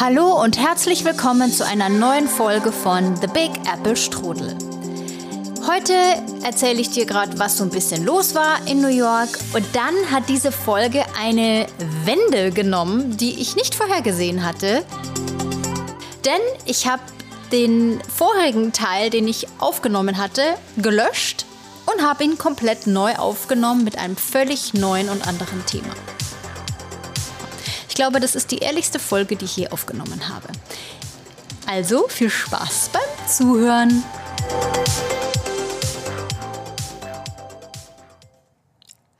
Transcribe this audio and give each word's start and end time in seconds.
Hallo 0.00 0.40
und 0.40 0.56
herzlich 0.56 1.04
willkommen 1.04 1.50
zu 1.50 1.66
einer 1.66 1.88
neuen 1.88 2.28
Folge 2.28 2.70
von 2.70 3.16
The 3.16 3.26
Big 3.26 3.50
Apple 3.68 3.96
Strudel. 3.96 4.56
Heute 5.66 5.92
erzähle 6.44 6.80
ich 6.80 6.90
dir 6.90 7.04
gerade, 7.04 7.36
was 7.40 7.58
so 7.58 7.64
ein 7.64 7.70
bisschen 7.70 8.04
los 8.04 8.36
war 8.36 8.64
in 8.68 8.80
New 8.80 8.86
York. 8.86 9.28
Und 9.54 9.66
dann 9.72 9.94
hat 10.12 10.28
diese 10.28 10.52
Folge 10.52 11.04
eine 11.20 11.66
Wende 12.04 12.52
genommen, 12.52 13.16
die 13.16 13.40
ich 13.40 13.56
nicht 13.56 13.74
vorhergesehen 13.74 14.46
hatte. 14.46 14.84
Denn 16.24 16.40
ich 16.64 16.86
habe 16.86 17.02
den 17.50 18.00
vorigen 18.02 18.72
Teil, 18.72 19.10
den 19.10 19.26
ich 19.26 19.48
aufgenommen 19.58 20.16
hatte, 20.16 20.42
gelöscht 20.76 21.44
und 21.86 22.06
habe 22.06 22.22
ihn 22.22 22.38
komplett 22.38 22.86
neu 22.86 23.16
aufgenommen 23.16 23.82
mit 23.82 23.98
einem 23.98 24.16
völlig 24.16 24.74
neuen 24.74 25.08
und 25.08 25.26
anderen 25.26 25.66
Thema 25.66 25.92
glaube, 27.98 28.20
das 28.20 28.36
ist 28.36 28.52
die 28.52 28.58
ehrlichste 28.58 29.00
Folge, 29.00 29.34
die 29.34 29.44
ich 29.44 29.56
je 29.56 29.70
aufgenommen 29.70 30.28
habe. 30.28 30.46
Also 31.66 32.06
viel 32.06 32.30
Spaß 32.30 32.90
beim 32.92 33.28
Zuhören. 33.28 34.04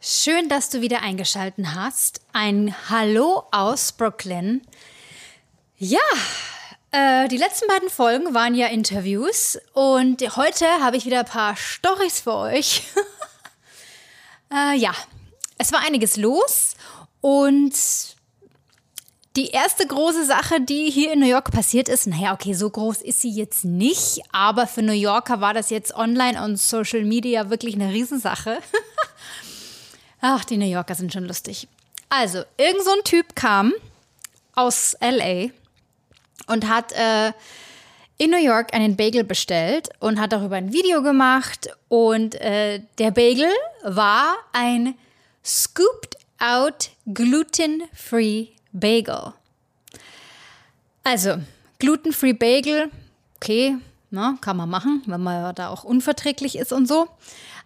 Schön, 0.01 0.49
dass 0.49 0.71
du 0.71 0.81
wieder 0.81 1.03
eingeschaltet 1.03 1.67
hast. 1.75 2.21
Ein 2.33 2.73
Hallo 2.89 3.49
aus 3.51 3.91
Brooklyn. 3.91 4.63
Ja, 5.77 5.99
äh, 6.93 7.27
die 7.27 7.37
letzten 7.37 7.67
beiden 7.67 7.91
Folgen 7.91 8.33
waren 8.33 8.55
ja 8.55 8.69
Interviews 8.69 9.59
und 9.73 10.21
heute 10.37 10.67
habe 10.81 10.97
ich 10.97 11.05
wieder 11.05 11.21
ein 11.21 11.27
paar 11.27 11.57
Storys 11.57 12.21
für 12.21 12.35
euch. 12.35 12.85
äh, 14.55 14.77
ja, 14.77 14.93
es 15.59 15.73
war 15.73 15.81
einiges 15.81 16.17
los 16.17 16.77
und 17.21 17.75
die 19.39 19.51
erste 19.51 19.87
große 19.87 20.25
Sache, 20.25 20.61
die 20.61 20.91
hier 20.91 21.13
in 21.13 21.21
New 21.21 21.29
York 21.29 21.53
passiert 21.53 21.89
ist, 21.89 22.09
naja, 22.09 22.33
okay, 22.35 22.55
so 22.55 22.69
groß 22.69 23.03
ist 23.03 23.21
sie 23.21 23.31
jetzt 23.31 23.65
nicht, 23.65 24.21
aber 24.33 24.67
für 24.67 24.83
New 24.83 24.91
Yorker 24.93 25.41
war 25.41 25.55
das 25.55 25.71
jetzt 25.71 25.95
online 25.95 26.43
und 26.43 26.57
Social 26.57 27.05
Media 27.05 27.49
wirklich 27.49 27.77
eine 27.77 27.93
Riesensache. 27.93 28.59
Ach, 30.21 30.45
die 30.45 30.57
New 30.57 30.67
Yorker 30.67 30.97
sind 30.97 31.13
schon 31.13 31.25
lustig. 31.25 31.69
Also, 32.09 32.43
irgend 32.57 32.83
so 32.83 32.91
ein 32.91 33.05
Typ 33.05 33.37
kam 33.37 33.73
aus 34.57 34.97
LA 35.01 35.51
und 36.49 36.69
hat 36.69 36.91
äh, 36.95 37.33
in 38.17 38.33
New 38.33 38.45
York 38.45 38.75
einen 38.75 38.97
Bagel 38.97 39.23
bestellt 39.23 39.91
und 40.01 40.19
hat 40.21 40.33
darüber 40.33 40.57
ein 40.57 40.73
Video 40.73 41.01
gemacht. 41.01 41.69
Und 41.87 42.35
äh, 42.41 42.81
der 42.99 43.13
Bagel 43.13 43.53
war 43.85 44.37
ein 44.53 44.97
Scooped 45.45 46.17
Out 46.41 46.91
Gluten-Free 47.07 48.58
Bagel. 48.81 49.33
Also, 51.05 51.39
glutenfree 51.79 52.33
Bagel, 52.33 52.91
okay, 53.37 53.77
na, 54.11 54.37
kann 54.41 54.57
man 54.57 54.69
machen, 54.69 55.03
wenn 55.07 55.23
man 55.23 55.55
da 55.55 55.69
auch 55.69 55.85
unverträglich 55.85 56.57
ist 56.57 56.73
und 56.73 56.87
so. 56.87 57.09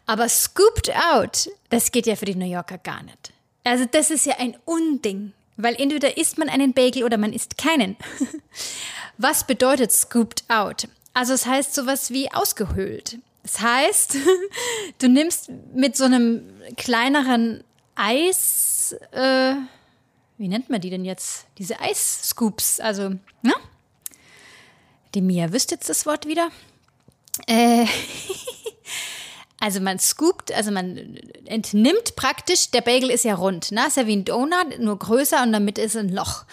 Aber 0.06 0.28
scooped 0.28 0.90
out, 1.12 1.48
das 1.70 1.92
geht 1.92 2.06
ja 2.06 2.16
für 2.16 2.24
die 2.24 2.34
New 2.34 2.50
Yorker 2.50 2.78
gar 2.78 3.02
nicht. 3.02 3.32
Also, 3.64 3.84
das 3.90 4.10
ist 4.10 4.26
ja 4.26 4.34
ein 4.38 4.56
Unding, 4.64 5.32
weil 5.56 5.76
entweder 5.76 6.16
isst 6.16 6.38
man 6.38 6.48
einen 6.48 6.72
Bagel 6.72 7.04
oder 7.04 7.18
man 7.18 7.32
isst 7.32 7.56
keinen. 7.56 7.96
Was 9.18 9.46
bedeutet 9.46 9.92
scooped 9.92 10.44
out? 10.48 10.88
Also, 11.14 11.34
es 11.34 11.46
heißt 11.46 11.74
sowas 11.74 12.10
wie 12.10 12.32
ausgehöhlt. 12.32 13.18
Das 13.44 13.60
heißt, 13.60 14.16
du 14.98 15.08
nimmst 15.08 15.50
mit 15.74 15.96
so 15.96 16.04
einem 16.04 16.42
kleineren 16.76 17.62
Eis, 17.94 18.96
äh, 19.12 19.54
wie 20.42 20.48
nennt 20.48 20.70
man 20.70 20.80
die 20.80 20.90
denn 20.90 21.04
jetzt? 21.04 21.46
Diese 21.58 21.78
Eisscoops, 21.78 22.80
also, 22.80 23.10
ne? 23.42 23.54
Die 25.14 25.22
Mia 25.22 25.52
wüsste 25.52 25.76
jetzt 25.76 25.88
das 25.88 26.04
Wort 26.04 26.26
wieder. 26.26 26.50
Äh, 27.46 27.86
also 29.60 29.78
man 29.80 30.00
scoopt, 30.00 30.50
also 30.50 30.72
man 30.72 31.16
entnimmt 31.44 32.16
praktisch, 32.16 32.72
der 32.72 32.80
Bagel 32.80 33.10
ist 33.10 33.24
ja 33.24 33.36
rund, 33.36 33.70
ne? 33.70 33.86
Ist 33.86 33.96
ja 33.96 34.08
wie 34.08 34.16
ein 34.16 34.24
Donut, 34.24 34.80
nur 34.80 34.98
größer 34.98 35.44
und 35.44 35.52
damit 35.52 35.78
ist 35.78 35.96
ein 35.96 36.08
Loch. 36.08 36.44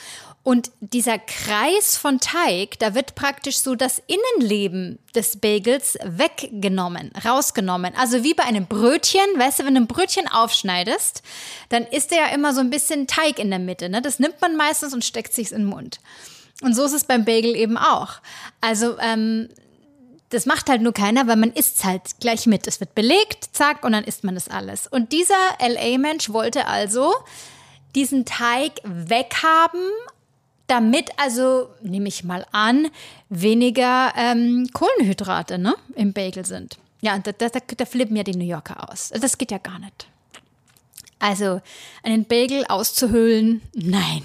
Und 0.42 0.72
dieser 0.80 1.20
Kreis 1.20 1.98
von 1.98 2.20
Teig, 2.20 2.80
da 2.80 2.96
wird 2.96 3.14
praktisch 3.16 3.58
so 3.58 3.76
das 3.76 4.02
Innenleben 4.08 4.98
des 5.14 5.38
Bagels 5.38 5.98
weggenommen, 6.04 7.12
rausgenommen. 7.26 7.94
Also 7.96 8.24
wie 8.24 8.34
bei 8.34 8.44
einem 8.44 8.66
Brötchen, 8.66 9.22
weißt 9.38 9.60
du, 9.60 9.66
wenn 9.66 9.76
du 9.76 9.82
ein 9.82 9.88
Brötchen 9.88 10.28
aufschneidest, 10.28 11.24
dann 11.68 11.86
ist 11.86 12.12
ja 12.12 12.28
immer 12.28 12.54
so 12.54 12.62
ein 12.62 12.70
bisschen 12.70 13.06
Teig 13.06 13.38
in 13.38 13.50
der 13.50 13.60
Mitte. 13.60 13.90
Ne? 13.90 14.02
Das 14.02 14.20
nimmt 14.20 14.40
man 14.42 14.56
meistens 14.56 14.94
und 14.94 15.04
steckt 15.04 15.34
sich 15.34 15.52
in 15.52 15.60
den 15.60 15.68
Mund. 15.68 16.00
Und 16.62 16.76
so 16.76 16.86
ist 16.86 16.94
es 16.94 17.04
beim 17.04 17.26
Bagel 17.26 17.56
eben 17.56 17.78
auch. 17.78 18.16
Also 18.62 18.98
ähm, 19.00 19.50
das 20.30 20.46
macht 20.46 20.70
halt 20.70 20.82
nur 20.82 20.94
keiner, 20.94 21.28
weil 21.28 21.38
man 21.38 21.52
isst 21.52 21.84
halt 21.84 22.02
gleich 22.20 22.46
mit. 22.46 22.68
Es 22.68 22.80
wird 22.80 22.96
belegt, 22.96 23.50
zack, 23.52 23.84
und 23.84 23.92
dann 23.92 24.04
isst 24.04 24.24
man 24.24 24.36
das 24.36 24.48
alles. 24.48 24.88
Und 24.88 25.12
dieser 25.12 25.36
LA-Mensch 25.60 26.30
wollte 26.30 26.68
also 26.68 27.14
diesen 27.96 28.26
Teig 28.26 28.74
weghaben 28.84 29.82
damit 30.70 31.12
also, 31.18 31.70
nehme 31.82 32.08
ich 32.08 32.24
mal 32.24 32.46
an, 32.52 32.90
weniger 33.30 34.14
ähm, 34.16 34.70
Kohlenhydrate 34.74 35.58
ne, 35.58 35.76
im 35.96 36.14
Bagel 36.14 36.46
sind. 36.46 36.78
Ja, 37.02 37.18
da, 37.18 37.32
da, 37.32 37.48
da 37.50 37.86
flippen 37.86 38.16
ja 38.16 38.24
die 38.24 38.36
New 38.36 38.46
Yorker 38.46 38.90
aus. 38.92 39.12
Das 39.20 39.38
geht 39.38 39.52
ja 39.52 39.58
gar 39.58 39.80
nicht. 39.80 40.08
Also 41.20 41.62
einen 42.04 42.26
Bagel 42.26 42.66
auszuhöhlen, 42.68 43.62
nein. 43.74 44.24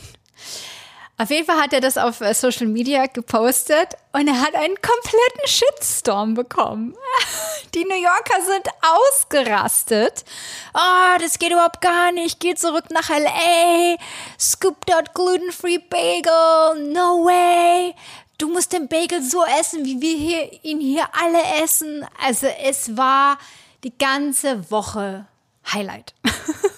Auf 1.17 1.31
jeden 1.31 1.47
Fall 1.47 1.61
hat 1.61 1.73
er 1.73 1.81
das 1.81 1.97
auf 1.97 2.21
äh, 2.21 2.35
Social 2.35 2.67
Media 2.67 3.07
gepostet 3.07 3.95
und 4.13 4.27
er 4.27 4.41
hat 4.41 4.57
einen 4.57 4.75
kompletten 4.75 5.47
Shitstorm 5.47 6.35
bekommen. 6.35 6.97
Die 7.75 7.85
New 7.85 7.95
Yorker 7.95 8.43
sind 8.45 8.69
ausgerastet. 8.83 10.25
Oh, 10.75 11.19
das 11.21 11.39
geht 11.39 11.53
überhaupt 11.53 11.81
gar 11.81 12.11
nicht. 12.11 12.41
Geh 12.41 12.57
zurück 12.57 12.87
nach 12.91 13.11
LA. 13.11 13.97
Scooped 14.41 14.93
out 14.93 15.15
gluten-free 15.15 15.79
Bagel. 15.79 16.93
No 16.93 17.25
way. 17.25 17.95
Du 18.39 18.49
musst 18.49 18.73
den 18.73 18.89
Bagel 18.89 19.23
so 19.23 19.45
essen, 19.61 19.85
wie 19.85 20.01
wir 20.01 20.17
hier, 20.17 20.65
ihn 20.65 20.81
hier 20.81 21.07
alle 21.13 21.63
essen. 21.63 22.05
Also 22.25 22.49
es 22.65 22.97
war 22.97 23.39
die 23.85 23.97
ganze 23.97 24.69
Woche 24.73 25.27
Highlight. 25.73 26.13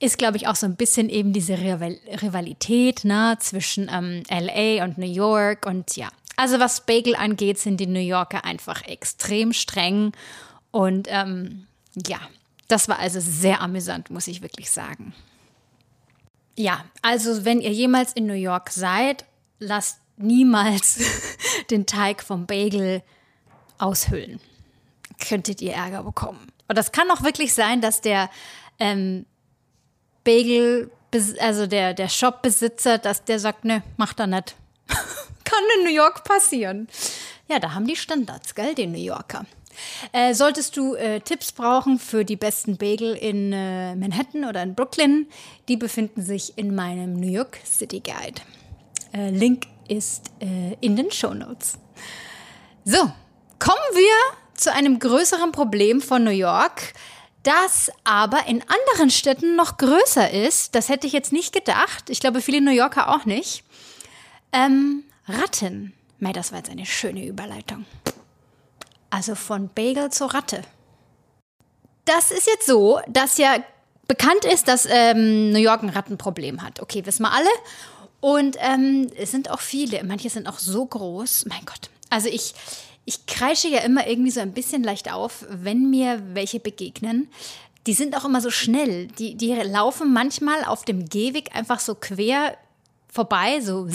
ist, 0.00 0.16
glaube 0.16 0.38
ich, 0.38 0.48
auch 0.48 0.56
so 0.56 0.66
ein 0.66 0.76
bisschen 0.76 1.10
eben 1.10 1.32
diese 1.32 1.58
Rivalität 1.58 3.04
ne, 3.04 3.36
zwischen 3.38 3.90
ähm, 3.92 4.22
LA 4.30 4.82
und 4.82 4.96
New 4.96 5.06
York. 5.06 5.66
Und 5.66 5.94
ja, 5.96 6.08
also 6.36 6.58
was 6.58 6.86
Bagel 6.86 7.14
angeht, 7.14 7.58
sind 7.58 7.78
die 7.78 7.86
New 7.86 8.00
Yorker 8.00 8.44
einfach 8.44 8.82
extrem 8.86 9.52
streng. 9.52 10.12
Und 10.70 11.06
ähm, 11.10 11.66
ja, 12.06 12.18
das 12.66 12.88
war 12.88 12.98
also 12.98 13.20
sehr 13.20 13.60
amüsant, 13.60 14.10
muss 14.10 14.26
ich 14.26 14.40
wirklich 14.40 14.70
sagen. 14.70 15.12
Ja, 16.56 16.84
also 17.02 17.44
wenn 17.44 17.60
ihr 17.60 17.72
jemals 17.72 18.14
in 18.14 18.26
New 18.26 18.32
York 18.32 18.70
seid, 18.70 19.26
lasst 19.58 20.00
niemals 20.16 20.98
den 21.70 21.84
Teig 21.84 22.22
vom 22.22 22.46
Bagel 22.46 23.02
aushöhlen. 23.76 24.40
Könntet 25.18 25.60
ihr 25.60 25.74
Ärger 25.74 26.04
bekommen. 26.04 26.50
Und 26.68 26.78
das 26.78 26.92
kann 26.92 27.10
auch 27.10 27.22
wirklich 27.22 27.52
sein, 27.52 27.82
dass 27.82 28.00
der 28.00 28.30
ähm, 28.78 29.26
Bagel, 30.24 30.90
also 31.40 31.66
der, 31.66 31.94
der 31.94 32.08
Shopbesitzer, 32.08 32.98
dass 32.98 33.24
der 33.24 33.38
sagt, 33.38 33.64
ne, 33.64 33.82
macht 33.96 34.20
er 34.20 34.26
nicht. 34.26 34.54
Kann 35.44 35.64
in 35.78 35.84
New 35.84 35.94
York 35.94 36.24
passieren. 36.24 36.88
Ja, 37.48 37.58
da 37.58 37.74
haben 37.74 37.86
die 37.86 37.96
Standards, 37.96 38.54
gell, 38.54 38.74
die 38.74 38.86
New 38.86 38.98
Yorker. 38.98 39.44
Äh, 40.12 40.34
solltest 40.34 40.76
du 40.76 40.94
äh, 40.94 41.20
Tipps 41.20 41.52
brauchen 41.52 41.98
für 41.98 42.24
die 42.24 42.36
besten 42.36 42.76
Bagel 42.76 43.14
in 43.14 43.52
äh, 43.52 43.94
Manhattan 43.96 44.44
oder 44.44 44.62
in 44.62 44.74
Brooklyn, 44.74 45.26
die 45.68 45.76
befinden 45.76 46.22
sich 46.22 46.56
in 46.56 46.74
meinem 46.74 47.14
New 47.14 47.30
York 47.30 47.58
City 47.64 48.00
Guide. 48.00 48.42
Äh, 49.12 49.30
Link 49.30 49.66
ist 49.88 50.30
äh, 50.40 50.76
in 50.80 50.96
den 50.96 51.10
Show 51.10 51.34
Notes. 51.34 51.78
So, 52.84 52.98
kommen 53.58 53.78
wir 53.92 54.36
zu 54.54 54.72
einem 54.72 54.98
größeren 54.98 55.52
Problem 55.52 56.00
von 56.00 56.24
New 56.24 56.30
York 56.30 56.92
das 57.42 57.90
aber 58.04 58.46
in 58.46 58.62
anderen 58.62 59.10
Städten 59.10 59.56
noch 59.56 59.78
größer 59.78 60.30
ist. 60.30 60.74
Das 60.74 60.88
hätte 60.88 61.06
ich 61.06 61.12
jetzt 61.12 61.32
nicht 61.32 61.52
gedacht. 61.52 62.10
Ich 62.10 62.20
glaube, 62.20 62.40
viele 62.40 62.60
New 62.60 62.70
Yorker 62.70 63.14
auch 63.14 63.24
nicht. 63.24 63.64
Ähm, 64.52 65.04
Ratten. 65.26 65.94
Mei, 66.18 66.32
das 66.32 66.52
war 66.52 66.58
jetzt 66.58 66.70
eine 66.70 66.86
schöne 66.86 67.24
Überleitung. 67.24 67.86
Also 69.08 69.34
von 69.34 69.70
Bagel 69.74 70.10
zur 70.10 70.34
Ratte. 70.34 70.62
Das 72.04 72.30
ist 72.30 72.46
jetzt 72.46 72.66
so, 72.66 73.00
dass 73.08 73.38
ja 73.38 73.56
bekannt 74.06 74.44
ist, 74.44 74.68
dass 74.68 74.86
ähm, 74.90 75.50
New 75.50 75.58
York 75.58 75.82
ein 75.82 75.88
Rattenproblem 75.88 76.62
hat. 76.62 76.80
Okay, 76.80 77.06
wissen 77.06 77.22
wir 77.22 77.32
alle. 77.32 77.48
Und 78.20 78.56
ähm, 78.60 79.10
es 79.16 79.30
sind 79.30 79.50
auch 79.50 79.60
viele. 79.60 80.04
Manche 80.04 80.28
sind 80.28 80.48
auch 80.48 80.58
so 80.58 80.84
groß. 80.84 81.46
Mein 81.46 81.64
Gott. 81.64 81.90
Also 82.10 82.28
ich, 82.28 82.54
ich 83.04 83.26
kreische 83.26 83.68
ja 83.68 83.80
immer 83.80 84.06
irgendwie 84.06 84.30
so 84.30 84.40
ein 84.40 84.52
bisschen 84.52 84.82
leicht 84.82 85.12
auf, 85.12 85.44
wenn 85.48 85.90
mir 85.90 86.22
welche 86.34 86.60
begegnen. 86.60 87.28
Die 87.86 87.94
sind 87.94 88.16
auch 88.16 88.24
immer 88.24 88.40
so 88.40 88.50
schnell. 88.50 89.06
Die, 89.18 89.34
die 89.36 89.52
laufen 89.54 90.12
manchmal 90.12 90.64
auf 90.64 90.84
dem 90.84 91.08
Gehweg 91.08 91.54
einfach 91.56 91.80
so 91.80 91.94
quer 91.94 92.56
vorbei, 93.08 93.60
so. 93.60 93.88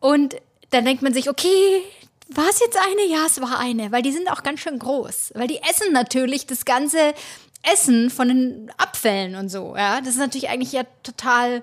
Und 0.00 0.36
dann 0.70 0.84
denkt 0.84 1.02
man 1.02 1.14
sich, 1.14 1.28
okay, 1.28 1.82
war 2.28 2.48
es 2.48 2.60
jetzt 2.60 2.76
eine? 2.76 3.06
Ja, 3.06 3.26
es 3.26 3.40
war 3.40 3.58
eine, 3.58 3.92
weil 3.92 4.02
die 4.02 4.12
sind 4.12 4.30
auch 4.30 4.42
ganz 4.42 4.60
schön 4.60 4.78
groß. 4.78 5.32
Weil 5.34 5.48
die 5.48 5.60
essen 5.62 5.92
natürlich 5.92 6.46
das 6.46 6.64
ganze 6.64 7.14
Essen 7.62 8.10
von 8.10 8.28
den 8.28 8.72
Abfällen 8.78 9.34
und 9.34 9.48
so. 9.48 9.74
Ja, 9.76 10.00
das 10.00 10.10
ist 10.10 10.18
natürlich 10.18 10.48
eigentlich 10.48 10.72
ja 10.72 10.84
total 11.02 11.62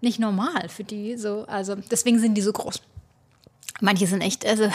nicht 0.00 0.18
normal 0.18 0.68
für 0.68 0.84
die. 0.84 1.16
So, 1.16 1.44
also 1.46 1.74
deswegen 1.74 2.18
sind 2.18 2.34
die 2.34 2.42
so 2.42 2.52
groß. 2.52 2.80
Manche 3.80 4.06
sind 4.06 4.20
echt, 4.20 4.46
also 4.46 4.68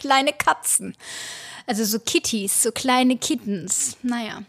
kleine 0.00 0.32
Katzen. 0.32 0.96
Also 1.66 1.84
so 1.84 1.98
Kitties, 1.98 2.62
so 2.62 2.72
kleine 2.72 3.16
Kittens. 3.18 3.96
Naja. 4.02 4.42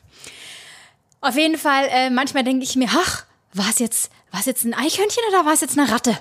Auf 1.21 1.35
jeden 1.35 1.57
Fall, 1.57 1.87
äh, 1.89 2.09
manchmal 2.09 2.43
denke 2.43 2.63
ich 2.63 2.75
mir, 2.75 2.89
ach, 2.89 3.25
war 3.53 3.69
es 3.69 3.79
jetzt, 3.79 4.09
jetzt 4.45 4.63
ein 4.63 4.73
Eichhörnchen 4.73 5.23
oder 5.29 5.45
war 5.45 5.53
es 5.53 5.61
jetzt 5.61 5.77
eine 5.77 5.91
Ratte? 5.91 6.17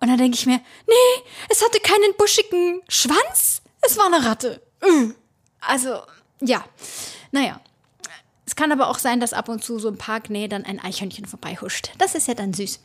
Und 0.00 0.08
dann 0.08 0.18
denke 0.18 0.36
ich 0.36 0.46
mir, 0.46 0.60
nee, 0.86 1.22
es 1.48 1.62
hatte 1.62 1.80
keinen 1.80 2.14
buschigen 2.16 2.82
Schwanz, 2.88 3.62
es 3.82 3.96
war 3.96 4.06
eine 4.06 4.24
Ratte. 4.24 4.62
Mm. 4.82 5.12
Also, 5.60 6.00
ja, 6.40 6.64
naja. 7.30 7.60
Es 8.46 8.54
kann 8.54 8.72
aber 8.72 8.88
auch 8.88 8.98
sein, 8.98 9.20
dass 9.20 9.32
ab 9.32 9.48
und 9.48 9.64
zu 9.64 9.78
so 9.78 9.88
im 9.88 9.98
Park 9.98 10.30
Nähe 10.30 10.48
dann 10.48 10.64
ein 10.64 10.80
Eichhörnchen 10.80 11.26
vorbeihuscht. 11.26 11.90
Das 11.98 12.14
ist 12.14 12.28
ja 12.28 12.34
dann 12.34 12.54
süß. 12.54 12.78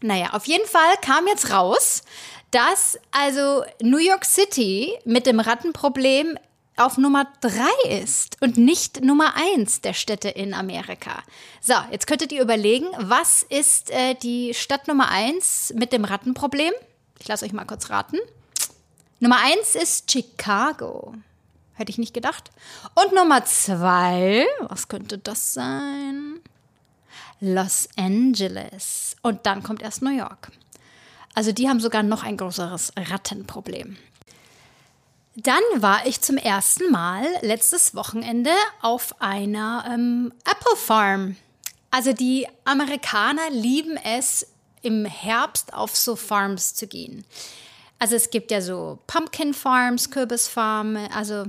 Naja, 0.00 0.30
auf 0.32 0.46
jeden 0.46 0.66
Fall 0.66 0.96
kam 1.00 1.26
jetzt 1.26 1.50
raus, 1.50 2.02
dass 2.50 2.98
also 3.10 3.64
New 3.82 3.98
York 3.98 4.24
City 4.24 4.94
mit 5.04 5.26
dem 5.26 5.40
Rattenproblem 5.40 6.38
auf 6.76 6.96
Nummer 6.96 7.26
drei 7.40 8.00
ist 8.00 8.36
und 8.40 8.56
nicht 8.56 9.02
Nummer 9.02 9.34
eins 9.34 9.80
der 9.80 9.94
Städte 9.94 10.28
in 10.28 10.54
Amerika. 10.54 11.22
So, 11.60 11.74
jetzt 11.90 12.06
könntet 12.06 12.32
ihr 12.32 12.40
überlegen, 12.40 12.86
was 12.98 13.42
ist 13.42 13.90
äh, 13.90 14.14
die 14.14 14.54
Stadt 14.54 14.86
Nummer 14.86 15.08
eins 15.08 15.72
mit 15.76 15.92
dem 15.92 16.04
Rattenproblem? 16.04 16.72
Ich 17.18 17.26
lasse 17.26 17.44
euch 17.44 17.52
mal 17.52 17.64
kurz 17.64 17.90
raten. 17.90 18.18
Nummer 19.20 19.38
eins 19.42 19.74
ist 19.74 20.10
Chicago. 20.10 21.14
Hätte 21.74 21.90
ich 21.90 21.98
nicht 21.98 22.14
gedacht. 22.14 22.50
Und 22.94 23.12
Nummer 23.12 23.44
zwei, 23.44 24.46
was 24.68 24.88
könnte 24.88 25.18
das 25.18 25.54
sein? 25.54 26.40
Los 27.40 27.88
Angeles. 27.96 29.16
Und 29.22 29.46
dann 29.46 29.62
kommt 29.62 29.82
erst 29.82 30.02
New 30.02 30.16
York. 30.16 30.52
Also 31.38 31.52
die 31.52 31.68
haben 31.68 31.78
sogar 31.78 32.02
noch 32.02 32.24
ein 32.24 32.36
größeres 32.36 32.94
Rattenproblem. 32.98 33.96
Dann 35.36 35.62
war 35.76 36.04
ich 36.04 36.20
zum 36.20 36.36
ersten 36.36 36.90
Mal 36.90 37.24
letztes 37.42 37.94
Wochenende 37.94 38.50
auf 38.82 39.22
einer 39.22 39.84
ähm, 39.88 40.32
Apple 40.44 40.76
Farm. 40.76 41.36
Also 41.92 42.12
die 42.12 42.48
Amerikaner 42.64 43.50
lieben 43.50 43.96
es, 43.98 44.48
im 44.82 45.04
Herbst 45.04 45.74
auf 45.74 45.94
so 45.94 46.16
Farms 46.16 46.74
zu 46.74 46.88
gehen. 46.88 47.24
Also 48.00 48.16
es 48.16 48.30
gibt 48.30 48.50
ja 48.50 48.60
so 48.60 48.98
Pumpkin 49.06 49.54
Farms, 49.54 50.10
Kürbisfarmen, 50.10 51.08
also 51.12 51.44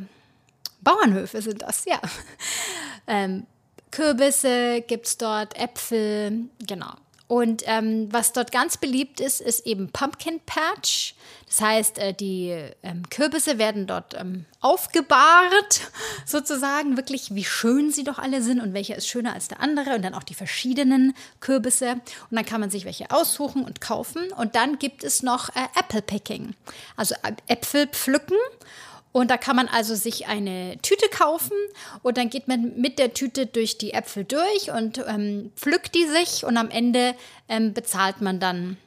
Bauernhöfe 0.82 1.42
sind 1.42 1.64
das, 1.64 1.86
ja. 1.86 2.00
Ähm, 3.08 3.48
Kürbisse 3.90 4.82
gibt 4.82 5.08
es 5.08 5.18
dort, 5.18 5.58
Äpfel, 5.58 6.48
genau. 6.60 6.94
Und 7.30 7.62
ähm, 7.68 8.12
was 8.12 8.34
dort 8.34 8.52
ganz 8.52 8.78
beliebt 8.78 9.20
ist, 9.20 9.40
ist 9.40 9.68
eben 9.68 9.92
Pumpkin 9.92 10.40
Patch. 10.48 11.14
Das 11.46 11.62
heißt, 11.62 12.00
äh, 12.00 12.12
die 12.12 12.50
ähm, 12.82 13.04
Kürbisse 13.12 13.60
werden 13.60 13.86
dort 13.86 14.20
ähm, 14.20 14.46
aufgebahrt, 14.62 15.92
sozusagen, 16.26 16.98
wirklich, 16.98 17.36
wie 17.36 17.44
schön 17.44 17.92
sie 17.92 18.04
doch 18.04 18.18
alle 18.18 18.42
sind 18.42 18.60
und 18.60 18.74
welcher 18.74 18.96
ist 18.96 19.08
schöner 19.08 19.36
als 19.36 19.48
der 19.48 19.60
andere 19.60 19.94
und 19.94 20.02
dann 20.02 20.16
auch 20.16 20.24
die 20.24 20.34
verschiedenen 20.34 21.14
Kürbisse. 21.40 21.92
Und 22.32 22.36
dann 22.36 22.46
kann 22.48 22.62
man 22.62 22.72
sich 22.72 22.84
welche 22.86 23.12
aussuchen 23.12 23.64
und 23.64 23.80
kaufen. 23.80 24.32
Und 24.36 24.56
dann 24.56 24.80
gibt 24.80 25.04
es 25.04 25.22
noch 25.22 25.50
äh, 25.50 25.68
Apple 25.80 26.02
Picking, 26.02 26.56
also 26.98 27.14
äh, 27.22 27.34
Äpfel 27.46 27.86
pflücken. 27.86 28.38
Und 29.12 29.32
da 29.32 29.38
kann 29.38 29.56
man 29.56 29.68
also 29.68 29.96
sich 29.96 30.28
eine 30.28 30.78
Tüte 30.82 31.08
kaufen 31.10 31.56
und 32.04 32.18
dann 32.18 32.30
geht 32.30 32.48
man 32.48 32.80
mit 32.80 33.00
der 33.00 33.14
Tüte 33.14 33.48
durch 33.48 33.78
die 33.80 33.94
Äpfel 33.94 34.24
durch 34.24 34.70
und 34.72 35.04
ähm, 35.08 35.52
pflückt 35.56 35.96
die 35.96 36.06
sich 36.06 36.46
und 36.46 36.58
am 36.58 36.70
Ende 36.70 37.16
ähm, 37.48 37.74
bezahlt 37.74 38.22
man 38.22 38.40
dann 38.40 38.78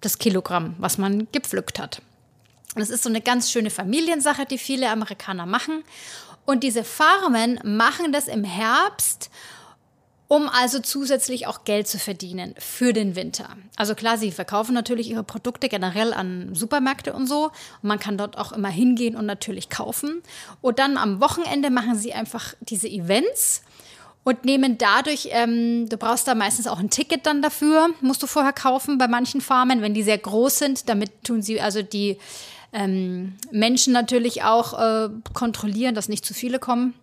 das 0.00 0.18
Kilogramm, 0.18 0.76
was 0.78 0.98
man 0.98 1.26
gepflückt 1.32 1.80
hat. 1.80 2.00
Das 2.76 2.90
ist 2.90 3.02
so 3.02 3.08
eine 3.08 3.20
ganz 3.20 3.50
schöne 3.50 3.70
Familiensache, 3.70 4.46
die 4.46 4.58
viele 4.58 4.88
Amerikaner 4.90 5.46
machen. 5.46 5.84
Und 6.44 6.62
diese 6.62 6.84
Farmen 6.84 7.58
machen 7.64 8.12
das 8.12 8.28
im 8.28 8.44
Herbst 8.44 9.30
um 10.28 10.48
also 10.48 10.80
zusätzlich 10.80 11.46
auch 11.46 11.64
Geld 11.64 11.86
zu 11.86 11.98
verdienen 11.98 12.54
für 12.58 12.92
den 12.92 13.14
Winter. 13.14 13.48
Also 13.76 13.94
klar, 13.94 14.16
sie 14.16 14.30
verkaufen 14.30 14.74
natürlich 14.74 15.10
ihre 15.10 15.22
Produkte 15.24 15.68
generell 15.68 16.12
an 16.14 16.54
Supermärkte 16.54 17.12
und 17.12 17.26
so. 17.26 17.44
Und 17.82 17.88
man 17.88 17.98
kann 17.98 18.16
dort 18.16 18.38
auch 18.38 18.52
immer 18.52 18.68
hingehen 18.68 19.16
und 19.16 19.26
natürlich 19.26 19.68
kaufen. 19.68 20.22
Und 20.60 20.78
dann 20.78 20.96
am 20.96 21.20
Wochenende 21.20 21.70
machen 21.70 21.96
sie 21.96 22.14
einfach 22.14 22.54
diese 22.60 22.88
Events 22.88 23.62
und 24.24 24.46
nehmen 24.46 24.78
dadurch, 24.78 25.28
ähm, 25.32 25.86
du 25.88 25.98
brauchst 25.98 26.26
da 26.26 26.34
meistens 26.34 26.66
auch 26.66 26.78
ein 26.78 26.88
Ticket 26.88 27.26
dann 27.26 27.42
dafür, 27.42 27.90
musst 28.00 28.22
du 28.22 28.26
vorher 28.26 28.54
kaufen 28.54 28.96
bei 28.96 29.06
manchen 29.06 29.42
Farmen, 29.42 29.82
wenn 29.82 29.92
die 29.92 30.02
sehr 30.02 30.16
groß 30.16 30.58
sind. 30.58 30.88
Damit 30.88 31.10
tun 31.24 31.42
sie 31.42 31.60
also 31.60 31.82
die 31.82 32.16
ähm, 32.72 33.34
Menschen 33.50 33.92
natürlich 33.92 34.42
auch 34.42 34.80
äh, 34.80 35.10
kontrollieren, 35.34 35.94
dass 35.94 36.08
nicht 36.08 36.24
zu 36.24 36.32
viele 36.32 36.58
kommen. 36.58 36.94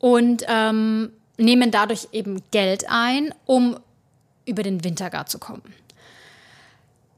Und 0.00 0.44
ähm, 0.48 1.12
nehmen 1.36 1.70
dadurch 1.70 2.08
eben 2.12 2.42
Geld 2.50 2.84
ein, 2.88 3.34
um 3.44 3.78
über 4.44 4.62
den 4.62 4.84
Winter 4.84 5.10
gar 5.10 5.26
zu 5.26 5.38
kommen. 5.38 5.62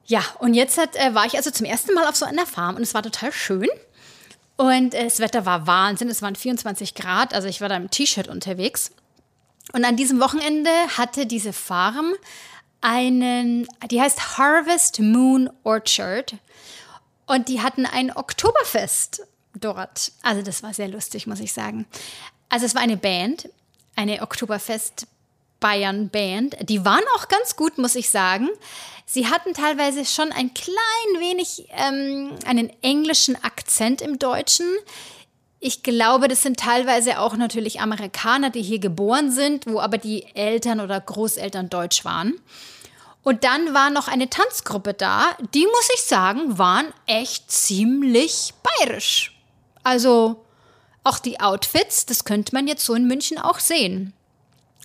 Ja, 0.06 0.22
und 0.38 0.54
jetzt 0.54 0.78
hat, 0.78 0.96
äh, 0.96 1.14
war 1.14 1.26
ich 1.26 1.36
also 1.36 1.50
zum 1.50 1.66
ersten 1.66 1.94
Mal 1.94 2.06
auf 2.06 2.16
so 2.16 2.24
einer 2.24 2.46
Farm 2.46 2.76
und 2.76 2.82
es 2.82 2.94
war 2.94 3.02
total 3.02 3.30
schön. 3.30 3.68
Und 4.56 4.94
äh, 4.94 5.04
das 5.04 5.20
Wetter 5.20 5.44
war 5.44 5.66
Wahnsinn, 5.66 6.08
es 6.08 6.22
waren 6.22 6.34
24 6.34 6.94
Grad, 6.94 7.34
also 7.34 7.46
ich 7.46 7.60
war 7.60 7.68
da 7.68 7.76
im 7.76 7.90
T-Shirt 7.90 8.26
unterwegs. 8.26 8.90
Und 9.72 9.84
an 9.84 9.96
diesem 9.96 10.18
Wochenende 10.18 10.70
hatte 10.96 11.26
diese 11.26 11.52
Farm 11.52 12.14
einen, 12.80 13.68
die 13.90 14.00
heißt 14.00 14.38
Harvest 14.38 15.00
Moon 15.00 15.50
Orchard. 15.62 16.36
Und 17.26 17.48
die 17.48 17.60
hatten 17.60 17.84
ein 17.84 18.10
Oktoberfest 18.16 19.26
dort. 19.54 20.12
Also 20.22 20.40
das 20.40 20.62
war 20.62 20.72
sehr 20.72 20.88
lustig, 20.88 21.26
muss 21.26 21.40
ich 21.40 21.52
sagen. 21.52 21.86
Also 22.48 22.64
es 22.64 22.74
war 22.74 22.80
eine 22.80 22.96
Band, 22.96 23.50
eine 23.98 24.22
Oktoberfest 24.22 25.08
Bayern 25.58 26.08
Band. 26.08 26.56
Die 26.68 26.84
waren 26.84 27.02
auch 27.16 27.26
ganz 27.26 27.56
gut, 27.56 27.78
muss 27.78 27.96
ich 27.96 28.10
sagen. 28.10 28.48
Sie 29.06 29.26
hatten 29.26 29.54
teilweise 29.54 30.04
schon 30.04 30.30
ein 30.30 30.54
klein 30.54 31.18
wenig 31.20 31.66
ähm, 31.70 32.30
einen 32.46 32.70
englischen 32.80 33.42
Akzent 33.42 34.00
im 34.00 34.20
Deutschen. 34.20 34.66
Ich 35.58 35.82
glaube, 35.82 36.28
das 36.28 36.42
sind 36.42 36.60
teilweise 36.60 37.18
auch 37.18 37.36
natürlich 37.36 37.80
Amerikaner, 37.80 38.50
die 38.50 38.62
hier 38.62 38.78
geboren 38.78 39.32
sind, 39.32 39.66
wo 39.66 39.80
aber 39.80 39.98
die 39.98 40.24
Eltern 40.36 40.78
oder 40.78 41.00
Großeltern 41.00 41.68
deutsch 41.68 42.04
waren. 42.04 42.40
Und 43.24 43.42
dann 43.42 43.74
war 43.74 43.90
noch 43.90 44.06
eine 44.06 44.30
Tanzgruppe 44.30 44.94
da, 44.94 45.36
die, 45.54 45.66
muss 45.66 45.90
ich 45.96 46.02
sagen, 46.02 46.56
waren 46.56 46.86
echt 47.06 47.50
ziemlich 47.50 48.54
bayerisch. 48.62 49.36
Also 49.82 50.44
auch 51.08 51.18
die 51.18 51.40
Outfits, 51.40 52.06
das 52.06 52.24
könnte 52.24 52.54
man 52.54 52.68
jetzt 52.68 52.84
so 52.84 52.94
in 52.94 53.06
München 53.06 53.38
auch 53.38 53.58
sehen. 53.58 54.12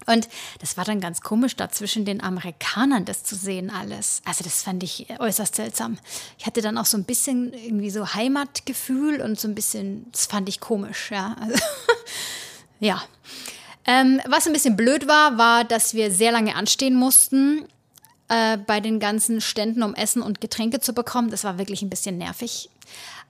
Und 0.05 0.27
das 0.59 0.75
war 0.75 0.83
dann 0.83 0.99
ganz 0.99 1.21
komisch, 1.21 1.55
da 1.55 1.69
zwischen 1.69 2.05
den 2.05 2.21
Amerikanern 2.21 3.05
das 3.05 3.23
zu 3.23 3.35
sehen 3.35 3.69
alles. 3.69 4.21
Also 4.25 4.43
das 4.43 4.63
fand 4.63 4.83
ich 4.83 5.07
äußerst 5.19 5.55
seltsam. 5.55 5.97
Ich 6.37 6.45
hatte 6.45 6.61
dann 6.61 6.77
auch 6.77 6.85
so 6.85 6.97
ein 6.97 7.05
bisschen 7.05 7.53
irgendwie 7.53 7.89
so 7.89 8.13
Heimatgefühl 8.13 9.21
und 9.21 9.39
so 9.39 9.47
ein 9.47 9.55
bisschen, 9.55 10.07
das 10.11 10.25
fand 10.25 10.49
ich 10.49 10.59
komisch, 10.59 11.11
ja. 11.11 11.35
Also, 11.39 11.55
ja. 12.79 13.01
Ähm, 13.85 14.21
was 14.27 14.47
ein 14.47 14.53
bisschen 14.53 14.77
blöd 14.77 15.07
war, 15.07 15.37
war, 15.37 15.63
dass 15.63 15.93
wir 15.93 16.11
sehr 16.11 16.31
lange 16.31 16.55
anstehen 16.55 16.95
mussten 16.95 17.67
äh, 18.29 18.57
bei 18.57 18.79
den 18.79 18.99
ganzen 18.99 19.41
Ständen, 19.41 19.83
um 19.83 19.93
Essen 19.93 20.21
und 20.21 20.41
Getränke 20.41 20.79
zu 20.79 20.93
bekommen. 20.93 21.29
Das 21.29 21.43
war 21.43 21.57
wirklich 21.57 21.81
ein 21.81 21.89
bisschen 21.89 22.17
nervig. 22.17 22.69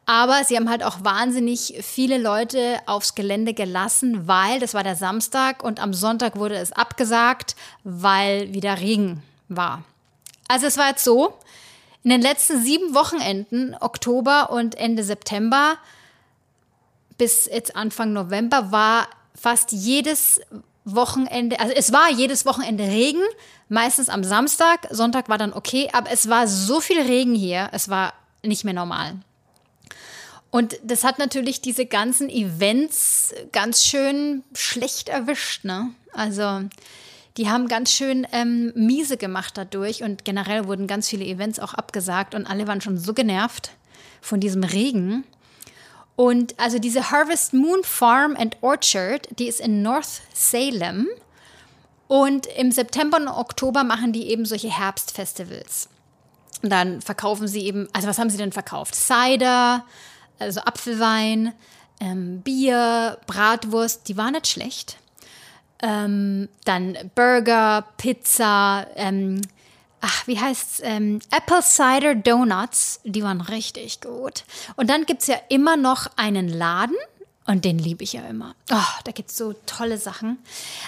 Aber 0.06 0.44
sie 0.44 0.58
haben 0.58 0.70
halt 0.70 0.84
auch 0.84 1.04
wahnsinnig 1.04 1.76
viele 1.82 2.18
Leute 2.18 2.80
aufs 2.86 3.16
Gelände 3.16 3.54
gelassen, 3.54 4.28
weil 4.28 4.60
das 4.60 4.74
war 4.74 4.84
der 4.84 4.98
Samstag 4.98 5.64
und 5.64 5.82
am 5.82 5.94
Sonntag 5.94 6.36
wurde 6.36 6.56
es 6.56 6.74
abgesagt, 6.74 7.56
weil 7.84 8.54
wieder 8.54 8.80
Regen 8.80 9.24
war. 9.48 9.84
Also 10.50 10.68
es 10.68 10.78
war 10.78 10.90
jetzt 10.90 11.06
so, 11.06 11.34
in 12.04 12.10
den 12.10 12.22
letzten 12.22 12.62
sieben 12.62 12.94
Wochenenden, 12.94 13.76
Oktober 13.80 14.52
und 14.52 14.76
Ende 14.76 15.04
September 15.04 15.78
bis 17.18 17.46
jetzt 17.46 17.76
Anfang 17.76 18.12
November, 18.12 18.72
war 18.72 19.08
fast 19.36 19.72
jedes 19.72 20.42
Wochenende, 20.84 21.60
also 21.60 21.74
es 21.74 21.94
war 21.94 22.10
jedes 22.10 22.46
Wochenende 22.46 22.84
Regen, 22.84 23.22
meistens 23.70 24.10
am 24.10 24.24
Samstag, 24.24 24.88
Sonntag 24.90 25.30
war 25.30 25.38
dann 25.38 25.54
okay, 25.54 25.90
aber 25.94 26.12
es 26.12 26.28
war 26.28 26.48
so 26.48 26.82
viel 26.82 27.00
Regen 27.00 27.36
hier, 27.36 27.70
es 27.72 27.88
war 27.88 28.14
nicht 28.42 28.66
mehr 28.66 28.74
normal. 28.74 29.16
Und 30.54 30.78
das 30.84 31.04
hat 31.04 31.18
natürlich 31.18 31.62
diese 31.62 31.88
ganzen 31.88 32.30
Events 32.30 33.34
ganz 33.52 33.84
schön 33.84 34.44
schlecht 34.54 35.10
erwischt. 35.10 35.64
Ne? 35.64 35.90
Also 36.12 36.62
Die 37.38 37.50
haben 37.50 37.68
ganz 37.68 37.92
schön 37.92 38.28
ähm, 38.32 38.72
miese 38.76 39.18
gemacht 39.18 39.58
dadurch 39.58 40.04
und 40.04 40.24
generell 40.24 40.68
wurden 40.68 40.86
ganz 40.86 41.10
viele 41.10 41.26
Events 41.26 41.60
auch 41.60 41.74
abgesagt 41.74 42.36
und 42.36 42.46
alle 42.46 42.68
waren 42.68 42.82
schon 42.82 43.00
so 43.00 43.14
genervt 43.14 43.72
von 44.22 44.40
diesem 44.40 44.64
Regen. 44.64 45.24
Und 46.16 46.60
also 46.60 46.78
diese 46.78 47.10
Harvest 47.10 47.54
Moon 47.54 47.84
Farm 47.84 48.36
and 48.38 48.58
Orchard, 48.62 49.28
die 49.40 49.48
ist 49.48 49.60
in 49.60 49.82
North 49.82 50.22
Salem. 50.34 51.08
Und 52.08 52.46
im 52.46 52.72
September 52.72 53.18
und 53.18 53.28
Oktober 53.28 53.84
machen 53.84 54.14
die 54.14 54.30
eben 54.30 54.46
solche 54.46 54.70
Herbstfestivals. 54.70 55.90
Und 56.62 56.70
dann 56.70 57.02
verkaufen 57.02 57.48
sie 57.48 57.66
eben, 57.66 57.88
also 57.94 58.08
was 58.08 58.20
haben 58.20 58.30
sie 58.30 58.38
denn 58.38 58.52
verkauft? 58.52 58.94
Cider, 58.94 59.84
also 60.44 60.62
Apfelwein, 60.62 61.54
ähm, 62.00 62.42
Bier, 62.42 63.18
Bratwurst, 63.28 64.08
die 64.08 64.18
war 64.18 64.32
nicht 64.32 64.48
schlecht. 64.48 64.98
Ähm, 65.82 66.48
dann 66.66 66.98
Burger, 67.16 67.86
Pizza, 67.98 68.88
ähm, 68.96 69.42
ach, 70.02 70.28
wie 70.28 70.40
heißt's? 70.40 70.82
Ähm, 70.84 71.20
Apple 71.32 71.62
Cider 71.62 72.16
Donuts, 72.16 73.02
die 73.04 73.24
waren 73.24 73.42
richtig 73.42 74.02
gut. 74.02 74.44
Und 74.76 74.90
dann 74.90 75.06
gibt 75.06 75.22
es 75.22 75.28
ja 75.28 75.38
immer 75.50 75.76
noch 75.76 76.08
einen 76.16 76.48
Laden, 76.48 76.96
und 77.46 77.66
den 77.66 77.78
liebe 77.78 78.04
ich 78.04 78.14
ja 78.14 78.22
immer. 78.22 78.56
Oh, 78.72 79.00
da 79.04 79.12
gibt 79.12 79.30
es 79.30 79.38
so 79.38 79.54
tolle 79.66 79.98
Sachen. 79.98 80.38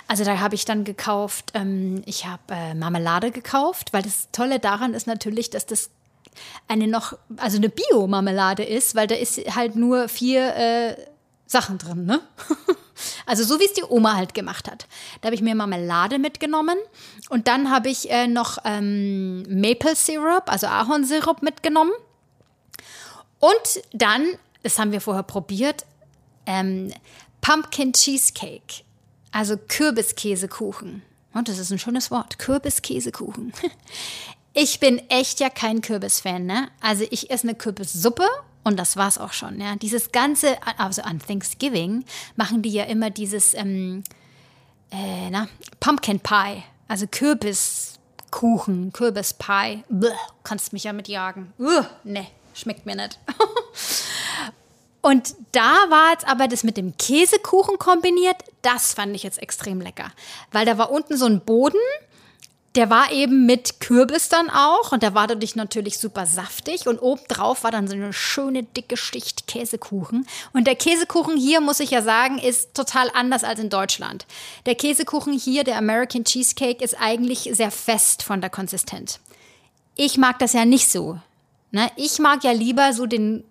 Also 0.07 0.23
da 0.23 0.39
habe 0.39 0.55
ich 0.55 0.63
dann 0.63 0.85
gekauft, 0.85 1.51
ähm, 1.53 2.01
ich 2.05 2.25
habe 2.25 2.41
äh, 2.49 2.73
Marmelade 2.73 3.31
gekauft, 3.31 3.91
weil 3.91 4.03
das 4.03 4.29
Tolle 4.31 4.59
daran 4.59 4.93
ist 4.93 5.07
natürlich, 5.07 5.49
dass 5.49 5.65
das 5.65 5.89
eine 6.67 6.87
noch, 6.87 7.17
also 7.37 7.57
eine 7.57 7.69
Bio-Marmelade 7.69 8.63
ist, 8.63 8.95
weil 8.95 9.07
da 9.07 9.15
ist 9.15 9.37
halt 9.55 9.75
nur 9.75 10.09
vier 10.09 10.55
äh, 10.55 10.95
Sachen 11.47 11.77
drin, 11.77 12.05
ne? 12.05 12.21
also 13.25 13.43
so 13.43 13.59
wie 13.59 13.65
es 13.65 13.73
die 13.73 13.83
Oma 13.83 14.15
halt 14.15 14.33
gemacht 14.33 14.69
hat. 14.69 14.87
Da 15.21 15.27
habe 15.27 15.35
ich 15.35 15.41
mir 15.41 15.55
Marmelade 15.55 16.19
mitgenommen 16.19 16.77
und 17.29 17.47
dann 17.47 17.69
habe 17.71 17.89
ich 17.89 18.09
äh, 18.09 18.27
noch 18.27 18.57
ähm, 18.65 19.43
Maple 19.43 19.95
Syrup, 19.95 20.43
also 20.47 20.67
Ahornsirup 20.67 21.41
mitgenommen. 21.41 21.93
Und 23.39 23.83
dann, 23.93 24.25
das 24.63 24.79
haben 24.79 24.91
wir 24.91 25.01
vorher 25.01 25.23
probiert, 25.23 25.85
ähm, 26.45 26.91
Pumpkin 27.41 27.93
Cheesecake, 27.93 28.83
also 29.31 29.55
Kürbiskäsekuchen. 29.57 31.03
Und 31.33 31.49
das 31.49 31.59
ist 31.59 31.69
ein 31.71 31.79
schönes 31.79 32.11
Wort, 32.11 32.39
Kürbiskäsekuchen. 32.39 33.53
Ich 34.57 34.79
bin 34.79 35.01
echt 35.09 35.41
ja 35.41 35.49
kein 35.49 35.81
Kürbisfan, 35.81 36.45
ne? 36.45 36.69
Also 36.79 37.05
ich 37.11 37.29
esse 37.29 37.43
eine 37.43 37.55
Kürbissuppe 37.55 38.25
und 38.63 38.79
das 38.79 38.95
war's 38.95 39.17
auch 39.17 39.33
schon, 39.33 39.59
ja. 39.59 39.75
Dieses 39.75 40.13
ganze, 40.13 40.55
also 40.77 41.01
an 41.01 41.19
Thanksgiving 41.19 42.05
machen 42.37 42.61
die 42.61 42.69
ja 42.69 42.85
immer 42.85 43.09
dieses, 43.09 43.53
ähm, 43.53 44.05
äh, 44.91 45.29
na, 45.29 45.49
Pumpkin 45.81 46.21
Pie, 46.21 46.63
also 46.87 47.05
Kürbiskuchen, 47.05 48.93
Kürbispie. 48.93 49.83
Bäh, 49.89 50.07
kannst 50.45 50.71
mich 50.71 50.85
ja 50.85 50.93
mitjagen. 50.93 51.51
Uh, 51.59 51.83
ne, 52.05 52.25
schmeckt 52.53 52.85
mir 52.85 52.95
nicht. 52.95 53.19
Und 55.01 55.35
da 55.51 55.73
war 55.89 56.13
jetzt 56.13 56.27
aber 56.27 56.47
das 56.47 56.63
mit 56.63 56.77
dem 56.77 56.95
Käsekuchen 56.95 57.77
kombiniert, 57.77 58.37
das 58.61 58.93
fand 58.93 59.15
ich 59.17 59.23
jetzt 59.23 59.39
extrem 59.39 59.81
lecker. 59.81 60.11
Weil 60.53 60.65
da 60.65 60.77
war 60.77 60.91
unten 60.91 61.17
so 61.17 61.25
ein 61.25 61.41
Boden 61.41 61.77
der 62.75 62.89
war 62.89 63.11
eben 63.11 63.45
mit 63.45 63.79
Kürbis 63.79 64.27
dann 64.27 64.49
auch 64.49 64.91
und 64.91 65.01
der 65.01 65.13
war 65.13 65.27
dadurch 65.27 65.55
natürlich 65.55 65.97
super 65.97 66.25
saftig 66.25 66.87
und 66.87 66.99
obendrauf 66.99 67.63
war 67.63 67.71
dann 67.71 67.87
so 67.87 67.95
eine 67.95 68.11
schöne 68.11 68.63
dicke 68.63 68.97
Schicht 68.97 69.47
Käsekuchen. 69.47 70.27
Und 70.51 70.67
der 70.67 70.75
Käsekuchen 70.75 71.37
hier, 71.37 71.61
muss 71.61 71.79
ich 71.79 71.91
ja 71.91 72.01
sagen, 72.01 72.37
ist 72.37 72.73
total 72.73 73.09
anders 73.13 73.43
als 73.43 73.59
in 73.59 73.69
Deutschland. 73.69 74.25
Der 74.65 74.75
Käsekuchen 74.75 75.33
hier, 75.33 75.63
der 75.63 75.77
American 75.77 76.25
Cheesecake, 76.25 76.83
ist 76.83 76.99
eigentlich 76.99 77.49
sehr 77.53 77.71
fest 77.71 78.23
von 78.23 78.41
der 78.41 78.49
Konsistenz. 78.49 79.19
Ich 79.95 80.17
mag 80.17 80.39
das 80.39 80.51
ja 80.51 80.65
nicht 80.65 80.91
so. 80.91 81.19
Ne? 81.71 81.89
Ich 81.95 82.19
mag 82.19 82.43
ja 82.43 82.51
lieber 82.51 82.91
so 82.93 83.05
den 83.05 83.45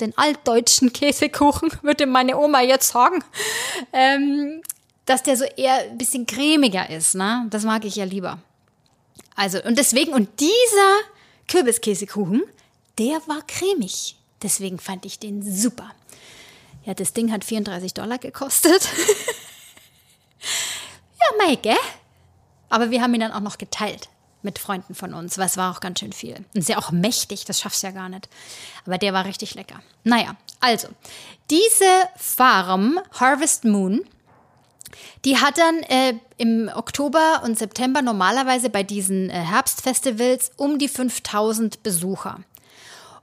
den 0.00 0.16
altdeutschen 0.16 0.92
Käsekuchen, 0.92 1.70
würde 1.82 2.06
meine 2.06 2.36
Oma 2.36 2.62
jetzt 2.62 2.88
sagen. 2.88 3.22
Ähm, 3.92 4.62
dass 5.06 5.22
der 5.22 5.36
so 5.36 5.44
eher 5.44 5.90
ein 5.90 5.98
bisschen 5.98 6.26
cremiger 6.26 6.88
ist, 6.90 7.14
ne? 7.14 7.46
Das 7.50 7.64
mag 7.64 7.84
ich 7.84 7.96
ja 7.96 8.04
lieber. 8.04 8.38
Also, 9.36 9.62
und 9.62 9.78
deswegen, 9.78 10.12
und 10.12 10.40
dieser 10.40 10.98
Kürbiskäsekuchen, 11.48 12.42
der 12.98 13.20
war 13.26 13.42
cremig. 13.46 14.16
Deswegen 14.42 14.78
fand 14.78 15.04
ich 15.06 15.18
den 15.18 15.42
super. 15.42 15.90
Ja, 16.84 16.94
das 16.94 17.12
Ding 17.12 17.32
hat 17.32 17.44
34 17.44 17.94
Dollar 17.94 18.18
gekostet. 18.18 18.82
ja, 21.18 21.46
mei, 21.46 21.56
gell? 21.56 21.76
Aber 22.68 22.90
wir 22.90 23.02
haben 23.02 23.14
ihn 23.14 23.20
dann 23.20 23.32
auch 23.32 23.40
noch 23.40 23.58
geteilt 23.58 24.08
mit 24.42 24.58
Freunden 24.58 24.94
von 24.94 25.14
uns, 25.14 25.38
weil 25.38 25.46
es 25.46 25.56
war 25.56 25.74
auch 25.74 25.80
ganz 25.80 26.00
schön 26.00 26.12
viel. 26.12 26.44
Und 26.54 26.68
ja 26.68 26.76
auch 26.76 26.90
mächtig, 26.90 27.46
das 27.46 27.60
schaffst 27.60 27.82
du 27.82 27.86
ja 27.86 27.92
gar 27.92 28.10
nicht. 28.10 28.28
Aber 28.84 28.98
der 28.98 29.14
war 29.14 29.24
richtig 29.24 29.54
lecker. 29.54 29.82
Naja, 30.04 30.36
also, 30.60 30.88
diese 31.50 31.84
Farm 32.16 33.00
Harvest 33.12 33.64
Moon 33.64 34.04
die 35.24 35.38
hat 35.38 35.58
dann 35.58 35.82
äh, 35.84 36.14
im 36.36 36.70
Oktober 36.74 37.42
und 37.44 37.58
September 37.58 38.02
normalerweise 38.02 38.70
bei 38.70 38.82
diesen 38.82 39.30
äh, 39.30 39.32
Herbstfestivals 39.32 40.52
um 40.56 40.78
die 40.78 40.88
5000 40.88 41.82
Besucher. 41.82 42.40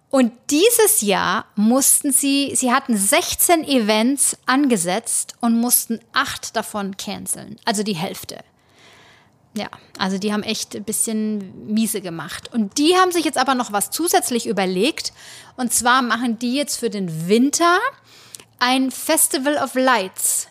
Und 0.10 0.34
dieses 0.50 1.02
Jahr 1.02 1.46
mussten 1.56 2.12
sie, 2.12 2.52
sie 2.56 2.74
hatten 2.74 2.98
16 2.98 3.64
Events 3.64 4.38
angesetzt 4.46 5.36
und 5.40 5.58
mussten 5.58 6.00
acht 6.12 6.56
davon 6.56 6.98
canceln, 6.98 7.58
also 7.64 7.82
die 7.82 7.96
Hälfte. 7.96 8.44
Ja, 9.54 9.68
also 9.98 10.18
die 10.18 10.32
haben 10.32 10.44
echt 10.44 10.76
ein 10.76 10.84
bisschen 10.84 11.74
miese 11.74 12.02
gemacht. 12.02 12.54
Und 12.54 12.78
die 12.78 12.96
haben 12.96 13.12
sich 13.12 13.26
jetzt 13.26 13.38
aber 13.38 13.56
noch 13.56 13.72
was 13.72 13.90
zusätzlich 13.90 14.48
überlegt. 14.48 15.12
Und 15.58 15.74
zwar 15.74 16.02
machen 16.02 16.40
die 16.40 16.56
jetzt 16.56 16.78
für 16.78 16.90
den 16.90 17.28
Winter 17.28 17.78
ein 18.60 18.92
Festival 18.92 19.58
of 19.58 19.76
Lights. 19.76 20.48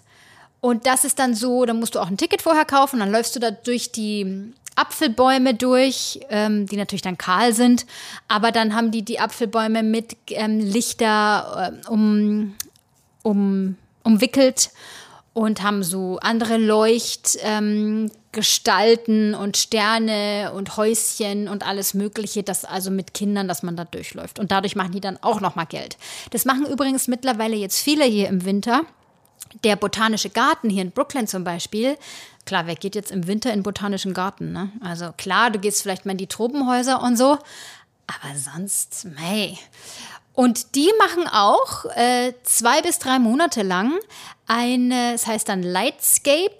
Und 0.60 0.86
das 0.86 1.04
ist 1.04 1.18
dann 1.18 1.34
so, 1.34 1.64
da 1.64 1.72
musst 1.72 1.94
du 1.94 2.00
auch 2.00 2.08
ein 2.08 2.18
Ticket 2.18 2.42
vorher 2.42 2.64
kaufen, 2.64 3.00
dann 3.00 3.10
läufst 3.10 3.34
du 3.34 3.40
da 3.40 3.50
durch 3.50 3.92
die 3.92 4.52
Apfelbäume 4.76 5.54
durch, 5.54 6.20
ähm, 6.30 6.66
die 6.66 6.76
natürlich 6.76 7.02
dann 7.02 7.18
kahl 7.18 7.52
sind, 7.52 7.86
aber 8.28 8.52
dann 8.52 8.74
haben 8.74 8.90
die 8.90 9.02
die 9.02 9.20
Apfelbäume 9.20 9.82
mit 9.82 10.16
ähm, 10.28 10.60
Lichter 10.60 11.72
äh, 11.72 11.88
um, 11.88 12.54
um, 13.22 13.76
umwickelt 14.04 14.70
und 15.32 15.62
haben 15.62 15.82
so 15.82 16.18
andere 16.20 16.56
Leuchtgestalten 16.56 19.34
ähm, 19.34 19.40
und 19.40 19.56
Sterne 19.56 20.52
und 20.54 20.76
Häuschen 20.76 21.48
und 21.48 21.66
alles 21.66 21.94
Mögliche, 21.94 22.42
das 22.42 22.64
also 22.64 22.90
mit 22.90 23.14
Kindern, 23.14 23.48
dass 23.48 23.62
man 23.62 23.76
da 23.76 23.84
durchläuft. 23.84 24.38
Und 24.38 24.50
dadurch 24.50 24.76
machen 24.76 24.92
die 24.92 25.00
dann 25.00 25.18
auch 25.22 25.40
nochmal 25.40 25.66
Geld. 25.66 25.96
Das 26.30 26.44
machen 26.44 26.66
übrigens 26.66 27.08
mittlerweile 27.08 27.56
jetzt 27.56 27.80
viele 27.80 28.04
hier 28.04 28.28
im 28.28 28.44
Winter 28.44 28.84
der 29.64 29.76
Botanische 29.76 30.30
Garten 30.30 30.70
hier 30.70 30.82
in 30.82 30.90
Brooklyn 30.90 31.26
zum 31.26 31.44
Beispiel, 31.44 31.96
klar, 32.46 32.66
wer 32.66 32.76
geht 32.76 32.94
jetzt 32.94 33.10
im 33.10 33.26
Winter 33.26 33.50
in 33.50 33.58
den 33.58 33.62
Botanischen 33.62 34.14
Garten? 34.14 34.52
Ne? 34.52 34.70
Also 34.80 35.12
klar, 35.16 35.50
du 35.50 35.58
gehst 35.58 35.82
vielleicht 35.82 36.06
mal 36.06 36.12
in 36.12 36.18
die 36.18 36.26
Tropenhäuser 36.26 37.02
und 37.02 37.16
so, 37.16 37.38
aber 38.06 38.36
sonst, 38.36 39.06
mei. 39.16 39.58
Und 40.34 40.74
die 40.74 40.90
machen 40.98 41.28
auch 41.28 41.84
äh, 41.96 42.32
zwei 42.44 42.82
bis 42.82 42.98
drei 42.98 43.18
Monate 43.18 43.62
lang 43.62 43.92
eine, 44.46 45.14
es 45.14 45.22
das 45.22 45.30
heißt 45.30 45.48
dann 45.48 45.62
Lightscape. 45.62 46.56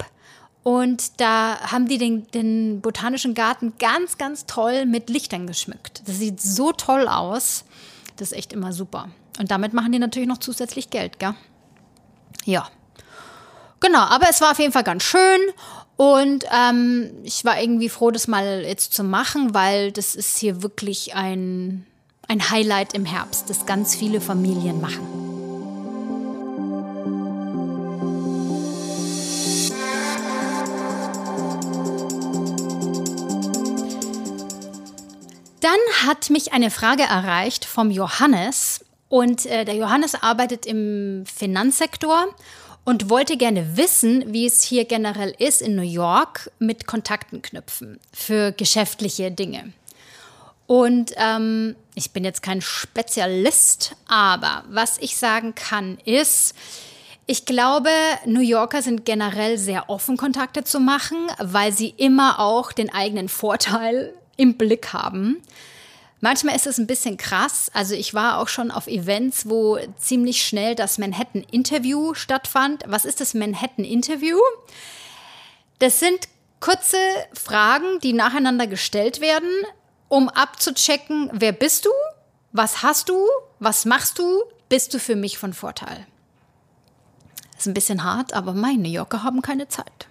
Und 0.63 1.19
da 1.19 1.59
haben 1.71 1.87
die 1.87 1.97
den, 1.97 2.29
den 2.31 2.81
Botanischen 2.81 3.33
Garten 3.33 3.73
ganz, 3.79 4.19
ganz 4.19 4.45
toll 4.45 4.85
mit 4.85 5.09
Lichtern 5.09 5.47
geschmückt. 5.47 6.03
Das 6.05 6.19
sieht 6.19 6.39
so 6.39 6.71
toll 6.71 7.07
aus. 7.07 7.65
Das 8.17 8.31
ist 8.31 8.37
echt 8.37 8.53
immer 8.53 8.71
super. 8.71 9.09
Und 9.39 9.49
damit 9.49 9.73
machen 9.73 9.91
die 9.91 9.97
natürlich 9.97 10.29
noch 10.29 10.37
zusätzlich 10.37 10.91
Geld, 10.91 11.17
gell? 11.17 11.33
Ja. 12.45 12.69
Genau, 13.81 13.99
aber 13.99 14.27
es 14.29 14.39
war 14.41 14.51
auf 14.51 14.59
jeden 14.59 14.71
Fall 14.71 14.83
ganz 14.83 15.03
schön 15.03 15.39
und 15.97 16.45
ähm, 16.51 17.11
ich 17.23 17.43
war 17.43 17.59
irgendwie 17.59 17.89
froh, 17.89 18.11
das 18.11 18.27
mal 18.27 18.61
jetzt 18.61 18.93
zu 18.93 19.03
machen, 19.03 19.55
weil 19.55 19.91
das 19.91 20.15
ist 20.15 20.37
hier 20.37 20.61
wirklich 20.61 21.15
ein, 21.15 21.85
ein 22.27 22.51
Highlight 22.51 22.93
im 22.93 23.05
Herbst, 23.05 23.49
das 23.49 23.65
ganz 23.65 23.95
viele 23.95 24.21
Familien 24.21 24.81
machen. 24.81 25.07
Dann 35.59 36.07
hat 36.07 36.29
mich 36.29 36.53
eine 36.53 36.69
Frage 36.69 37.03
erreicht 37.03 37.65
vom 37.65 37.89
Johannes. 37.91 38.85
Und 39.09 39.45
äh, 39.45 39.65
der 39.65 39.75
Johannes 39.75 40.15
arbeitet 40.15 40.65
im 40.65 41.25
Finanzsektor 41.25 42.27
und 42.83 43.09
wollte 43.09 43.37
gerne 43.37 43.77
wissen, 43.77 44.33
wie 44.33 44.45
es 44.45 44.63
hier 44.63 44.85
generell 44.85 45.35
ist 45.37 45.61
in 45.61 45.75
New 45.75 45.81
York 45.81 46.51
mit 46.59 46.87
Kontakten 46.87 47.41
knüpfen 47.41 47.99
für 48.13 48.51
geschäftliche 48.51 49.31
Dinge. 49.31 49.73
Und 50.67 51.11
ähm, 51.17 51.75
ich 51.95 52.11
bin 52.11 52.23
jetzt 52.23 52.41
kein 52.41 52.61
Spezialist, 52.61 53.95
aber 54.07 54.63
was 54.69 54.97
ich 54.99 55.17
sagen 55.17 55.53
kann 55.53 55.97
ist, 56.05 56.55
Ich 57.31 57.45
glaube, 57.45 57.89
New 58.25 58.41
Yorker 58.41 58.81
sind 58.81 59.05
generell 59.05 59.57
sehr 59.57 59.89
offen, 59.89 60.17
Kontakte 60.17 60.65
zu 60.65 60.81
machen, 60.81 61.29
weil 61.39 61.71
sie 61.71 61.93
immer 61.95 62.39
auch 62.39 62.73
den 62.73 62.91
eigenen 62.91 63.29
Vorteil 63.29 64.13
im 64.35 64.57
Blick 64.57 64.91
haben. 64.91 65.41
Manchmal 66.21 66.55
ist 66.55 66.67
es 66.67 66.77
ein 66.77 66.85
bisschen 66.85 67.17
krass. 67.17 67.71
Also 67.73 67.95
ich 67.95 68.13
war 68.13 68.37
auch 68.37 68.47
schon 68.47 68.69
auf 68.69 68.85
Events, 68.87 69.49
wo 69.49 69.79
ziemlich 69.97 70.45
schnell 70.45 70.75
das 70.75 70.99
Manhattan 70.99 71.43
Interview 71.51 72.13
stattfand. 72.13 72.83
Was 72.87 73.05
ist 73.05 73.19
das 73.19 73.33
Manhattan 73.33 73.83
Interview? 73.83 74.37
Das 75.79 75.99
sind 75.99 76.27
kurze 76.59 76.97
Fragen, 77.33 77.99
die 78.01 78.13
nacheinander 78.13 78.67
gestellt 78.67 79.19
werden, 79.19 79.49
um 80.09 80.29
abzuchecken, 80.29 81.31
wer 81.33 81.53
bist 81.53 81.85
du, 81.85 81.89
was 82.51 82.83
hast 82.83 83.09
du, 83.09 83.27
was 83.59 83.85
machst 83.85 84.19
du, 84.19 84.43
bist 84.69 84.93
du 84.93 84.99
für 84.99 85.15
mich 85.15 85.39
von 85.39 85.53
Vorteil. 85.53 86.05
Ist 87.57 87.67
ein 87.67 87.73
bisschen 87.73 88.03
hart, 88.03 88.33
aber 88.33 88.53
meine 88.53 88.87
Yorker 88.87 89.23
haben 89.23 89.41
keine 89.41 89.69
Zeit. 89.69 90.07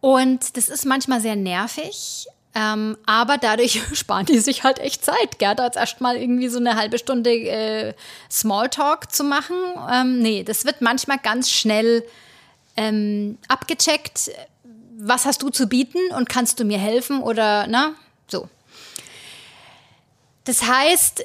Und 0.00 0.56
das 0.56 0.68
ist 0.68 0.86
manchmal 0.86 1.20
sehr 1.20 1.36
nervig, 1.36 2.26
ähm, 2.54 2.96
aber 3.06 3.38
dadurch 3.38 3.80
sparen 3.92 4.26
die 4.26 4.40
sich 4.40 4.64
halt 4.64 4.78
echt 4.78 5.04
Zeit. 5.04 5.38
Gerda 5.38 5.66
jetzt 5.66 5.76
erstmal 5.76 6.16
irgendwie 6.16 6.48
so 6.48 6.58
eine 6.58 6.76
halbe 6.76 6.98
Stunde 6.98 7.30
äh, 7.30 7.94
Smalltalk 8.30 9.12
zu 9.12 9.24
machen. 9.24 9.56
Ähm, 9.92 10.18
nee, 10.20 10.42
das 10.42 10.64
wird 10.64 10.80
manchmal 10.80 11.18
ganz 11.18 11.50
schnell 11.50 12.04
ähm, 12.76 13.38
abgecheckt. 13.48 14.30
Was 14.98 15.26
hast 15.26 15.42
du 15.42 15.50
zu 15.50 15.66
bieten 15.66 15.98
und 16.16 16.28
kannst 16.28 16.60
du 16.60 16.64
mir 16.64 16.78
helfen 16.78 17.22
oder 17.22 17.66
na 17.68 17.94
so. 18.26 18.48
Das 20.44 20.62
heißt, 20.62 21.24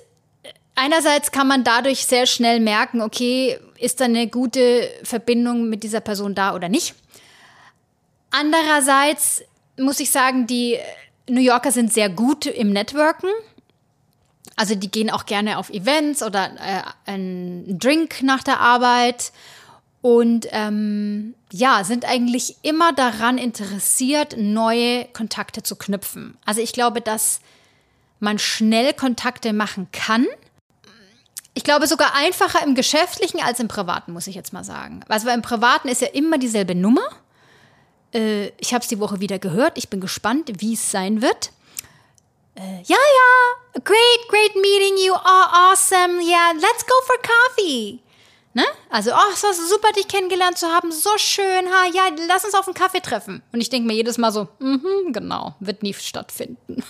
einerseits 0.76 1.32
kann 1.32 1.48
man 1.48 1.64
dadurch 1.64 2.06
sehr 2.06 2.26
schnell 2.26 2.60
merken, 2.60 3.02
okay, 3.02 3.60
ist 3.80 4.00
da 4.00 4.06
eine 4.06 4.28
gute 4.28 4.90
Verbindung 5.04 5.70
mit 5.70 5.84
dieser 5.84 6.02
Person 6.02 6.36
da 6.36 6.54
oder 6.54 6.70
nicht. 6.70 6.96
Andererseits 8.32 9.44
muss 9.78 10.00
ich 10.00 10.12
sagen, 10.12 10.48
die 10.48 10.78
New 11.28 11.42
Yorker 11.42 11.72
sind 11.72 11.92
sehr 11.92 12.10
gut 12.10 12.46
im 12.46 12.72
Networken. 12.72 13.30
Also 14.56 14.76
die 14.76 14.90
gehen 14.90 15.10
auch 15.10 15.26
gerne 15.26 15.58
auf 15.58 15.70
Events 15.70 16.24
oder 16.24 16.52
äh, 16.56 17.10
einen 17.12 17.78
Drink 17.78 18.22
nach 18.24 18.44
der 18.44 18.60
Arbeit 18.60 19.32
und 20.02 20.48
ähm, 20.52 21.34
ja, 21.52 21.84
sind 21.84 22.06
eigentlich 22.06 22.58
immer 22.62 22.94
daran 22.94 23.38
interessiert, 23.38 24.36
neue 24.38 25.06
Kontakte 25.06 25.64
zu 25.64 25.76
knüpfen. 25.76 26.38
Also 26.46 26.62
ich 26.62 26.74
glaube, 26.74 27.02
dass 27.02 27.42
man 28.20 28.40
schnell 28.40 28.94
Kontakte 28.94 29.52
machen 29.52 29.88
kann. 29.92 30.26
Ich 31.54 31.64
glaube 31.64 31.88
sogar 31.88 32.14
einfacher 32.16 32.64
im 32.64 32.76
Geschäftlichen 32.76 33.42
als 33.42 33.60
im 33.60 33.68
Privaten, 33.68 34.14
muss 34.14 34.28
ich 34.28 34.36
jetzt 34.36 34.54
mal 34.54 34.64
sagen. 34.64 35.02
Also 35.08 35.30
im 35.30 35.42
Privaten 35.42 35.88
ist 35.88 36.02
ja 36.02 36.10
immer 36.10 36.38
dieselbe 36.38 36.76
Nummer. 36.76 37.08
Äh, 38.16 38.54
ich 38.58 38.74
habe 38.74 38.82
es 38.82 38.88
die 38.88 39.00
Woche 39.00 39.20
wieder 39.20 39.38
gehört. 39.38 39.78
Ich 39.78 39.90
bin 39.90 40.00
gespannt, 40.00 40.50
wie 40.60 40.74
es 40.74 40.92
sein 40.92 41.22
wird. 41.22 41.52
Äh, 42.56 42.82
ja, 42.86 42.96
ja, 42.96 43.82
great, 43.82 44.28
great 44.30 44.56
meeting 44.56 44.98
you. 45.06 45.14
Oh, 45.14 45.72
awesome. 45.72 46.22
Yeah, 46.24 46.54
let's 46.54 46.86
go 46.86 46.94
for 47.06 47.18
coffee. 47.22 48.00
Ne? 48.54 48.64
Also, 48.90 49.12
oh, 49.12 49.34
es 49.34 49.44
war 49.44 49.54
super, 49.54 49.92
dich 49.92 50.08
kennengelernt 50.08 50.58
zu 50.58 50.68
haben. 50.68 50.90
So 50.94 51.10
schön. 51.18 51.70
Ha, 51.70 51.88
ja, 51.94 52.10
lass 52.30 52.46
uns 52.46 52.54
auf 52.54 52.66
einen 52.68 52.74
Kaffee 52.74 53.02
treffen. 53.02 53.44
Und 53.52 53.60
ich 53.60 53.70
denke 53.70 53.86
mir 53.86 53.96
jedes 53.96 54.18
Mal 54.18 54.32
so, 54.32 54.48
mhm, 54.60 55.12
genau, 55.12 55.56
wird 55.60 55.84
nie 55.84 55.94
stattfinden. 55.94 56.82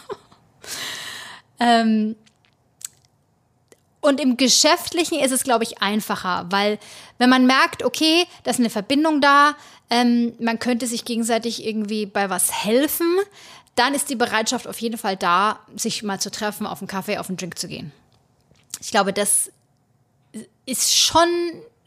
ähm, 1.59 2.15
und 4.05 4.19
im 4.19 4.37
Geschäftlichen 4.37 5.19
ist 5.19 5.31
es, 5.31 5.43
glaube 5.43 5.63
ich, 5.63 5.81
einfacher, 5.81 6.45
weil 6.49 6.79
wenn 7.17 7.29
man 7.29 7.45
merkt, 7.45 7.83
okay, 7.83 8.25
da 8.43 8.51
ist 8.51 8.59
eine 8.59 8.69
Verbindung 8.69 9.21
da, 9.21 9.55
ähm, 9.89 10.33
man 10.39 10.59
könnte 10.59 10.87
sich 10.87 11.05
gegenseitig 11.05 11.65
irgendwie 11.65 12.05
bei 12.05 12.29
was 12.29 12.51
helfen, 12.51 13.17
dann 13.75 13.93
ist 13.93 14.09
die 14.09 14.15
Bereitschaft 14.15 14.67
auf 14.67 14.79
jeden 14.79 14.97
Fall 14.97 15.17
da, 15.17 15.59
sich 15.75 16.03
mal 16.03 16.19
zu 16.19 16.31
treffen, 16.31 16.65
auf 16.65 16.79
einen 16.79 16.87
Kaffee, 16.87 17.17
auf 17.17 17.27
einen 17.27 17.37
Drink 17.37 17.59
zu 17.59 17.67
gehen. 17.67 17.91
Ich 18.79 18.91
glaube, 18.91 19.11
das 19.11 19.51
ist 20.65 20.95
schon 20.95 21.27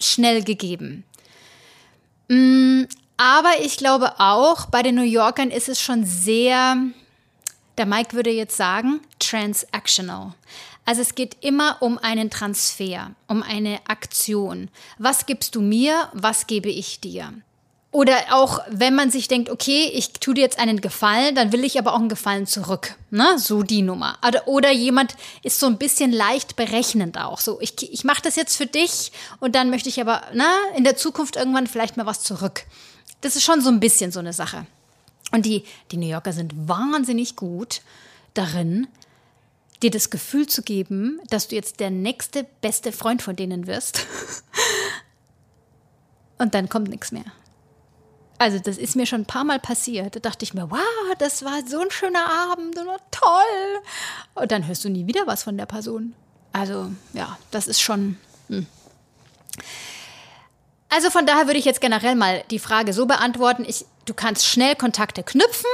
schnell 0.01 0.42
gegeben. 0.45 1.05
Mm, 2.29 2.85
aber 3.16 3.51
ich 3.62 3.79
glaube 3.79 4.21
auch, 4.21 4.66
bei 4.66 4.83
den 4.83 4.95
New 4.95 5.03
Yorkern 5.03 5.51
ist 5.51 5.69
es 5.69 5.81
schon 5.81 6.05
sehr, 6.05 6.77
der 7.79 7.87
Mike 7.87 8.14
würde 8.14 8.31
jetzt 8.31 8.57
sagen, 8.57 9.01
transactional. 9.19 10.35
Also 10.88 11.03
es 11.03 11.14
geht 11.14 11.37
immer 11.42 11.77
um 11.81 11.98
einen 11.98 12.31
Transfer, 12.31 13.11
um 13.27 13.42
eine 13.42 13.79
Aktion. 13.88 14.70
Was 14.96 15.27
gibst 15.27 15.55
du 15.55 15.61
mir, 15.61 16.09
was 16.14 16.46
gebe 16.46 16.70
ich 16.70 16.98
dir? 16.98 17.35
Oder 17.90 18.16
auch, 18.31 18.61
wenn 18.70 18.94
man 18.94 19.11
sich 19.11 19.29
denkt, 19.29 19.51
okay, 19.51 19.90
ich 19.92 20.14
tue 20.14 20.33
dir 20.33 20.40
jetzt 20.40 20.59
einen 20.59 20.81
Gefallen, 20.81 21.35
dann 21.35 21.53
will 21.53 21.62
ich 21.62 21.79
aber 21.79 21.92
auch 21.92 21.98
einen 21.98 22.09
Gefallen 22.09 22.46
zurück. 22.46 22.94
Ne? 23.11 23.38
So 23.38 23.62
die 23.62 23.83
Nummer. 23.83 24.16
Oder, 24.46 24.72
jemand 24.72 25.14
ist 25.42 25.61
so 25.61 25.66
ein 25.66 25.77
bisschen 25.77 26.11
leicht 26.11 26.57
berechnend 26.57 27.18
auch. 27.18 27.40
So, 27.40 27.61
ich, 27.61 27.92
ich 27.92 28.05
mache 28.05 28.22
das 28.22 28.37
jetzt 28.37 28.57
für 28.57 28.64
dich 28.64 29.12
und 29.40 29.55
dann 29.57 29.68
möchte 29.68 29.90
ich 29.90 30.01
aber 30.01 30.22
na, 30.33 30.44
ne, 30.44 30.79
in 30.79 30.85
der 30.85 30.96
Zukunft 30.96 31.37
irgendwann 31.37 31.66
vielleicht 31.66 31.98
mal 31.98 32.07
was 32.07 32.22
zurück. 32.22 32.62
Das 33.20 33.37
ist 33.37 33.44
schon 33.44 33.61
so 33.61 33.68
ein 33.68 33.79
bisschen 33.79 34.11
so 34.11 34.20
eine 34.20 34.33
Sache. 34.33 34.64
Und 35.33 35.44
die, 35.44 35.64
die 35.90 35.98
New 35.98 36.09
Yorker 36.09 36.33
sind 36.33 36.66
wahnsinnig 36.66 37.37
gut 37.37 37.83
darin, 38.33 38.87
dir 39.83 39.91
das 39.91 40.11
Gefühl 40.11 40.47
zu 40.47 40.62
geben, 40.62 41.21
dass 41.31 41.49
du 41.49 41.57
jetzt 41.57 41.81
der 41.81 41.91
nächste 41.91 42.45
beste 42.61 42.93
Freund 42.93 43.23
von 43.23 43.37
denen 43.37 43.67
wirst. 43.67 44.07
und 46.38 46.55
dann 46.55 46.69
kommt 46.69 46.88
nichts 46.88 47.12
mehr. 47.12 47.25
Also 48.38 48.59
das 48.59 48.79
ist 48.79 48.95
mir 48.95 49.07
schon 49.07 49.23
ein 49.23 49.27
paar 49.27 49.45
Mal 49.45 49.59
passiert. 49.59 50.14
Da 50.14 50.21
dachte 50.21 50.45
ich 50.45 50.55
mir, 50.55 50.71
wow, 50.71 51.17
das 51.19 51.45
war 51.45 51.67
so 51.67 51.81
ein 51.81 51.91
schöner 51.91 52.27
Abend 52.51 52.77
und 52.79 52.88
toll. 53.11 53.83
Und 54.35 54.53
dann 54.53 54.67
hörst 54.67 54.85
du 54.85 54.88
nie 54.88 55.07
wieder 55.07 55.27
was 55.27 55.43
von 55.43 55.57
der 55.57 55.67
Person. 55.67 56.14
Also 56.53 56.91
ja, 57.12 57.37
das 57.51 57.67
ist 57.67 57.81
schon. 57.81 58.17
Hm. 58.49 58.67
Also 60.88 61.11
von 61.11 61.27
daher 61.27 61.47
würde 61.47 61.59
ich 61.59 61.64
jetzt 61.64 61.81
generell 61.81 62.14
mal 62.14 62.45
die 62.51 62.61
Frage 62.61 62.93
so 62.93 63.07
beantworten: 63.07 63.64
ich, 63.67 63.85
Du 64.09 64.14
kannst 64.14 64.47
schnell 64.47 64.75
Kontakte 64.75 65.23
knüpfen. 65.23 65.69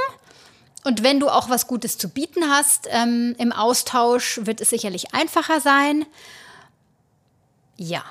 Und 0.85 1.03
wenn 1.03 1.19
du 1.19 1.27
auch 1.27 1.49
was 1.49 1.67
Gutes 1.67 1.97
zu 1.97 2.07
bieten 2.09 2.49
hast 2.49 2.87
ähm, 2.89 3.35
im 3.37 3.51
Austausch, 3.51 4.39
wird 4.43 4.61
es 4.61 4.69
sicherlich 4.69 5.13
einfacher 5.13 5.59
sein. 5.59 6.05
Ja, 7.75 8.03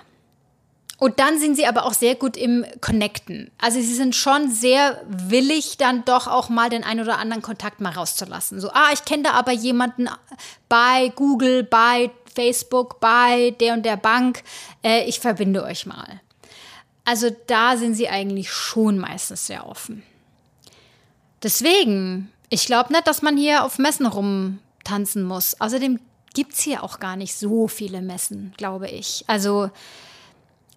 und 0.98 1.18
dann 1.20 1.38
sind 1.38 1.56
sie 1.56 1.66
aber 1.66 1.84
auch 1.84 1.92
sehr 1.92 2.14
gut 2.14 2.36
im 2.36 2.64
Connecten. 2.80 3.50
Also 3.60 3.80
sie 3.80 3.94
sind 3.94 4.14
schon 4.14 4.50
sehr 4.50 5.02
willig, 5.06 5.76
dann 5.76 6.04
doch 6.04 6.26
auch 6.28 6.48
mal 6.48 6.70
den 6.70 6.84
einen 6.84 7.00
oder 7.00 7.18
anderen 7.18 7.42
Kontakt 7.42 7.80
mal 7.80 7.92
rauszulassen. 7.92 8.60
So, 8.60 8.70
ah, 8.70 8.90
ich 8.92 9.04
kenne 9.04 9.24
da 9.24 9.32
aber 9.32 9.52
jemanden 9.52 10.08
bei 10.68 11.12
Google, 11.16 11.64
bei 11.64 12.10
Facebook, 12.34 13.00
bei 13.00 13.54
der 13.60 13.74
und 13.74 13.84
der 13.84 13.96
Bank. 13.96 14.44
Äh, 14.82 15.04
ich 15.04 15.20
verbinde 15.20 15.64
euch 15.64 15.84
mal. 15.84 16.20
Also 17.04 17.28
da 17.48 17.76
sind 17.76 17.94
sie 17.94 18.08
eigentlich 18.08 18.50
schon 18.50 18.98
meistens 18.98 19.46
sehr 19.46 19.68
offen. 19.68 20.02
Deswegen, 21.42 22.32
ich 22.48 22.66
glaube 22.66 22.92
nicht, 22.92 23.06
dass 23.06 23.22
man 23.22 23.36
hier 23.36 23.64
auf 23.64 23.78
Messen 23.78 24.06
rumtanzen 24.06 25.24
muss. 25.24 25.60
Außerdem 25.60 26.00
gibt 26.34 26.54
es 26.54 26.60
hier 26.60 26.82
auch 26.82 27.00
gar 27.00 27.16
nicht 27.16 27.34
so 27.34 27.68
viele 27.68 28.02
Messen, 28.02 28.52
glaube 28.56 28.88
ich. 28.88 29.24
Also 29.26 29.70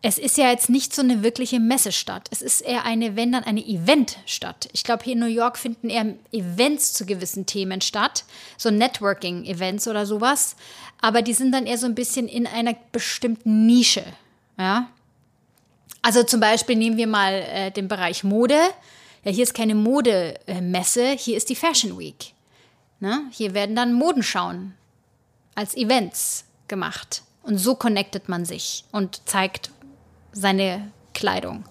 es 0.02 0.18
ist 0.18 0.38
ja 0.38 0.50
jetzt 0.50 0.70
nicht 0.70 0.94
so 0.94 1.02
eine 1.02 1.24
wirkliche 1.24 1.60
Messestadt. 1.60 2.30
Es 2.32 2.42
ist 2.42 2.62
eher 2.62 2.86
eine, 2.86 3.16
wenn 3.16 3.32
dann 3.32 3.44
eine 3.44 3.66
Eventstadt. 3.66 4.70
Ich 4.72 4.84
glaube, 4.84 5.04
hier 5.04 5.14
in 5.14 5.20
New 5.20 5.26
York 5.26 5.58
finden 5.58 5.90
eher 5.90 6.14
Events 6.32 6.94
zu 6.94 7.06
gewissen 7.06 7.46
Themen 7.46 7.82
statt, 7.82 8.24
so 8.58 8.70
Networking-Events 8.70 9.88
oder 9.88 10.06
sowas. 10.06 10.56
Aber 11.02 11.22
die 11.22 11.34
sind 11.34 11.52
dann 11.52 11.66
eher 11.66 11.78
so 11.78 11.88
ein 11.88 11.96
bisschen 11.96 12.28
in 12.28 12.46
einer 12.46 12.76
bestimmten 12.92 13.66
Nische. 13.66 14.04
Ja. 14.58 14.90
Also 16.04 16.24
zum 16.24 16.40
Beispiel 16.40 16.76
nehmen 16.76 16.98
wir 16.98 17.08
mal 17.08 17.34
äh, 17.34 17.72
den 17.72 17.88
Bereich 17.88 18.24
Mode. 18.24 18.58
Ja, 19.28 19.34
hier 19.34 19.44
ist 19.44 19.54
keine 19.54 19.76
Modemesse, 19.76 21.10
hier 21.10 21.36
ist 21.36 21.50
die 21.50 21.56
Fashion 21.58 22.00
Week. 22.00 22.34
Ne? 23.02 23.24
Hier 23.32 23.54
werden 23.54 23.76
dann 23.76 23.92
Modenschauen 23.92 24.74
als 25.54 25.76
Events 25.76 26.46
gemacht. 26.70 27.24
Und 27.44 27.58
so 27.58 27.76
connectet 27.76 28.30
man 28.30 28.46
sich 28.46 28.86
und 28.94 29.28
zeigt, 29.28 29.70
seine 30.32 30.94
Kleidung. 31.14 31.66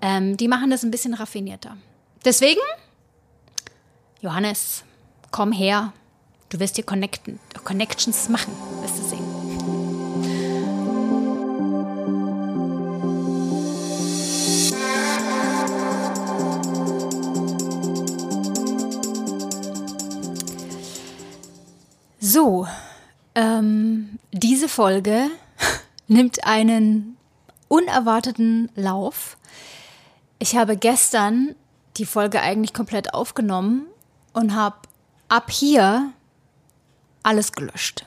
Ähm, 0.00 0.38
die 0.38 0.48
machen 0.48 0.70
das 0.70 0.82
ein 0.82 0.90
bisschen 0.90 1.12
raffinierter. 1.12 1.76
Deswegen, 2.24 2.60
Johannes, 4.22 4.82
komm 5.30 5.52
her. 5.52 5.92
Du 6.48 6.60
wirst 6.60 6.78
dir 6.78 6.84
connecten, 6.84 7.40
Connections 7.62 8.30
machen, 8.30 8.54
wirst 8.80 8.96
du 8.96 9.02
sehen. 9.02 9.19
So, 22.32 22.68
ähm, 23.34 24.20
diese 24.30 24.68
Folge 24.68 25.26
nimmt 26.06 26.44
einen 26.46 27.16
unerwarteten 27.66 28.70
Lauf. 28.76 29.36
Ich 30.38 30.54
habe 30.54 30.76
gestern 30.76 31.56
die 31.96 32.06
Folge 32.06 32.40
eigentlich 32.40 32.72
komplett 32.72 33.14
aufgenommen 33.14 33.86
und 34.32 34.54
habe 34.54 34.76
ab 35.28 35.50
hier 35.50 36.12
alles 37.24 37.50
gelöscht. 37.50 38.06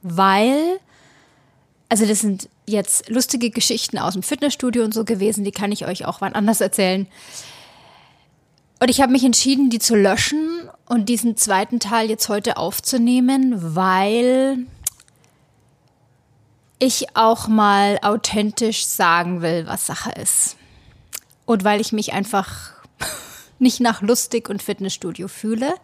Weil, 0.00 0.80
also 1.90 2.06
das 2.06 2.20
sind 2.20 2.48
jetzt 2.64 3.10
lustige 3.10 3.50
Geschichten 3.50 3.98
aus 3.98 4.14
dem 4.14 4.22
Fitnessstudio 4.22 4.84
und 4.84 4.94
so 4.94 5.04
gewesen, 5.04 5.44
die 5.44 5.52
kann 5.52 5.70
ich 5.70 5.84
euch 5.84 6.06
auch 6.06 6.22
wann 6.22 6.32
anders 6.32 6.62
erzählen. 6.62 7.06
Und 8.80 8.90
ich 8.90 9.00
habe 9.00 9.12
mich 9.12 9.24
entschieden, 9.24 9.70
die 9.70 9.80
zu 9.80 9.96
löschen 9.96 10.70
und 10.86 11.08
diesen 11.08 11.36
zweiten 11.36 11.80
Teil 11.80 12.08
jetzt 12.08 12.28
heute 12.28 12.56
aufzunehmen, 12.56 13.74
weil 13.74 14.66
ich 16.78 17.16
auch 17.16 17.48
mal 17.48 17.98
authentisch 18.02 18.86
sagen 18.86 19.42
will, 19.42 19.66
was 19.66 19.86
Sache 19.86 20.12
ist. 20.12 20.56
Und 21.44 21.64
weil 21.64 21.80
ich 21.80 21.92
mich 21.92 22.12
einfach 22.12 22.72
nicht 23.58 23.80
nach 23.80 24.00
lustig 24.00 24.48
und 24.48 24.62
Fitnessstudio 24.62 25.26
fühle. 25.26 25.74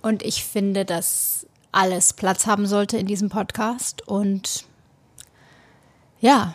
Und 0.00 0.22
ich 0.22 0.44
finde, 0.44 0.84
dass 0.84 1.46
alles 1.72 2.12
Platz 2.12 2.46
haben 2.46 2.66
sollte 2.66 2.96
in 2.96 3.06
diesem 3.06 3.28
Podcast. 3.28 4.06
Und 4.06 4.64
ja. 6.20 6.54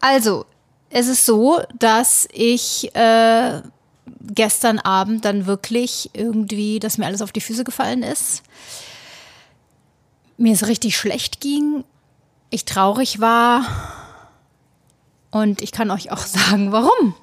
Also, 0.00 0.46
es 0.88 1.08
ist 1.08 1.26
so, 1.26 1.60
dass 1.78 2.26
ich 2.32 2.94
äh, 2.94 3.62
gestern 4.20 4.78
Abend 4.78 5.24
dann 5.24 5.46
wirklich 5.46 6.10
irgendwie, 6.12 6.80
dass 6.80 6.98
mir 6.98 7.06
alles 7.06 7.22
auf 7.22 7.32
die 7.32 7.40
Füße 7.40 7.64
gefallen 7.64 8.02
ist. 8.02 8.42
Mir 10.36 10.52
es 10.52 10.66
richtig 10.66 10.96
schlecht 10.96 11.40
ging, 11.40 11.84
ich 12.50 12.64
traurig 12.64 13.20
war 13.20 13.64
und 15.30 15.62
ich 15.62 15.72
kann 15.72 15.90
euch 15.90 16.10
auch 16.10 16.18
sagen, 16.26 16.72
warum. 16.72 17.14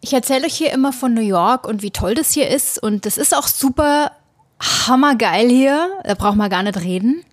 Ich 0.00 0.12
erzähle 0.12 0.46
euch 0.46 0.54
hier 0.54 0.72
immer 0.72 0.92
von 0.92 1.14
New 1.14 1.22
York 1.22 1.66
und 1.66 1.82
wie 1.82 1.90
toll 1.90 2.14
das 2.14 2.32
hier 2.32 2.48
ist 2.48 2.82
und 2.82 3.06
das 3.06 3.16
ist 3.16 3.34
auch 3.34 3.48
super 3.48 4.12
hammergeil 4.60 5.48
hier, 5.48 5.88
da 6.04 6.14
braucht 6.14 6.36
man 6.36 6.50
gar 6.50 6.62
nicht 6.62 6.78
reden. 6.80 7.24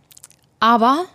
Aber 0.59 1.05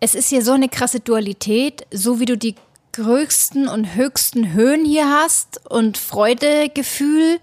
es 0.00 0.14
ist 0.14 0.28
hier 0.28 0.42
so 0.42 0.52
eine 0.52 0.68
krasse 0.68 1.00
Dualität, 1.00 1.86
so 1.90 2.20
wie 2.20 2.26
du 2.26 2.36
die 2.36 2.54
größten 2.98 3.68
und 3.68 3.94
höchsten 3.94 4.52
Höhen 4.52 4.84
hier 4.84 5.08
hast 5.08 5.60
und 5.70 5.98
Freudegefühl, 5.98 7.38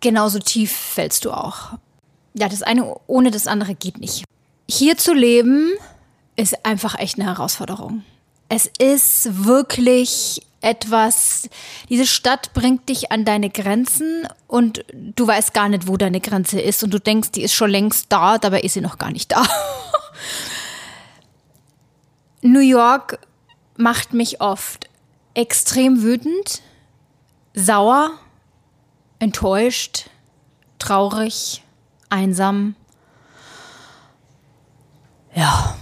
genauso 0.00 0.38
tief 0.38 0.70
fällst 0.70 1.24
du 1.24 1.32
auch. 1.32 1.72
Ja, 2.34 2.48
das 2.48 2.62
eine 2.62 2.94
ohne 3.08 3.32
das 3.32 3.48
andere 3.48 3.74
geht 3.74 3.98
nicht. 3.98 4.24
Hier 4.70 4.96
zu 4.96 5.12
leben 5.12 5.72
ist 6.36 6.64
einfach 6.64 6.98
echt 6.98 7.18
eine 7.18 7.28
Herausforderung. 7.28 8.04
Es 8.48 8.70
ist 8.78 9.44
wirklich 9.44 10.42
etwas, 10.60 11.48
diese 11.88 12.06
Stadt 12.06 12.52
bringt 12.52 12.88
dich 12.88 13.10
an 13.10 13.24
deine 13.24 13.50
Grenzen 13.50 14.28
und 14.46 14.84
du 14.92 15.26
weißt 15.26 15.52
gar 15.52 15.68
nicht, 15.68 15.88
wo 15.88 15.96
deine 15.96 16.20
Grenze 16.20 16.60
ist 16.60 16.84
und 16.84 16.94
du 16.94 17.00
denkst, 17.00 17.32
die 17.32 17.42
ist 17.42 17.54
schon 17.54 17.70
längst 17.70 18.06
da, 18.10 18.38
dabei 18.38 18.60
ist 18.60 18.74
sie 18.74 18.80
noch 18.80 18.98
gar 18.98 19.10
nicht 19.10 19.32
da. 19.32 19.42
New 22.42 22.60
York 22.60 23.18
macht 23.82 24.14
mich 24.14 24.40
oft 24.40 24.88
extrem 25.34 26.02
wütend, 26.02 26.62
sauer, 27.54 28.12
enttäuscht, 29.18 30.10
traurig, 30.78 31.62
einsam. 32.08 32.74
Ja, 35.34 35.76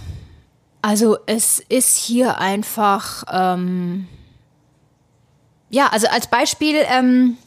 also 0.81 1.17
es 1.25 1.59
ist 1.69 1.97
hier 1.97 2.39
einfach, 2.39 3.23
ähm, 3.31 4.07
ja, 5.69 5.87
also 5.87 6.07
als 6.07 6.27
Beispiel, 6.27 6.77
ähm, 6.87 7.37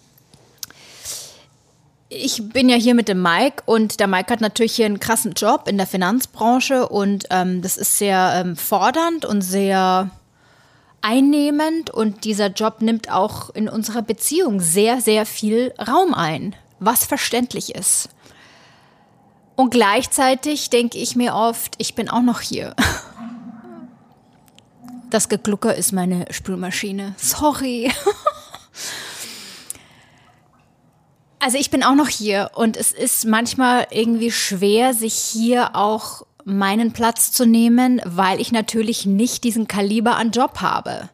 ich 2.09 2.49
bin 2.51 2.69
ja 2.69 2.77
hier 2.77 2.95
mit 2.95 3.09
dem 3.09 3.23
Mike 3.23 3.65
und 3.67 3.99
der 3.99 4.07
Mike 4.07 4.33
hat 4.33 4.41
natürlich 4.41 4.77
hier 4.77 4.87
einen 4.87 5.01
krassen 5.01 5.33
Job 5.33 5.67
in 5.67 5.79
der 5.79 5.87
Finanzbranche 5.87 6.89
und 6.89 7.25
ähm, 7.31 7.61
das 7.61 7.77
ist 7.77 7.99
sehr 7.99 8.35
ähm, 8.37 8.57
fordernd 8.57 9.25
und 9.25 9.43
sehr 9.43 10.11
einnehmend 11.05 11.91
und 11.91 12.25
dieser 12.25 12.49
Job 12.49 12.81
nimmt 12.81 13.11
auch 13.11 13.51
in 13.51 13.69
unserer 13.69 14.03
Beziehung 14.03 14.61
sehr, 14.61 15.01
sehr 15.01 15.27
viel 15.27 15.75
Raum 15.79 16.15
ein, 16.15 16.57
was 16.81 17.05
verständlich 17.05 17.75
ist. 17.75 18.09
Und 19.55 19.71
gleichzeitig 19.71 20.71
denke 20.71 20.99
ich 20.99 21.15
mir 21.15 21.35
oft, 21.35 21.75
ich 21.79 21.95
bin 21.95 22.09
auch 22.09 22.23
noch 22.23 22.41
hier. 22.41 22.75
Das 25.11 25.29
Geglucker 25.29 25.77
ist 25.77 25.93
meine 25.93 26.25
Spülmaschine. 26.31 27.15
Sorry. 27.19 27.93
Also 31.39 31.59
ich 31.59 31.71
bin 31.71 31.83
auch 31.83 31.95
noch 31.95 32.09
hier 32.09 32.53
und 32.55 32.79
es 32.79 32.91
ist 32.91 33.27
manchmal 33.27 33.87
irgendwie 33.91 34.31
schwer, 34.31 34.95
sich 34.95 35.13
hier 35.13 35.77
auch 35.77 36.23
meinen 36.45 36.93
Platz 36.93 37.33
zu 37.33 37.47
nehmen, 37.47 38.01
weil 38.05 38.41
ich 38.41 38.53
natürlich 38.53 39.07
nicht 39.07 39.45
diesen 39.45 39.67
Kaliber 39.67 40.17
an 40.17 40.31
Job 40.31 40.61
habe. 40.61 41.09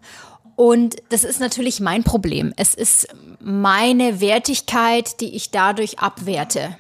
Und 0.56 0.96
das 1.08 1.24
ist 1.24 1.40
natürlich 1.40 1.80
mein 1.80 2.04
Problem. 2.04 2.52
Es 2.56 2.74
ist 2.74 3.08
meine 3.40 4.20
Wertigkeit, 4.20 5.20
die 5.20 5.34
ich 5.34 5.50
dadurch 5.50 6.00
abwerte. 6.00 6.76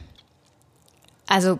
Also, 1.26 1.58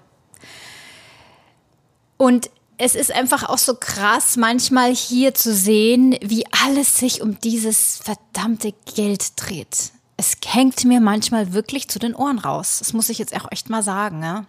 und 2.18 2.50
es 2.76 2.94
ist 2.94 3.12
einfach 3.12 3.48
auch 3.48 3.58
so 3.58 3.74
krass, 3.74 4.36
manchmal 4.36 4.94
hier 4.94 5.34
zu 5.34 5.54
sehen, 5.54 6.16
wie 6.22 6.44
alles 6.64 6.96
sich 6.96 7.22
um 7.22 7.38
dieses 7.40 7.98
verdammte 7.98 8.74
Geld 8.94 9.32
dreht. 9.36 9.92
Es 10.16 10.36
hängt 10.46 10.84
mir 10.84 11.00
manchmal 11.00 11.52
wirklich 11.52 11.88
zu 11.88 11.98
den 11.98 12.14
Ohren 12.14 12.38
raus. 12.38 12.80
Das 12.80 12.92
muss 12.92 13.08
ich 13.08 13.18
jetzt 13.18 13.34
auch 13.34 13.50
echt 13.50 13.70
mal 13.70 13.82
sagen. 13.82 14.22
Ja? 14.22 14.44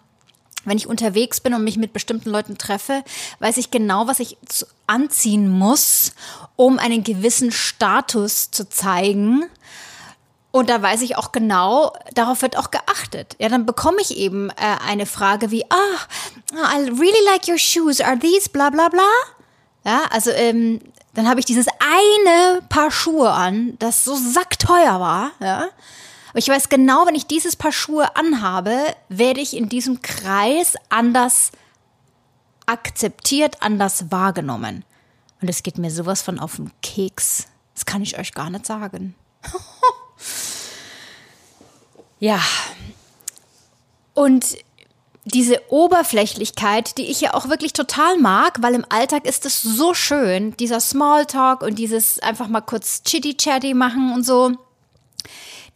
Wenn 0.66 0.78
ich 0.78 0.88
unterwegs 0.88 1.40
bin 1.40 1.54
und 1.54 1.64
mich 1.64 1.78
mit 1.78 1.94
bestimmten 1.94 2.30
Leuten 2.30 2.58
treffe, 2.58 3.04
weiß 3.40 3.58
ich 3.58 3.72
genau, 3.72 4.08
was 4.08 4.20
ich 4.20 4.38
anziehen 4.88 5.50
muss, 5.50 6.14
um 6.56 6.80
einen 6.80 7.04
gewissen 7.04 7.52
Status 7.52 8.52
zu 8.52 8.70
zeigen. 8.70 9.46
Und 10.52 10.70
da 10.70 10.82
weiß 10.82 11.02
ich 11.02 11.16
auch 11.16 11.32
genau, 11.32 11.94
darauf 12.14 12.42
wird 12.42 12.58
auch 12.58 12.72
geachtet. 12.72 13.36
Ja, 13.40 13.48
dann 13.48 13.66
bekomme 13.66 14.02
ich 14.02 14.18
eben 14.18 14.50
äh, 14.50 14.54
eine 14.86 15.06
Frage 15.06 15.50
wie, 15.50 15.64
ah, 15.70 15.98
I 16.54 16.90
really 16.90 17.26
like 17.26 17.48
your 17.48 17.58
shoes. 17.58 18.02
Are 18.02 18.20
these 18.20 18.50
bla 18.50 18.70
bla 18.70 18.90
bla? 18.90 19.08
Ja, 19.86 20.02
also 20.12 20.30
ähm, 20.32 20.82
dann 21.14 21.28
habe 21.28 21.40
ich 21.40 21.46
dieses 21.46 21.68
eine 21.80 22.62
Paar 22.68 22.92
Schuhe 22.92 23.32
an, 23.32 23.78
das 23.80 24.04
so 24.04 24.16
sackteuer 24.16 25.00
war. 25.00 25.32
Ja, 25.40 25.68
aber 26.32 26.40
ich 26.40 26.48
weiß 26.48 26.70
genau, 26.70 27.06
wenn 27.06 27.16
ich 27.16 27.28
dieses 27.28 27.58
Paar 27.58 27.74
Schuhe 27.74 28.16
anhabe, 28.16 28.78
werde 29.10 29.42
ich 29.42 29.56
in 29.56 29.68
diesem 29.68 30.02
Kreis 30.02 30.76
anders 30.88 31.52
akzeptiert, 32.66 33.58
anders 33.60 34.12
wahrgenommen. 34.12 34.86
Und 35.42 35.50
es 35.50 35.62
geht 35.62 35.78
mir 35.78 35.92
sowas 35.92 36.22
von 36.22 36.40
auf 36.40 36.56
den 36.56 36.72
Keks. 36.82 37.48
Das 37.74 37.86
kann 37.86 38.02
ich 38.02 38.18
euch 38.18 38.34
gar 38.34 38.50
nicht 38.50 38.66
sagen. 38.66 39.14
ja. 42.20 42.40
Und 44.14 44.58
diese 45.26 45.62
Oberflächlichkeit, 45.70 46.98
die 46.98 47.08
ich 47.08 47.20
ja 47.20 47.34
auch 47.34 47.50
wirklich 47.50 47.74
total 47.74 48.18
mag, 48.20 48.62
weil 48.62 48.74
im 48.74 48.86
Alltag 48.88 49.26
ist 49.26 49.46
es 49.46 49.62
so 49.62 49.94
schön, 49.94 50.56
dieser 50.58 50.80
Smalltalk 50.80 51.62
und 51.62 51.78
dieses 51.78 52.20
einfach 52.20 52.48
mal 52.48 52.62
kurz 52.62 53.04
Chitty-Chatty 53.04 53.74
machen 53.74 54.14
und 54.14 54.26
so 54.26 54.56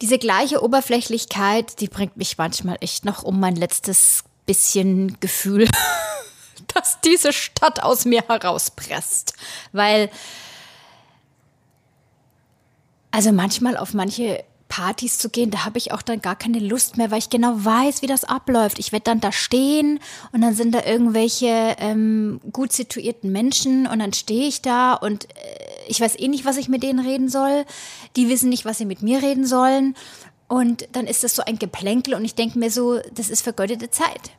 diese 0.02 0.18
gleiche 0.18 0.62
Oberflächlichkeit, 0.62 1.80
die 1.80 1.88
bringt 1.88 2.16
mich 2.16 2.38
manchmal 2.38 2.76
echt 2.80 3.04
noch 3.04 3.22
um 3.22 3.40
mein 3.40 3.56
letztes 3.56 4.24
bisschen 4.44 5.18
Gefühl, 5.20 5.68
dass 6.74 7.00
diese 7.00 7.32
Stadt 7.32 7.82
aus 7.82 8.04
mir 8.04 8.22
herauspresst. 8.28 9.34
Weil, 9.72 10.10
also 13.10 13.32
manchmal 13.32 13.76
auf 13.76 13.94
manche 13.94 14.44
Partys 14.68 15.18
zu 15.18 15.30
gehen, 15.30 15.50
da 15.50 15.64
habe 15.64 15.78
ich 15.78 15.92
auch 15.92 16.02
dann 16.02 16.20
gar 16.20 16.36
keine 16.36 16.58
Lust 16.58 16.96
mehr, 16.96 17.10
weil 17.10 17.18
ich 17.18 17.30
genau 17.30 17.52
weiß, 17.56 18.02
wie 18.02 18.06
das 18.06 18.24
abläuft. 18.24 18.78
Ich 18.78 18.92
werde 18.92 19.04
dann 19.04 19.20
da 19.20 19.32
stehen 19.32 20.00
und 20.32 20.40
dann 20.40 20.54
sind 20.54 20.74
da 20.74 20.84
irgendwelche 20.84 21.76
ähm, 21.78 22.40
gut 22.52 22.72
situierten 22.72 23.30
Menschen 23.30 23.86
und 23.86 24.00
dann 24.00 24.12
stehe 24.12 24.48
ich 24.48 24.62
da 24.62 24.94
und 24.94 25.26
äh, 25.26 25.28
ich 25.88 26.00
weiß 26.00 26.18
eh 26.18 26.28
nicht, 26.28 26.44
was 26.44 26.56
ich 26.56 26.68
mit 26.68 26.82
denen 26.82 26.98
reden 26.98 27.28
soll. 27.28 27.64
Die 28.16 28.28
wissen 28.28 28.48
nicht, 28.48 28.64
was 28.64 28.78
sie 28.78 28.86
mit 28.86 29.02
mir 29.02 29.22
reden 29.22 29.46
sollen. 29.46 29.94
Und 30.48 30.88
dann 30.92 31.06
ist 31.06 31.24
das 31.24 31.34
so 31.34 31.42
ein 31.42 31.58
Geplänkel 31.58 32.14
und 32.14 32.24
ich 32.24 32.34
denke 32.34 32.58
mir 32.58 32.70
so, 32.70 33.00
das 33.12 33.30
ist 33.30 33.42
vergeudete 33.42 33.90
Zeit. 33.90 34.30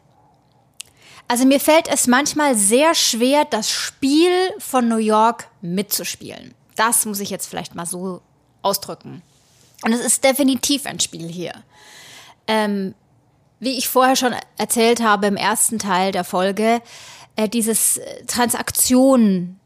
Also 1.28 1.46
mir 1.46 1.60
fällt 1.60 1.90
es 1.90 2.08
manchmal 2.08 2.56
sehr 2.56 2.96
schwer, 2.96 3.44
das 3.44 3.70
Spiel 3.70 4.32
von 4.60 4.88
New 4.88 4.98
York 4.98 5.50
mitzuspielen. 5.62 6.54
Das 6.78 7.06
muss 7.06 7.20
ich 7.20 7.30
jetzt 7.30 7.48
vielleicht 7.48 7.76
mal 7.76 7.86
so 7.86 8.22
ausdrücken. 8.62 9.22
Und 9.84 9.94
es 9.94 10.02
ist 10.02 10.24
definitiv 10.24 10.86
ein 10.86 11.00
Spiel 11.00 11.28
hier. 11.28 11.54
Ähm, 12.48 12.96
wie 13.60 13.78
ich 13.78 13.88
vorher 13.88 14.16
schon 14.16 14.36
erzählt 14.58 15.02
habe 15.02 15.28
im 15.28 15.36
ersten 15.36 15.80
Teil 15.80 16.12
der 16.12 16.24
Folge, 16.24 16.82
äh, 17.36 17.50
dieses 17.50 17.98
äh, 17.98 18.26
Transaktion 18.26 19.60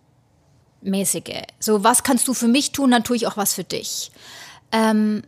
mäßige. 0.82 1.43
So, 1.60 1.84
was 1.84 2.04
kannst 2.04 2.28
du 2.28 2.34
für 2.34 2.47
mich 2.47 2.71
tun, 2.71 2.91
dann 2.91 3.04
tue 3.04 3.15
ich 3.15 3.28
auch 3.28 3.38
was 3.38 3.54
für 3.54 3.63
dich. 3.63 4.12
Ähm, 4.71 5.24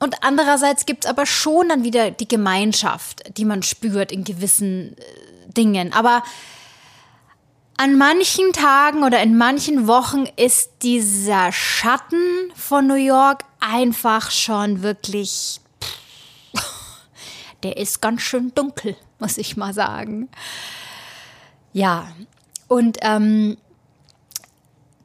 und 0.00 0.22
andererseits 0.22 0.86
gibt 0.86 1.04
es 1.04 1.10
aber 1.10 1.24
schon 1.24 1.68
dann 1.68 1.84
wieder 1.84 2.10
die 2.10 2.28
Gemeinschaft, 2.28 3.36
die 3.38 3.44
man 3.44 3.62
spürt 3.62 4.12
in 4.12 4.24
gewissen 4.24 4.96
äh, 4.98 5.52
Dingen. 5.52 5.92
Aber 5.92 6.22
an 7.76 7.98
manchen 7.98 8.52
Tagen 8.52 9.02
oder 9.02 9.22
in 9.22 9.36
manchen 9.36 9.86
Wochen 9.86 10.26
ist 10.36 10.70
dieser 10.82 11.50
Schatten 11.52 12.52
von 12.54 12.86
New 12.86 12.94
York 12.94 13.44
einfach 13.60 14.30
schon 14.30 14.82
wirklich, 14.82 15.60
der 17.62 17.76
ist 17.76 18.00
ganz 18.00 18.22
schön 18.22 18.54
dunkel, 18.54 18.96
muss 19.18 19.38
ich 19.38 19.56
mal 19.56 19.74
sagen. 19.74 20.28
Ja, 21.72 22.06
und 22.68 22.98
ähm, 23.02 23.56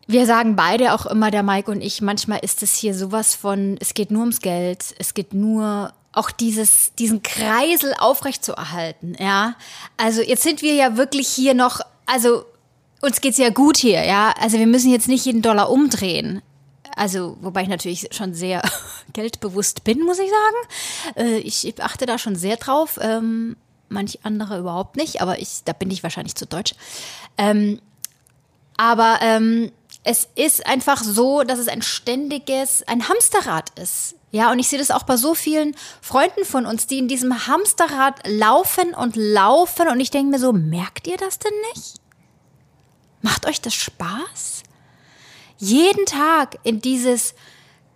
wir 0.05 0.25
sagen 0.25 0.55
beide 0.55 0.93
auch 0.93 1.05
immer, 1.05 1.31
der 1.31 1.43
Mike 1.43 1.71
und 1.71 1.81
ich, 1.81 2.01
manchmal 2.01 2.39
ist 2.39 2.61
es 2.63 2.75
hier 2.75 2.93
sowas 2.93 3.35
von, 3.35 3.77
es 3.79 3.93
geht 3.93 4.11
nur 4.11 4.21
ums 4.21 4.41
Geld, 4.41 4.95
es 4.99 5.13
geht 5.13 5.33
nur 5.33 5.93
auch 6.11 6.31
dieses, 6.31 6.93
diesen 6.95 7.23
Kreisel 7.23 7.93
aufrechtzuerhalten, 7.97 9.15
ja. 9.19 9.55
Also 9.97 10.21
jetzt 10.21 10.43
sind 10.43 10.61
wir 10.61 10.73
ja 10.73 10.97
wirklich 10.97 11.27
hier 11.27 11.53
noch, 11.53 11.81
also 12.05 12.45
uns 13.01 13.21
geht's 13.21 13.37
ja 13.37 13.49
gut 13.49 13.77
hier, 13.77 14.03
ja. 14.03 14.33
Also 14.39 14.57
wir 14.57 14.67
müssen 14.67 14.91
jetzt 14.91 15.07
nicht 15.07 15.25
jeden 15.25 15.41
Dollar 15.41 15.69
umdrehen. 15.69 16.41
Also, 16.95 17.37
wobei 17.39 17.61
ich 17.61 17.69
natürlich 17.69 18.09
schon 18.11 18.33
sehr 18.33 18.61
geldbewusst 19.13 19.83
bin, 19.83 20.01
muss 20.01 20.19
ich 20.19 20.29
sagen. 20.29 21.27
Äh, 21.27 21.37
ich 21.39 21.81
achte 21.81 22.05
da 22.05 22.17
schon 22.17 22.35
sehr 22.35 22.57
drauf. 22.57 22.99
Ähm, 23.01 23.55
manch 23.89 24.19
andere 24.23 24.59
überhaupt 24.59 24.95
nicht, 24.95 25.21
aber 25.21 25.39
ich, 25.39 25.63
da 25.65 25.73
bin 25.73 25.91
ich 25.91 26.03
wahrscheinlich 26.03 26.35
zu 26.35 26.45
deutsch. 26.45 26.73
Ähm, 27.37 27.79
aber 28.77 29.19
ähm, 29.21 29.71
es 30.03 30.27
ist 30.35 30.65
einfach 30.65 31.03
so, 31.03 31.43
dass 31.43 31.59
es 31.59 31.67
ein 31.67 31.81
ständiges, 31.81 32.83
ein 32.87 33.07
Hamsterrad 33.09 33.77
ist. 33.79 34.15
Ja, 34.31 34.51
und 34.51 34.59
ich 34.59 34.67
sehe 34.67 34.79
das 34.79 34.91
auch 34.91 35.03
bei 35.03 35.17
so 35.17 35.33
vielen 35.33 35.75
Freunden 36.01 36.45
von 36.45 36.65
uns, 36.65 36.85
die 36.85 36.99
in 36.99 37.07
diesem 37.07 37.47
Hamsterrad 37.47 38.27
laufen 38.27 38.93
und 38.93 39.15
laufen. 39.15 39.87
Und 39.87 39.99
ich 39.99 40.11
denke 40.11 40.31
mir 40.31 40.39
so, 40.39 40.53
merkt 40.53 41.07
ihr 41.07 41.17
das 41.17 41.39
denn 41.39 41.53
nicht? 41.73 41.95
Macht 43.21 43.45
euch 43.45 43.61
das 43.61 43.73
Spaß? 43.73 44.63
Jeden 45.57 46.05
Tag 46.05 46.57
in 46.63 46.81
dieses, 46.81 47.33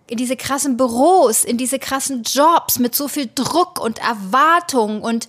in 0.06 0.18
diese 0.18 0.36
krassen 0.36 0.76
Büros, 0.76 1.44
in 1.44 1.56
diese 1.56 1.78
krassen 1.78 2.22
Jobs 2.22 2.78
mit 2.78 2.94
so 2.94 3.08
viel 3.08 3.30
Druck 3.34 3.80
und 3.80 3.98
Erwartung 3.98 5.02
und 5.02 5.28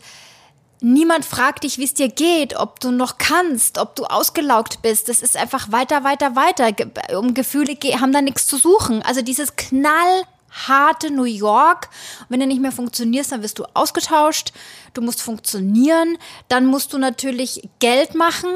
Niemand 0.81 1.25
fragt 1.25 1.63
dich, 1.63 1.79
wie 1.79 1.85
es 1.85 1.93
dir 1.93 2.09
geht, 2.09 2.55
ob 2.57 2.79
du 2.79 2.91
noch 2.91 3.17
kannst, 3.17 3.79
ob 3.79 3.95
du 3.95 4.03
ausgelaugt 4.03 4.83
bist. 4.83 5.09
Das 5.09 5.21
ist 5.21 5.37
einfach 5.37 5.71
weiter, 5.71 6.03
weiter, 6.03 6.35
weiter. 6.35 6.69
Um 7.17 7.33
Gefühle 7.33 7.75
haben 7.99 8.11
da 8.11 8.21
nichts 8.21 8.45
zu 8.45 8.57
suchen. 8.57 9.01
Also 9.01 9.21
dieses 9.21 9.55
knallharte 9.55 11.09
New 11.11 11.23
York. 11.23 11.89
Wenn 12.29 12.41
du 12.41 12.45
nicht 12.45 12.61
mehr 12.61 12.73
funktionierst, 12.73 13.31
dann 13.31 13.41
wirst 13.41 13.57
du 13.57 13.65
ausgetauscht. 13.73 14.51
Du 14.93 15.01
musst 15.01 15.23
funktionieren. 15.23 16.17
Dann 16.49 16.65
musst 16.65 16.93
du 16.93 16.97
natürlich 16.97 17.67
Geld 17.79 18.13
machen. 18.13 18.49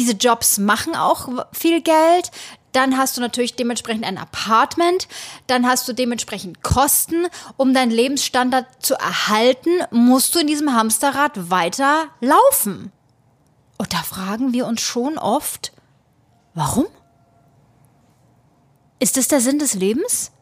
Diese 0.00 0.12
Jobs 0.14 0.56
machen 0.56 0.96
auch 0.96 1.28
viel 1.52 1.82
Geld. 1.82 2.30
Dann 2.72 2.96
hast 2.96 3.18
du 3.18 3.20
natürlich 3.20 3.54
dementsprechend 3.54 4.06
ein 4.06 4.16
Apartment. 4.16 5.08
Dann 5.46 5.66
hast 5.66 5.86
du 5.86 5.92
dementsprechend 5.92 6.62
Kosten. 6.62 7.26
Um 7.58 7.74
deinen 7.74 7.90
Lebensstandard 7.90 8.64
zu 8.82 8.94
erhalten, 8.94 9.68
musst 9.90 10.34
du 10.34 10.38
in 10.38 10.46
diesem 10.46 10.72
Hamsterrad 10.72 11.50
weiter 11.50 12.08
laufen. 12.22 12.92
Und 13.76 13.92
da 13.92 13.98
fragen 13.98 14.54
wir 14.54 14.66
uns 14.66 14.80
schon 14.80 15.18
oft, 15.18 15.70
warum? 16.54 16.86
Ist 19.00 19.18
das 19.18 19.28
der 19.28 19.42
Sinn 19.42 19.58
des 19.58 19.74
Lebens? 19.74 20.32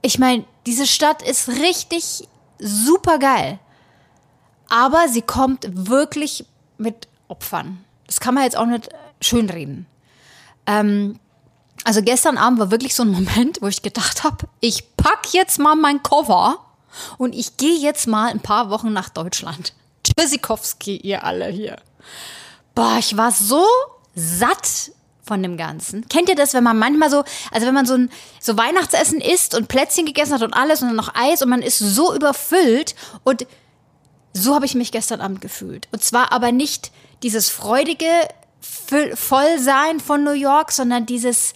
Ich 0.00 0.18
meine, 0.18 0.46
diese 0.64 0.86
Stadt 0.86 1.20
ist 1.20 1.50
richtig 1.50 2.26
super 2.58 3.18
geil. 3.18 3.58
Aber 4.70 5.06
sie 5.08 5.20
kommt 5.20 5.66
wirklich 5.90 6.46
mit 6.78 7.08
Opfern. 7.28 7.84
Das 8.08 8.18
kann 8.18 8.34
man 8.34 8.42
jetzt 8.42 8.56
auch 8.56 8.66
nicht 8.66 8.88
schönreden. 9.20 9.86
Ähm, 10.66 11.20
also 11.84 12.02
gestern 12.02 12.36
Abend 12.36 12.58
war 12.58 12.70
wirklich 12.72 12.94
so 12.94 13.04
ein 13.04 13.10
Moment, 13.10 13.62
wo 13.62 13.68
ich 13.68 13.82
gedacht 13.82 14.24
habe, 14.24 14.48
ich 14.60 14.96
pack 14.96 15.32
jetzt 15.32 15.58
mal 15.58 15.76
mein 15.76 16.02
Cover 16.02 16.58
und 17.18 17.34
ich 17.34 17.56
gehe 17.56 17.78
jetzt 17.78 18.08
mal 18.08 18.30
ein 18.30 18.40
paar 18.40 18.70
Wochen 18.70 18.92
nach 18.92 19.08
Deutschland. 19.08 19.74
Tschüssikowski, 20.04 20.96
ihr 20.96 21.22
alle 21.22 21.46
hier. 21.46 21.76
Boah, 22.74 22.96
ich 22.98 23.16
war 23.16 23.30
so 23.30 23.64
satt 24.14 24.92
von 25.22 25.42
dem 25.42 25.56
Ganzen. 25.56 26.08
Kennt 26.08 26.28
ihr 26.28 26.34
das, 26.34 26.54
wenn 26.54 26.64
man 26.64 26.78
manchmal 26.78 27.10
so, 27.10 27.22
also 27.52 27.66
wenn 27.66 27.74
man 27.74 27.86
so 27.86 27.94
ein 27.94 28.10
so 28.40 28.56
Weihnachtsessen 28.56 29.20
isst 29.20 29.54
und 29.54 29.68
Plätzchen 29.68 30.06
gegessen 30.06 30.32
hat 30.32 30.42
und 30.42 30.54
alles 30.54 30.80
und 30.80 30.88
dann 30.88 30.96
noch 30.96 31.14
Eis 31.14 31.42
und 31.42 31.50
man 31.50 31.62
ist 31.62 31.78
so 31.78 32.14
überfüllt 32.14 32.94
und 33.24 33.46
so 34.32 34.54
habe 34.54 34.66
ich 34.66 34.74
mich 34.74 34.90
gestern 34.90 35.20
Abend 35.20 35.40
gefühlt. 35.40 35.88
Und 35.92 36.02
zwar 36.02 36.32
aber 36.32 36.50
nicht 36.50 36.90
dieses 37.22 37.48
freudige 37.48 38.28
Vollsein 39.14 40.00
von 40.00 40.24
New 40.24 40.32
York, 40.32 40.72
sondern 40.72 41.06
dieses 41.06 41.54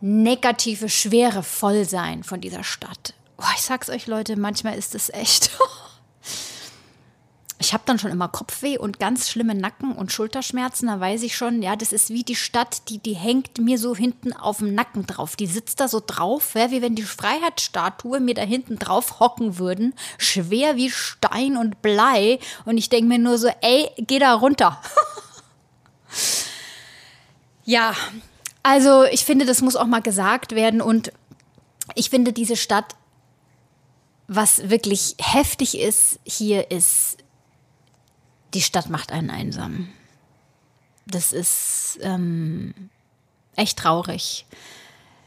negative, 0.00 0.88
schwere 0.88 1.42
Vollsein 1.42 2.24
von 2.24 2.40
dieser 2.40 2.64
Stadt. 2.64 3.14
Oh, 3.38 3.44
ich 3.54 3.62
sag's 3.62 3.88
euch, 3.88 4.06
Leute, 4.06 4.36
manchmal 4.36 4.76
ist 4.76 4.94
es 4.94 5.10
echt. 5.10 5.50
ich 7.62 7.72
habe 7.72 7.84
dann 7.86 7.98
schon 8.00 8.10
immer 8.10 8.26
Kopfweh 8.26 8.76
und 8.76 8.98
ganz 8.98 9.30
schlimme 9.30 9.54
Nacken- 9.54 9.92
und 9.92 10.10
Schulterschmerzen. 10.10 10.88
Da 10.88 10.98
weiß 10.98 11.22
ich 11.22 11.36
schon, 11.36 11.62
ja, 11.62 11.76
das 11.76 11.92
ist 11.92 12.10
wie 12.10 12.24
die 12.24 12.34
Stadt, 12.34 12.88
die, 12.88 12.98
die 12.98 13.14
hängt 13.14 13.58
mir 13.58 13.78
so 13.78 13.94
hinten 13.94 14.32
auf 14.32 14.58
dem 14.58 14.74
Nacken 14.74 15.06
drauf. 15.06 15.36
Die 15.36 15.46
sitzt 15.46 15.78
da 15.78 15.86
so 15.86 16.02
drauf, 16.04 16.54
ja, 16.56 16.72
wie 16.72 16.82
wenn 16.82 16.96
die 16.96 17.04
Freiheitsstatue 17.04 18.18
mir 18.18 18.34
da 18.34 18.42
hinten 18.42 18.80
drauf 18.80 19.20
hocken 19.20 19.58
würden. 19.58 19.94
Schwer 20.18 20.74
wie 20.74 20.90
Stein 20.90 21.56
und 21.56 21.82
Blei. 21.82 22.40
Und 22.64 22.78
ich 22.78 22.88
denke 22.88 23.06
mir 23.06 23.18
nur 23.20 23.38
so, 23.38 23.48
ey, 23.60 23.90
geh 23.96 24.18
da 24.18 24.34
runter. 24.34 24.80
Ja, 27.64 27.94
also 28.64 29.04
ich 29.04 29.24
finde, 29.24 29.46
das 29.46 29.62
muss 29.62 29.76
auch 29.76 29.86
mal 29.86 30.02
gesagt 30.02 30.54
werden 30.54 30.80
und 30.80 31.12
ich 31.94 32.10
finde 32.10 32.32
diese 32.32 32.56
Stadt, 32.56 32.96
was 34.26 34.68
wirklich 34.68 35.16
heftig 35.20 35.78
ist 35.78 36.18
hier, 36.24 36.70
ist, 36.70 37.18
die 38.54 38.62
Stadt 38.62 38.90
macht 38.90 39.12
einen 39.12 39.30
einsam. 39.30 39.88
Das 41.06 41.32
ist 41.32 41.98
ähm, 42.02 42.74
echt 43.56 43.78
traurig. 43.78 44.46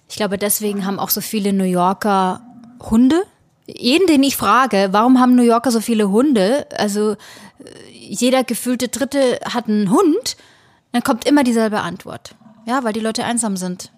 Ich 0.07 0.15
glaube, 0.15 0.37
deswegen 0.37 0.85
haben 0.85 0.99
auch 0.99 1.09
so 1.09 1.21
viele 1.21 1.53
New 1.53 1.63
Yorker 1.63 2.41
Hunde. 2.89 3.23
Jeden, 3.67 4.07
den 4.07 4.23
ich 4.23 4.37
frage, 4.37 4.89
warum 4.91 5.19
haben 5.19 5.35
New 5.35 5.43
Yorker 5.43 5.71
so 5.71 5.81
viele 5.81 6.09
Hunde? 6.09 6.67
Also 6.77 7.13
äh, 7.13 7.17
jeder 7.91 8.43
gefühlte 8.43 8.87
Dritte 8.87 9.39
hat 9.45 9.67
einen 9.67 9.89
Hund 9.89 10.37
dann 10.95 11.03
kommt 11.03 11.25
immer 11.25 11.43
dieselbe 11.43 11.81
Antwort. 11.81 12.35
Ja, 12.65 12.85
weil 12.85 12.93
die 12.93 13.01
Leute 13.01 13.25
einsam 13.25 13.57
sind. 13.57 13.91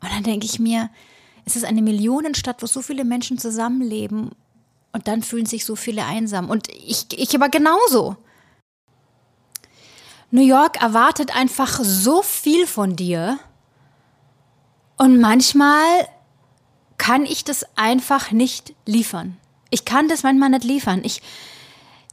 Und 0.00 0.10
dann 0.10 0.22
denke 0.22 0.46
ich 0.46 0.58
mir, 0.58 0.88
es 1.44 1.54
ist 1.54 1.66
eine 1.66 1.82
Millionenstadt, 1.82 2.62
wo 2.62 2.66
so 2.66 2.80
viele 2.80 3.04
Menschen 3.04 3.36
zusammenleben 3.36 4.30
und 4.96 5.08
dann 5.08 5.22
fühlen 5.22 5.44
sich 5.44 5.66
so 5.66 5.76
viele 5.76 6.06
einsam. 6.06 6.48
Und 6.48 6.68
ich, 6.70 7.06
ich 7.10 7.34
aber 7.34 7.50
genauso. 7.50 8.16
New 10.30 10.42
York 10.42 10.80
erwartet 10.80 11.36
einfach 11.36 11.80
so 11.82 12.22
viel 12.22 12.66
von 12.66 12.96
dir. 12.96 13.38
Und 14.96 15.20
manchmal 15.20 16.08
kann 16.96 17.26
ich 17.26 17.44
das 17.44 17.66
einfach 17.76 18.30
nicht 18.30 18.74
liefern. 18.86 19.36
Ich 19.68 19.84
kann 19.84 20.08
das 20.08 20.22
manchmal 20.22 20.48
nicht 20.48 20.64
liefern. 20.64 21.02
Ich, 21.04 21.20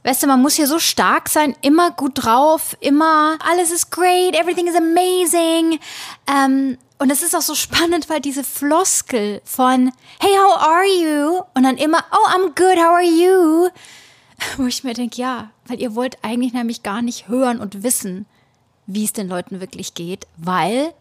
Weißt 0.02 0.22
du, 0.22 0.26
man 0.26 0.42
muss 0.42 0.56
hier 0.56 0.66
so 0.66 0.78
stark 0.78 1.30
sein, 1.30 1.56
immer 1.62 1.90
gut 1.90 2.12
drauf, 2.22 2.76
immer 2.80 3.38
alles 3.40 3.70
ist 3.70 3.90
great, 3.90 4.38
everything 4.38 4.66
is 4.66 4.76
amazing. 4.76 5.80
Ähm, 6.26 6.76
und 7.04 7.10
es 7.10 7.22
ist 7.22 7.36
auch 7.36 7.42
so 7.42 7.54
spannend, 7.54 8.08
weil 8.08 8.22
diese 8.22 8.42
Floskel 8.42 9.42
von 9.44 9.92
Hey, 10.18 10.30
how 10.38 10.56
are 10.56 10.86
you? 10.86 11.42
Und 11.54 11.64
dann 11.64 11.76
immer 11.76 12.02
Oh, 12.10 12.30
I'm 12.30 12.54
good, 12.54 12.78
how 12.78 12.94
are 12.94 13.02
you? 13.02 13.68
Wo 14.56 14.66
ich 14.66 14.84
mir 14.84 14.94
denke, 14.94 15.20
ja, 15.20 15.50
weil 15.66 15.82
ihr 15.82 15.94
wollt 15.94 16.16
eigentlich 16.22 16.54
nämlich 16.54 16.82
gar 16.82 17.02
nicht 17.02 17.28
hören 17.28 17.60
und 17.60 17.82
wissen, 17.82 18.24
wie 18.86 19.04
es 19.04 19.12
den 19.12 19.28
Leuten 19.28 19.60
wirklich 19.60 19.92
geht, 19.92 20.26
weil 20.38 20.94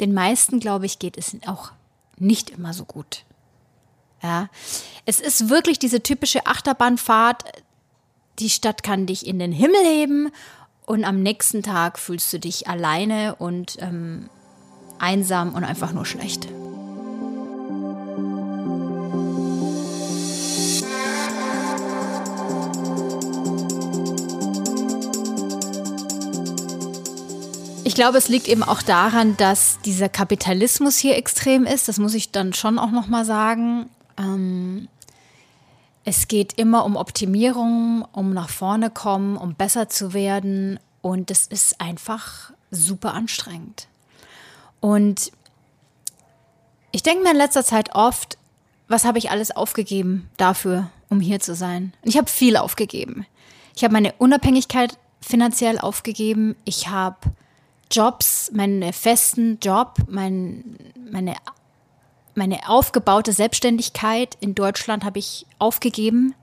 den 0.00 0.14
meisten, 0.14 0.60
glaube 0.60 0.86
ich, 0.86 0.98
geht 0.98 1.18
es 1.18 1.36
auch 1.46 1.72
nicht 2.16 2.48
immer 2.48 2.72
so 2.72 2.86
gut. 2.86 3.26
Ja, 4.22 4.48
es 5.04 5.20
ist 5.20 5.50
wirklich 5.50 5.78
diese 5.78 6.02
typische 6.02 6.46
Achterbahnfahrt 6.46 7.44
die 8.38 8.48
Stadt 8.48 8.82
kann 8.82 9.04
dich 9.04 9.26
in 9.26 9.38
den 9.38 9.52
Himmel 9.52 9.84
heben 9.84 10.32
und 10.86 11.04
am 11.04 11.22
nächsten 11.22 11.62
Tag 11.62 11.98
fühlst 11.98 12.32
du 12.32 12.38
dich 12.38 12.66
alleine 12.66 13.34
und 13.34 13.76
ähm, 13.80 14.30
einsam 14.98 15.54
und 15.54 15.64
einfach 15.64 15.92
nur 15.92 16.06
schlecht. 16.06 16.48
Ich 27.84 27.94
glaube, 27.94 28.18
es 28.18 28.28
liegt 28.28 28.48
eben 28.48 28.62
auch 28.62 28.82
daran, 28.82 29.36
dass 29.38 29.80
dieser 29.80 30.08
Kapitalismus 30.08 30.98
hier 30.98 31.16
extrem 31.16 31.64
ist. 31.64 31.88
Das 31.88 31.98
muss 31.98 32.14
ich 32.14 32.30
dann 32.30 32.52
schon 32.52 32.78
auch 32.78 32.90
noch 32.90 33.08
mal 33.08 33.24
sagen. 33.24 33.88
Ähm, 34.18 34.88
es 36.04 36.28
geht 36.28 36.54
immer 36.58 36.84
um 36.84 36.96
Optimierung, 36.96 38.06
um 38.12 38.32
nach 38.32 38.50
vorne 38.50 38.90
kommen, 38.90 39.36
um 39.36 39.54
besser 39.54 39.88
zu 39.88 40.12
werden. 40.12 40.78
Und 41.02 41.30
es 41.30 41.46
ist 41.46 41.80
einfach 41.80 42.52
super 42.70 43.14
anstrengend. 43.14 43.88
Und 44.80 45.32
ich 46.92 47.02
denke 47.02 47.22
mir 47.22 47.30
in 47.30 47.36
letzter 47.36 47.64
Zeit 47.64 47.94
oft, 47.94 48.38
was 48.88 49.04
habe 49.04 49.18
ich 49.18 49.30
alles 49.30 49.54
aufgegeben 49.54 50.30
dafür, 50.36 50.90
um 51.08 51.20
hier 51.20 51.40
zu 51.40 51.54
sein? 51.54 51.92
Und 52.02 52.08
ich 52.08 52.16
habe 52.16 52.30
viel 52.30 52.56
aufgegeben. 52.56 53.26
Ich 53.76 53.84
habe 53.84 53.92
meine 53.92 54.14
Unabhängigkeit 54.18 54.98
finanziell 55.20 55.78
aufgegeben. 55.78 56.56
Ich 56.64 56.88
habe 56.88 57.18
Jobs, 57.90 58.50
meinen 58.52 58.92
festen 58.92 59.58
Job, 59.60 59.96
mein, 60.08 60.78
meine, 61.10 61.36
meine 62.34 62.68
aufgebaute 62.68 63.32
Selbstständigkeit 63.32 64.36
in 64.40 64.54
Deutschland 64.54 65.04
habe 65.04 65.18
ich 65.18 65.46
aufgegeben. 65.58 66.34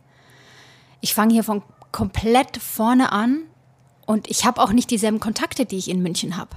Ich 1.02 1.14
fange 1.14 1.34
hier 1.34 1.44
von 1.44 1.62
komplett 1.92 2.58
vorne 2.58 3.12
an 3.12 3.44
und 4.06 4.30
ich 4.30 4.46
habe 4.46 4.62
auch 4.62 4.72
nicht 4.72 4.92
dieselben 4.92 5.20
Kontakte, 5.20 5.66
die 5.66 5.78
ich 5.78 5.90
in 5.90 6.02
München 6.02 6.38
habe. 6.38 6.56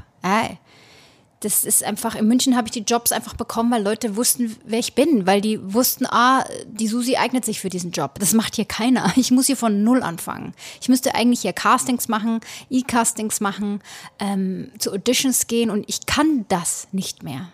Das 1.40 1.64
ist 1.64 1.84
einfach, 1.84 2.16
in 2.16 2.26
München 2.26 2.56
habe 2.56 2.66
ich 2.66 2.72
die 2.72 2.80
Jobs 2.80 3.12
einfach 3.12 3.34
bekommen, 3.34 3.70
weil 3.70 3.82
Leute 3.82 4.16
wussten, 4.16 4.56
wer 4.64 4.80
ich 4.80 4.94
bin, 4.94 5.24
weil 5.26 5.40
die 5.40 5.72
wussten, 5.72 6.04
ah, 6.06 6.44
die 6.66 6.88
Susi 6.88 7.16
eignet 7.16 7.44
sich 7.44 7.60
für 7.60 7.68
diesen 7.68 7.92
Job. 7.92 8.18
Das 8.18 8.32
macht 8.32 8.56
hier 8.56 8.64
keiner. 8.64 9.12
Ich 9.16 9.30
muss 9.30 9.46
hier 9.46 9.56
von 9.56 9.84
Null 9.84 10.02
anfangen. 10.02 10.54
Ich 10.80 10.88
müsste 10.88 11.14
eigentlich 11.14 11.42
hier 11.42 11.52
Castings 11.52 12.08
machen, 12.08 12.40
E-Castings 12.70 13.40
machen, 13.40 13.80
ähm, 14.18 14.70
zu 14.78 14.92
Auditions 14.92 15.46
gehen 15.46 15.70
und 15.70 15.84
ich 15.88 16.06
kann 16.06 16.44
das 16.48 16.88
nicht 16.92 17.22
mehr. 17.22 17.48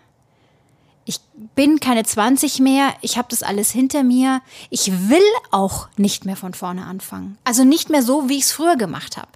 Ich 1.07 1.21
bin 1.55 1.81
keine 1.81 2.05
20 2.05 2.61
mehr, 2.61 2.95
ich 3.03 3.19
habe 3.19 3.29
das 3.31 3.43
alles 3.43 3.71
hinter 3.71 4.03
mir. 4.03 4.41
Ich 4.71 4.91
will 5.11 5.21
auch 5.51 5.89
nicht 5.97 6.25
mehr 6.25 6.37
von 6.37 6.55
vorne 6.55 6.87
anfangen. 6.87 7.37
Also 7.45 7.65
nicht 7.65 7.91
mehr 7.91 8.03
so, 8.03 8.29
wie 8.29 8.39
ich 8.39 8.45
es 8.45 8.53
früher 8.53 8.77
gemacht 8.77 9.17
habe. 9.17 9.29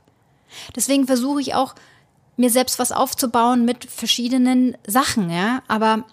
Deswegen 0.74 1.06
versuche 1.06 1.40
ich 1.40 1.54
auch, 1.54 1.74
mir 2.38 2.50
selbst 2.50 2.78
was 2.78 2.92
aufzubauen 2.92 3.64
mit 3.64 3.84
verschiedenen 3.84 4.76
Sachen, 4.86 5.30
ja. 5.30 5.62
Aber 5.68 6.04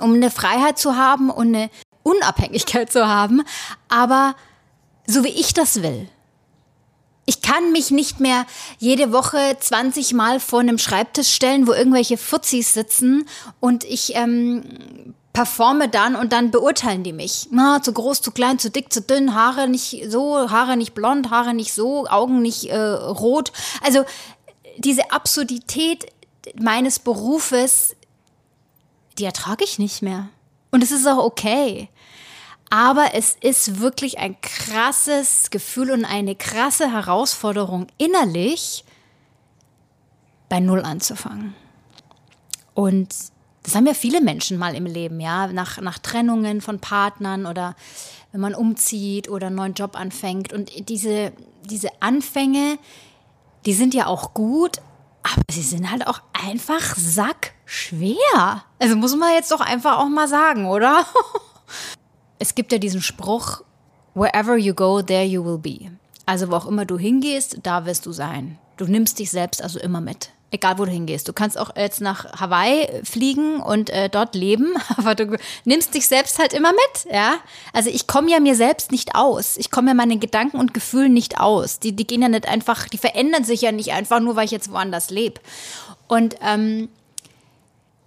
um 0.00 0.14
eine 0.14 0.30
Freiheit 0.30 0.78
zu 0.78 0.96
haben 0.96 1.30
und 1.30 1.48
eine 1.54 1.70
Unabhängigkeit 2.02 2.92
zu 2.92 3.06
haben, 3.06 3.42
aber 3.88 4.34
so 5.06 5.24
wie 5.24 5.28
ich 5.28 5.54
das 5.54 5.82
will. 5.82 6.08
Ich 7.26 7.42
kann 7.42 7.72
mich 7.72 7.90
nicht 7.90 8.20
mehr 8.20 8.46
jede 8.78 9.12
Woche 9.12 9.56
20 9.60 10.14
Mal 10.14 10.40
vor 10.40 10.60
einem 10.60 10.78
Schreibtisch 10.78 11.34
stellen, 11.34 11.66
wo 11.66 11.74
irgendwelche 11.74 12.16
Fuzis 12.16 12.72
sitzen 12.72 13.28
und 13.60 13.84
ich 13.84 14.14
ähm, 14.14 15.14
performe 15.34 15.88
dann 15.88 16.16
und 16.16 16.32
dann 16.32 16.50
beurteilen 16.50 17.02
die 17.02 17.12
mich. 17.12 17.48
Na, 17.50 17.82
zu 17.82 17.92
groß, 17.92 18.22
zu 18.22 18.30
klein, 18.30 18.58
zu 18.58 18.70
dick, 18.70 18.92
zu 18.92 19.02
dünn, 19.02 19.34
Haare 19.34 19.68
nicht 19.68 20.06
so, 20.08 20.50
Haare 20.50 20.76
nicht 20.78 20.94
blond, 20.94 21.30
Haare 21.30 21.52
nicht 21.52 21.74
so, 21.74 22.06
Augen 22.06 22.40
nicht 22.40 22.70
äh, 22.70 22.76
rot. 22.76 23.52
Also 23.84 24.04
diese 24.78 25.10
Absurdität 25.10 26.06
meines 26.58 26.98
Berufes, 26.98 27.96
die 29.18 29.24
ertrage 29.24 29.64
ich 29.64 29.78
nicht 29.78 30.02
mehr. 30.02 30.28
Und 30.70 30.82
es 30.82 30.90
ist 30.90 31.06
auch 31.06 31.18
okay. 31.18 31.88
Aber 32.70 33.14
es 33.14 33.36
ist 33.40 33.80
wirklich 33.80 34.18
ein 34.18 34.40
krasses 34.40 35.50
Gefühl 35.50 35.90
und 35.90 36.04
eine 36.04 36.34
krasse 36.34 36.92
Herausforderung 36.92 37.86
innerlich, 37.96 38.84
bei 40.48 40.60
Null 40.60 40.82
anzufangen. 40.82 41.54
Und 42.74 43.14
das 43.62 43.74
haben 43.74 43.86
ja 43.86 43.94
viele 43.94 44.20
Menschen 44.20 44.56
mal 44.56 44.74
im 44.74 44.86
Leben, 44.86 45.20
ja, 45.20 45.46
nach, 45.48 45.78
nach 45.80 45.98
Trennungen 45.98 46.60
von 46.60 46.78
Partnern 46.78 47.44
oder 47.44 47.74
wenn 48.32 48.40
man 48.40 48.54
umzieht 48.54 49.28
oder 49.28 49.48
einen 49.48 49.56
neuen 49.56 49.74
Job 49.74 49.98
anfängt. 49.98 50.52
Und 50.52 50.88
diese, 50.88 51.32
diese 51.64 51.90
Anfänge, 52.00 52.78
die 53.68 53.74
sind 53.74 53.92
ja 53.92 54.06
auch 54.06 54.32
gut, 54.32 54.78
aber 55.22 55.42
sie 55.50 55.60
sind 55.60 55.90
halt 55.90 56.06
auch 56.06 56.22
einfach 56.32 56.96
sackschwer. 56.96 58.64
Also 58.78 58.96
muss 58.96 59.14
man 59.14 59.34
jetzt 59.34 59.50
doch 59.50 59.60
einfach 59.60 59.98
auch 59.98 60.08
mal 60.08 60.26
sagen, 60.26 60.64
oder? 60.64 61.04
es 62.38 62.54
gibt 62.54 62.72
ja 62.72 62.78
diesen 62.78 63.02
Spruch, 63.02 63.60
wherever 64.14 64.56
you 64.56 64.72
go, 64.72 65.02
there 65.02 65.26
you 65.26 65.44
will 65.44 65.58
be. 65.58 65.90
Also 66.24 66.50
wo 66.50 66.54
auch 66.54 66.64
immer 66.64 66.86
du 66.86 66.96
hingehst, 66.96 67.58
da 67.62 67.84
wirst 67.84 68.06
du 68.06 68.12
sein. 68.12 68.56
Du 68.78 68.86
nimmst 68.86 69.18
dich 69.18 69.30
selbst 69.30 69.62
also 69.62 69.78
immer 69.78 70.00
mit. 70.00 70.30
Egal, 70.50 70.78
wo 70.78 70.86
du 70.86 70.90
hingehst. 70.90 71.28
Du 71.28 71.34
kannst 71.34 71.58
auch 71.58 71.76
jetzt 71.76 72.00
nach 72.00 72.40
Hawaii 72.40 72.88
fliegen 73.04 73.60
und 73.60 73.90
äh, 73.90 74.08
dort 74.08 74.34
leben, 74.34 74.74
aber 74.96 75.14
du 75.14 75.36
nimmst 75.64 75.94
dich 75.94 76.08
selbst 76.08 76.38
halt 76.38 76.54
immer 76.54 76.72
mit, 76.72 77.12
ja. 77.12 77.34
Also 77.74 77.90
ich 77.90 78.06
komme 78.06 78.30
ja 78.30 78.40
mir 78.40 78.54
selbst 78.54 78.90
nicht 78.90 79.14
aus. 79.14 79.58
Ich 79.58 79.70
komme 79.70 79.88
ja 79.88 79.94
meinen 79.94 80.20
Gedanken 80.20 80.58
und 80.58 80.72
Gefühlen 80.72 81.12
nicht 81.12 81.38
aus. 81.38 81.80
Die, 81.80 81.92
die 81.92 82.06
gehen 82.06 82.22
ja 82.22 82.28
nicht 82.28 82.48
einfach, 82.48 82.88
die 82.88 82.96
verändern 82.96 83.44
sich 83.44 83.60
ja 83.60 83.72
nicht 83.72 83.92
einfach 83.92 84.20
nur, 84.20 84.36
weil 84.36 84.46
ich 84.46 84.50
jetzt 84.50 84.72
woanders 84.72 85.10
lebe. 85.10 85.40
Und 86.06 86.36
ähm, 86.40 86.88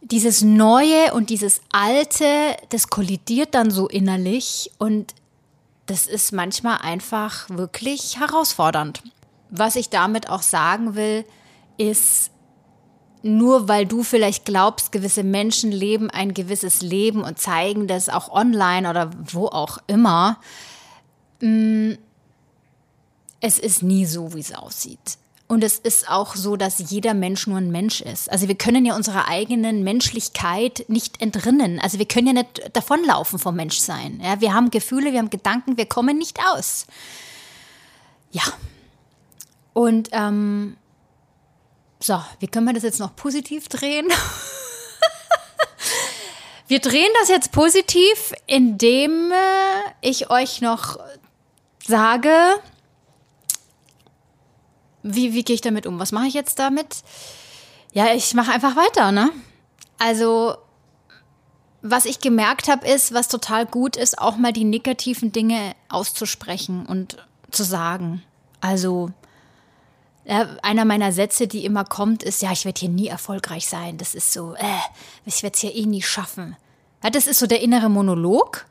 dieses 0.01 0.41
Neue 0.41 1.13
und 1.13 1.29
dieses 1.29 1.61
Alte, 1.71 2.25
das 2.69 2.87
kollidiert 2.87 3.53
dann 3.53 3.69
so 3.69 3.87
innerlich 3.87 4.71
und 4.79 5.13
das 5.85 6.07
ist 6.07 6.31
manchmal 6.31 6.79
einfach 6.79 7.49
wirklich 7.49 8.19
herausfordernd. 8.19 9.03
Was 9.49 9.75
ich 9.75 9.89
damit 9.89 10.29
auch 10.29 10.41
sagen 10.41 10.95
will, 10.95 11.25
ist, 11.89 12.31
nur 13.23 13.67
weil 13.67 13.85
du 13.85 14.03
vielleicht 14.03 14.45
glaubst, 14.45 14.91
gewisse 14.91 15.23
Menschen 15.23 15.71
leben 15.71 16.09
ein 16.09 16.33
gewisses 16.33 16.81
Leben 16.81 17.23
und 17.23 17.39
zeigen 17.39 17.87
das 17.87 18.09
auch 18.09 18.31
online 18.31 18.89
oder 18.89 19.11
wo 19.31 19.47
auch 19.47 19.77
immer, 19.87 20.39
mm, 21.41 21.93
es 23.39 23.59
ist 23.59 23.83
nie 23.83 24.05
so, 24.05 24.33
wie 24.33 24.39
es 24.39 24.53
aussieht. 24.53 25.17
Und 25.47 25.65
es 25.65 25.79
ist 25.79 26.09
auch 26.09 26.35
so, 26.35 26.55
dass 26.55 26.79
jeder 26.91 27.13
Mensch 27.13 27.45
nur 27.45 27.57
ein 27.57 27.71
Mensch 27.71 27.99
ist. 27.99 28.31
Also 28.31 28.47
wir 28.47 28.55
können 28.55 28.85
ja 28.85 28.95
unserer 28.95 29.27
eigenen 29.27 29.83
Menschlichkeit 29.83 30.85
nicht 30.87 31.21
entrinnen. 31.21 31.77
Also 31.81 31.99
wir 31.99 32.05
können 32.05 32.27
ja 32.27 32.33
nicht 32.33 32.71
davonlaufen 32.71 33.37
vom 33.37 33.55
Menschsein. 33.57 34.21
Ja, 34.23 34.39
wir 34.39 34.53
haben 34.53 34.71
Gefühle, 34.71 35.11
wir 35.11 35.19
haben 35.19 35.29
Gedanken, 35.29 35.75
wir 35.75 35.87
kommen 35.87 36.17
nicht 36.17 36.39
aus. 36.53 36.85
Ja. 38.31 38.43
Und 39.73 40.07
ähm, 40.13 40.77
so, 42.03 42.19
wie 42.39 42.47
können 42.47 42.65
wir 42.65 42.73
das 42.73 42.83
jetzt 42.83 42.99
noch 42.99 43.15
positiv 43.15 43.69
drehen? 43.69 44.07
wir 46.67 46.79
drehen 46.79 47.11
das 47.19 47.29
jetzt 47.29 47.51
positiv, 47.51 48.33
indem 48.47 49.31
äh, 49.31 49.91
ich 50.01 50.29
euch 50.29 50.61
noch 50.61 50.97
sage, 51.85 52.31
wie, 55.03 55.33
wie 55.33 55.43
gehe 55.43 55.55
ich 55.55 55.61
damit 55.61 55.85
um? 55.85 55.99
Was 55.99 56.11
mache 56.11 56.27
ich 56.27 56.33
jetzt 56.33 56.59
damit? 56.59 57.03
Ja, 57.93 58.13
ich 58.13 58.33
mache 58.33 58.51
einfach 58.51 58.75
weiter, 58.75 59.11
ne? 59.11 59.29
Also, 59.99 60.55
was 61.81 62.05
ich 62.05 62.19
gemerkt 62.19 62.67
habe, 62.67 62.87
ist, 62.87 63.13
was 63.13 63.27
total 63.27 63.65
gut 63.65 63.95
ist, 63.95 64.17
auch 64.17 64.37
mal 64.37 64.53
die 64.53 64.63
negativen 64.63 65.31
Dinge 65.31 65.75
auszusprechen 65.89 66.85
und 66.85 67.17
zu 67.51 67.63
sagen. 67.63 68.23
Also, 68.61 69.11
ja, 70.25 70.47
einer 70.61 70.85
meiner 70.85 71.11
Sätze, 71.11 71.47
die 71.47 71.65
immer 71.65 71.83
kommt, 71.83 72.23
ist, 72.23 72.41
ja, 72.41 72.51
ich 72.51 72.65
werde 72.65 72.79
hier 72.79 72.89
nie 72.89 73.07
erfolgreich 73.07 73.67
sein. 73.67 73.97
Das 73.97 74.13
ist 74.13 74.31
so, 74.31 74.53
äh, 74.55 74.65
ich 75.25 75.41
werde 75.43 75.55
es 75.55 75.61
hier 75.61 75.75
eh 75.75 75.85
nie 75.85 76.01
schaffen. 76.01 76.55
Ja, 77.03 77.09
das 77.09 77.27
ist 77.27 77.39
so 77.39 77.47
der 77.47 77.61
innere 77.61 77.89
Monolog. 77.89 78.65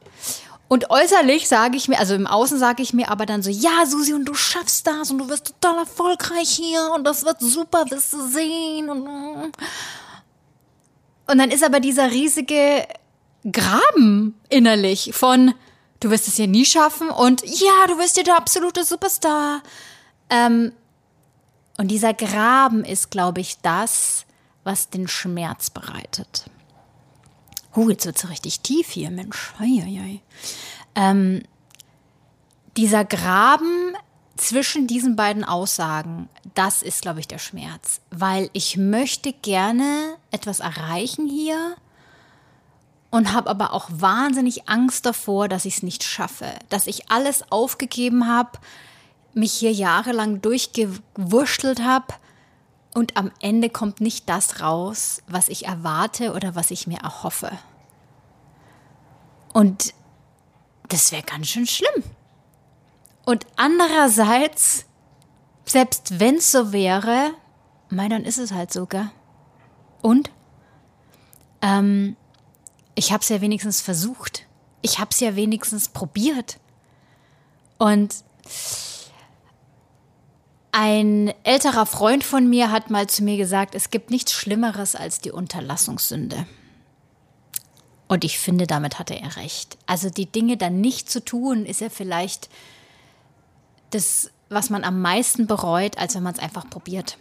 Und 0.69 0.89
äußerlich 0.89 1.49
sage 1.49 1.77
ich 1.77 1.89
mir, 1.89 1.99
also 1.99 2.15
im 2.15 2.29
Außen 2.29 2.57
sage 2.57 2.81
ich 2.81 2.92
mir 2.92 3.11
aber 3.11 3.27
dann 3.27 3.42
so, 3.42 3.51
ja, 3.51 3.85
Susi, 3.87 4.15
und 4.15 4.25
du 4.25 4.35
schaffst 4.35 4.87
das 4.87 5.11
und 5.11 5.19
du 5.19 5.29
wirst 5.29 5.46
total 5.61 5.79
erfolgreich 5.79 6.48
hier 6.48 6.92
und 6.94 7.03
das 7.03 7.25
wird 7.25 7.40
super, 7.40 7.87
wirst 7.90 8.13
du 8.13 8.25
sehen. 8.29 8.88
Und, 8.88 9.53
und 11.27 11.38
dann 11.38 11.51
ist 11.51 11.65
aber 11.65 11.81
dieser 11.81 12.13
riesige 12.13 12.87
Graben 13.51 14.38
innerlich 14.48 15.11
von, 15.13 15.55
du 15.98 16.11
wirst 16.11 16.29
es 16.29 16.37
hier 16.37 16.46
nie 16.46 16.65
schaffen 16.65 17.11
und 17.11 17.42
ja, 17.44 17.87
du 17.88 17.98
wirst 17.98 18.15
hier 18.15 18.25
der 18.25 18.37
absolute 18.37 18.85
Superstar. 18.85 19.63
Ähm, 20.29 20.71
und 21.81 21.88
dieser 21.88 22.12
Graben 22.12 22.85
ist, 22.85 23.10
glaube 23.10 23.40
ich, 23.40 23.56
das, 23.62 24.26
was 24.64 24.90
den 24.90 25.08
Schmerz 25.08 25.70
bereitet. 25.70 26.44
Huh, 27.74 27.88
jetzt 27.88 28.04
wird 28.04 28.18
es 28.18 28.28
richtig 28.28 28.60
tief 28.60 28.90
hier, 28.90 29.10
Mensch. 29.10 29.54
Eieiei. 29.58 30.20
Ähm, 30.94 31.42
dieser 32.76 33.06
Graben 33.06 33.96
zwischen 34.37 34.88
diesen 34.88 35.16
beiden 35.16 35.42
Aussagen, 35.42 36.28
das 36.52 36.83
ist, 36.83 37.00
glaube 37.00 37.20
ich, 37.20 37.28
der 37.28 37.38
Schmerz. 37.38 38.02
Weil 38.10 38.50
ich 38.52 38.76
möchte 38.76 39.33
gerne 39.33 40.16
etwas 40.31 40.60
erreichen 40.60 41.31
hier 41.31 41.76
und 43.08 43.33
habe 43.33 43.48
aber 43.48 43.72
auch 43.72 43.88
wahnsinnig 43.90 44.68
Angst 44.68 45.06
davor, 45.06 45.48
dass 45.48 45.64
ich 45.64 45.78
es 45.78 45.83
nicht 45.83 46.04
schaffe, 46.04 46.52
dass 46.68 46.87
ich 46.87 47.10
alles 47.10 47.50
aufgegeben 47.50 48.28
habe, 48.28 48.58
mich 49.35 49.52
hier 49.52 49.72
jahrelang 49.72 50.40
durchgewurschtelt 50.40 51.83
habe 51.83 52.14
und 52.94 53.16
am 53.16 53.31
Ende 53.40 53.70
kommt 53.70 54.00
nicht 54.00 54.28
das 54.28 54.60
raus, 54.60 55.22
was 55.28 55.48
ich 55.48 55.66
erwarte 55.66 56.33
oder 56.33 56.54
was 56.54 56.70
ich 56.70 56.87
mir 56.87 56.98
erhoffe. 56.98 57.52
Und 59.52 59.94
das 60.88 61.12
wäre 61.12 61.22
ganz 61.22 61.48
schön 61.48 61.66
schlimm. 61.66 62.04
Und 63.24 63.46
andererseits, 63.56 64.87
selbst 65.64 66.18
wenn 66.18 66.37
es 66.37 66.50
so 66.50 66.72
wäre, 66.72 67.33
mein, 67.88 68.10
dann 68.10 68.24
ist 68.24 68.38
es 68.38 68.52
halt 68.52 68.72
so, 68.72 68.87
gell? 68.87 69.10
Und? 70.02 70.31
Ähm, 71.62 72.16
ich 72.94 73.12
habe 73.12 73.22
es 73.22 73.28
ja 73.28 73.40
wenigstens 73.40 73.81
versucht. 73.81 74.46
Ich 74.83 74.98
habe 74.98 75.10
es 75.12 75.20
ja 75.20 75.37
wenigstens 75.37 75.88
probiert. 75.88 76.58
Und 77.78 78.24
ein 80.73 81.33
älterer 81.42 81.87
Freund 81.87 82.23
von 82.23 82.48
mir 82.48 82.71
hat 82.71 82.90
mal 82.90 83.08
zu 83.08 83.25
mir 83.25 83.37
gesagt, 83.37 83.75
es 83.75 83.90
gibt 83.90 84.10
nichts 84.10 84.33
Schlimmeres 84.33 84.94
als 84.94 85.21
die 85.21 85.33
Unterlassungssünde. 85.33 86.46
Und 88.08 88.25
ich 88.25 88.38
finde, 88.38 88.66
damit 88.66 88.98
hatte 88.98 89.14
er 89.14 89.37
recht. 89.37 89.79
Also 89.87 90.10
die 90.10 90.27
Dinge 90.27 90.56
dann 90.56 90.81
nicht 90.81 91.10
zu 91.10 91.25
tun, 91.25 91.64
ist 91.64 91.81
ja 91.81 91.88
vielleicht 91.88 92.48
das, 93.90 94.31
was 94.48 94.71
man 94.71 94.85
am 94.85 95.00
meisten 95.00 95.46
bereut, 95.46 95.98
als 95.98 96.14
wenn 96.14 96.23
man 96.23 96.35
es 96.35 96.40
einfach 96.40 96.68
probiert. 96.68 97.18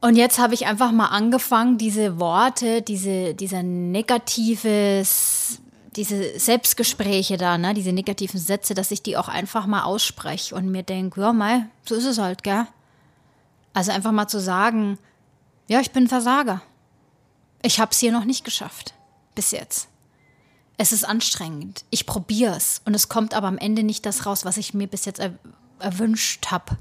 Und 0.00 0.16
jetzt 0.16 0.38
habe 0.38 0.54
ich 0.54 0.66
einfach 0.66 0.92
mal 0.92 1.08
angefangen, 1.08 1.76
diese 1.76 2.18
Worte, 2.18 2.82
diese, 2.82 3.34
dieser 3.34 3.62
negatives, 3.62 5.60
diese 5.96 6.38
Selbstgespräche 6.38 7.36
da, 7.36 7.58
ne, 7.58 7.74
diese 7.74 7.92
negativen 7.92 8.38
Sätze, 8.38 8.74
dass 8.74 8.90
ich 8.90 9.02
die 9.02 9.16
auch 9.16 9.28
einfach 9.28 9.66
mal 9.66 9.82
ausspreche 9.82 10.54
und 10.54 10.70
mir 10.70 10.82
denke, 10.82 11.20
ja, 11.20 11.32
mei, 11.32 11.66
so 11.84 11.94
ist 11.94 12.04
es 12.04 12.18
halt, 12.18 12.42
gell? 12.42 12.66
Also 13.72 13.92
einfach 13.92 14.12
mal 14.12 14.28
zu 14.28 14.40
sagen, 14.40 14.98
ja, 15.68 15.80
ich 15.80 15.90
bin 15.90 16.08
Versager. 16.08 16.62
Ich 17.62 17.80
habe 17.80 17.92
es 17.92 17.98
hier 17.98 18.12
noch 18.12 18.24
nicht 18.24 18.44
geschafft. 18.44 18.94
Bis 19.34 19.50
jetzt. 19.50 19.88
Es 20.76 20.92
ist 20.92 21.04
anstrengend. 21.04 21.84
Ich 21.90 22.06
probiere 22.06 22.56
es. 22.56 22.80
Und 22.84 22.94
es 22.94 23.08
kommt 23.08 23.34
aber 23.34 23.48
am 23.48 23.58
Ende 23.58 23.82
nicht 23.82 24.06
das 24.06 24.26
raus, 24.26 24.44
was 24.44 24.56
ich 24.56 24.74
mir 24.74 24.86
bis 24.86 25.04
jetzt 25.04 25.20
er 25.20 25.34
erwünscht 25.78 26.50
habe. 26.50 26.78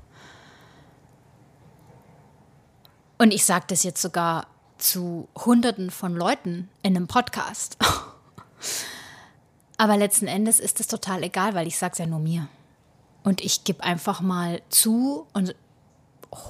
Und 3.17 3.31
ich 3.31 3.45
sage 3.45 3.65
das 3.67 3.83
jetzt 3.83 4.01
sogar 4.01 4.47
zu 4.77 5.27
Hunderten 5.35 5.91
von 5.91 6.15
Leuten 6.15 6.69
in 6.81 6.95
einem 6.95 7.07
Podcast. 7.07 7.77
Aber 9.79 9.95
letzten 9.95 10.27
Endes 10.27 10.59
ist 10.59 10.81
es 10.81 10.87
total 10.87 11.23
egal, 11.23 11.55
weil 11.55 11.65
ich 11.65 11.81
es 11.81 11.97
ja 11.97 12.05
nur 12.05 12.19
mir. 12.19 12.49
Und 13.23 13.39
ich 13.39 13.63
gebe 13.63 13.81
einfach 13.81 14.19
mal 14.19 14.61
zu 14.67 15.25
und 15.31 15.55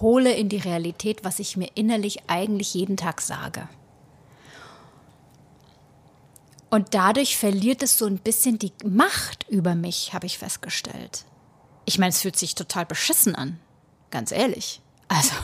hole 0.01 0.33
in 0.33 0.49
die 0.49 0.57
Realität, 0.57 1.23
was 1.23 1.37
ich 1.37 1.55
mir 1.55 1.69
innerlich 1.75 2.23
eigentlich 2.25 2.73
jeden 2.73 2.97
Tag 2.97 3.21
sage. 3.21 3.69
Und 6.71 6.95
dadurch 6.95 7.37
verliert 7.37 7.83
es 7.83 7.99
so 7.99 8.07
ein 8.07 8.17
bisschen 8.17 8.57
die 8.57 8.73
Macht 8.83 9.47
über 9.47 9.75
mich, 9.75 10.11
habe 10.15 10.25
ich 10.25 10.39
festgestellt. 10.39 11.25
Ich 11.85 11.99
meine, 11.99 12.09
es 12.09 12.21
fühlt 12.21 12.35
sich 12.35 12.55
total 12.55 12.87
beschissen 12.87 13.35
an, 13.35 13.59
ganz 14.09 14.31
ehrlich. 14.31 14.81
Also, 15.07 15.35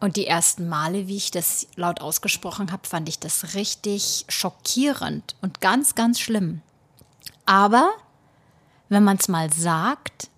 und 0.00 0.16
die 0.16 0.26
ersten 0.26 0.68
Male, 0.68 1.06
wie 1.08 1.16
ich 1.16 1.30
das 1.30 1.66
laut 1.76 2.00
ausgesprochen 2.00 2.70
habe, 2.70 2.86
fand 2.86 3.08
ich 3.08 3.18
das 3.18 3.54
richtig 3.54 4.26
schockierend 4.28 5.36
und 5.40 5.60
ganz, 5.60 5.94
ganz 5.94 6.20
schlimm. 6.20 6.60
Aber 7.46 7.90
wenn 8.88 9.04
man 9.04 9.16
es 9.16 9.28
mal 9.28 9.52
sagt, 9.52 10.28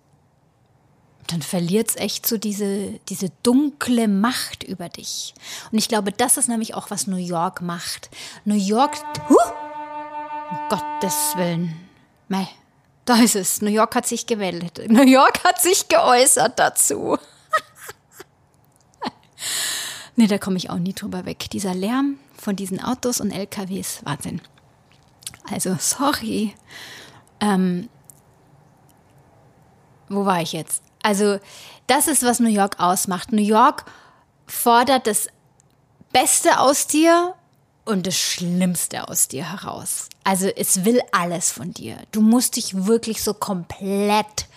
dann 1.27 1.41
verliert 1.41 1.89
es 1.89 1.95
echt 1.95 2.25
so 2.25 2.37
diese, 2.37 2.99
diese 3.09 3.29
dunkle 3.43 4.07
Macht 4.07 4.63
über 4.63 4.89
dich. 4.89 5.35
Und 5.71 5.77
ich 5.77 5.87
glaube, 5.87 6.11
das 6.11 6.37
ist 6.37 6.47
nämlich 6.47 6.73
auch, 6.73 6.89
was 6.89 7.05
New 7.05 7.17
York 7.17 7.61
macht. 7.61 8.09
New 8.45 8.55
York, 8.55 8.97
huh, 9.29 9.35
um 10.49 10.57
Gottes 10.69 11.33
Willen, 11.35 11.75
meh, 12.29 12.47
da 13.05 13.15
ist 13.15 13.35
es. 13.35 13.61
New 13.61 13.69
York 13.69 13.95
hat 13.95 14.07
sich 14.07 14.25
gemeldet. 14.25 14.81
New 14.89 15.05
York 15.05 15.43
hat 15.43 15.61
sich 15.61 15.87
geäußert 15.87 16.57
dazu. 16.57 17.17
Nee, 20.15 20.27
da 20.27 20.37
komme 20.37 20.57
ich 20.57 20.69
auch 20.69 20.79
nie 20.79 20.93
drüber 20.93 21.25
weg. 21.25 21.49
Dieser 21.51 21.73
Lärm 21.73 22.19
von 22.35 22.55
diesen 22.55 22.83
Autos 22.83 23.21
und 23.21 23.31
LKWs, 23.31 24.01
Wahnsinn. 24.03 24.41
Also, 25.49 25.75
sorry. 25.79 26.53
Ähm, 27.39 27.89
wo 30.09 30.25
war 30.25 30.41
ich 30.41 30.53
jetzt? 30.53 30.83
Also, 31.03 31.39
das 31.87 32.07
ist, 32.07 32.23
was 32.23 32.39
New 32.39 32.49
York 32.49 32.79
ausmacht. 32.79 33.31
New 33.31 33.41
York 33.41 33.85
fordert 34.47 35.07
das 35.07 35.27
Beste 36.11 36.59
aus 36.59 36.87
dir 36.87 37.35
und 37.85 38.05
das 38.05 38.17
Schlimmste 38.17 39.07
aus 39.07 39.27
dir 39.27 39.49
heraus. 39.51 40.09
Also, 40.23 40.47
es 40.47 40.83
will 40.83 41.01
alles 41.11 41.51
von 41.51 41.71
dir. 41.71 41.97
Du 42.11 42.21
musst 42.21 42.57
dich 42.57 42.85
wirklich 42.85 43.23
so 43.23 43.33
komplett 43.33 44.47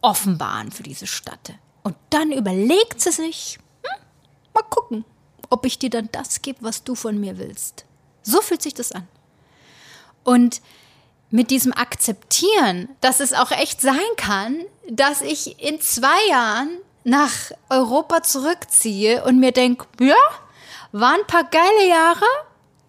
offenbaren 0.00 0.70
für 0.70 0.82
diese 0.82 1.06
Stadt. 1.06 1.52
Und 1.82 1.96
dann 2.10 2.32
überlegt 2.32 3.00
sie 3.00 3.12
sich, 3.12 3.58
Mal 4.58 4.68
gucken, 4.70 5.04
ob 5.50 5.64
ich 5.64 5.78
dir 5.78 5.90
dann 5.90 6.08
das 6.10 6.42
gebe, 6.42 6.58
was 6.62 6.82
du 6.82 6.96
von 6.96 7.20
mir 7.20 7.38
willst. 7.38 7.84
So 8.22 8.40
fühlt 8.40 8.60
sich 8.60 8.74
das 8.74 8.90
an. 8.90 9.06
Und 10.24 10.60
mit 11.30 11.52
diesem 11.52 11.72
Akzeptieren, 11.72 12.88
dass 13.00 13.20
es 13.20 13.34
auch 13.34 13.52
echt 13.52 13.80
sein 13.80 14.00
kann, 14.16 14.64
dass 14.90 15.20
ich 15.20 15.62
in 15.62 15.80
zwei 15.80 16.26
Jahren 16.28 16.70
nach 17.04 17.32
Europa 17.70 18.24
zurückziehe 18.24 19.22
und 19.24 19.38
mir 19.38 19.52
denke, 19.52 19.86
ja, 20.00 20.16
waren 20.90 21.20
ein 21.20 21.26
paar 21.28 21.44
geile 21.44 21.88
Jahre, 21.88 22.26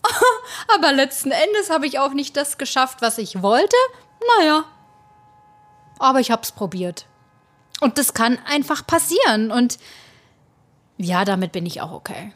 aber 0.74 0.92
letzten 0.92 1.30
Endes 1.30 1.70
habe 1.70 1.86
ich 1.86 2.00
auch 2.00 2.14
nicht 2.14 2.36
das 2.36 2.58
geschafft, 2.58 3.04
was 3.04 3.20
ich 3.20 3.44
wollte. 3.44 3.76
Naja, 4.40 4.66
aber 6.00 6.20
ich 6.20 6.32
habe 6.32 6.42
es 6.42 6.52
probiert. 6.52 7.06
Und 7.80 8.00
das 8.00 8.16
kann 8.16 8.40
einfach 8.46 8.88
passieren. 8.88 9.52
Und 9.52 9.78
ja, 11.00 11.26
damit 11.26 11.54
bin 11.54 11.66
ich 11.66 11.82
auch 11.82 11.92
okay. 11.92 12.34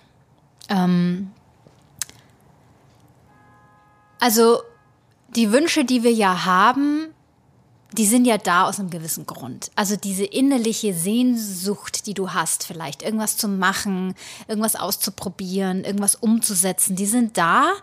Ähm, 0.70 1.32
also 4.20 4.62
die 5.36 5.52
Wünsche, 5.52 5.84
die 5.84 6.04
wir 6.04 6.14
ja 6.14 6.46
haben, 6.46 7.14
die 7.92 8.06
sind 8.06 8.26
ja 8.26 8.38
da 8.38 8.64
aus 8.64 8.80
einem 8.80 8.90
gewissen 8.90 9.26
Grund. 9.28 9.70
Also 9.76 9.98
diese 9.98 10.24
innerliche 10.24 10.94
Sehnsucht, 10.94 12.08
die 12.08 12.14
du 12.14 12.32
hast, 12.32 12.66
vielleicht 12.66 13.04
irgendwas 13.04 13.36
zu 13.38 13.48
machen, 13.48 14.16
irgendwas 14.48 14.78
auszuprobieren, 14.78 15.84
irgendwas 15.84 16.16
umzusetzen, 16.16 16.96
die 16.96 17.06
sind 17.06 17.38
da, 17.38 17.74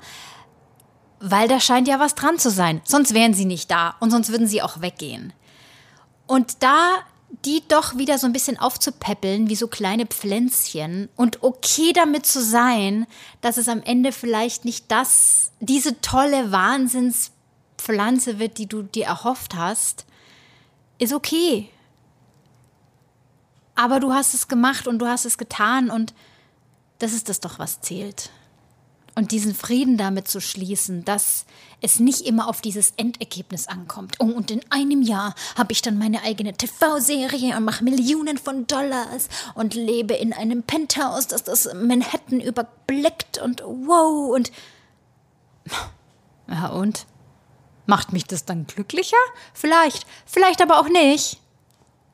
weil 1.21 1.47
da 1.47 1.61
scheint 1.61 1.87
ja 1.87 2.01
was 2.01 2.15
dran 2.15 2.39
zu 2.39 2.51
sein. 2.51 2.81
Sonst 2.85 3.13
wären 3.13 3.35
sie 3.35 3.45
nicht 3.45 3.71
da 3.71 3.97
und 4.01 4.11
sonst 4.11 4.31
würden 4.31 4.47
sie 4.47 4.63
auch 4.63 4.81
weggehen. 4.81 5.35
Und 6.27 6.63
da 6.63 7.01
die 7.45 7.63
doch 7.69 7.97
wieder 7.97 8.19
so 8.19 8.27
ein 8.27 8.33
bisschen 8.33 8.59
aufzupäppeln, 8.59 9.49
wie 9.49 9.57
so 9.57 9.69
kleine 9.69 10.07
Pflänzchen 10.07 11.09
und 11.17 11.43
okay 11.43 11.93
damit 11.93 12.27
zu 12.27 12.43
sein, 12.43 13.07
dass 13.41 13.57
es 13.57 13.69
am 13.69 13.83
Ende 13.83 14.13
vielleicht 14.13 14.65
nicht 14.65 14.91
das, 14.91 15.53
diese 15.61 16.01
tolle 16.01 16.53
Wahnsinnspflanze 16.53 18.39
wird, 18.39 18.59
die 18.59 18.67
du 18.67 18.83
dir 18.83 19.07
erhofft 19.07 19.55
hast, 19.55 20.07
ist 20.99 21.13
okay. 21.13 21.71
Aber 23.75 24.01
du 24.01 24.13
hast 24.13 24.35
es 24.35 24.49
gemacht 24.49 24.87
und 24.87 24.99
du 24.99 25.07
hast 25.07 25.25
es 25.25 25.39
getan 25.39 25.89
und 25.89 26.13
das 26.99 27.13
ist 27.13 27.29
das 27.29 27.41
doch, 27.41 27.59
was 27.59 27.81
zählt 27.81 28.31
und 29.21 29.33
diesen 29.33 29.55
Frieden 29.55 29.99
damit 29.99 30.29
zu 30.29 30.41
schließen, 30.41 31.05
dass 31.05 31.45
es 31.83 32.01
nicht 32.01 32.23
immer 32.23 32.49
auf 32.49 32.63
dieses 32.63 32.95
Endergebnis 32.97 33.69
ankommt. 33.69 34.17
Oh, 34.19 34.25
und 34.25 34.51
in 34.51 34.63
einem 34.71 35.03
Jahr 35.03 35.35
habe 35.57 35.73
ich 35.73 35.83
dann 35.83 35.99
meine 35.99 36.23
eigene 36.23 36.55
TV-Serie 36.55 37.55
und 37.55 37.65
mache 37.65 37.85
Millionen 37.85 38.39
von 38.39 38.67
Dollars 38.67 39.29
und 39.55 39.75
lebe 39.75 40.15
in 40.15 40.33
einem 40.33 40.63
Penthouse, 40.63 41.27
das 41.27 41.45
das 41.45 41.69
Manhattan 41.75 42.41
überblickt 42.41 43.37
und 43.37 43.63
wow 43.63 44.35
und 44.35 44.51
ja 46.49 46.69
und 46.69 47.05
macht 47.85 48.15
mich 48.15 48.25
das 48.25 48.47
dann 48.47 48.67
glücklicher? 48.67 49.19
Vielleicht, 49.53 50.07
vielleicht 50.25 50.63
aber 50.63 50.81
auch 50.81 50.89
nicht. 50.89 51.39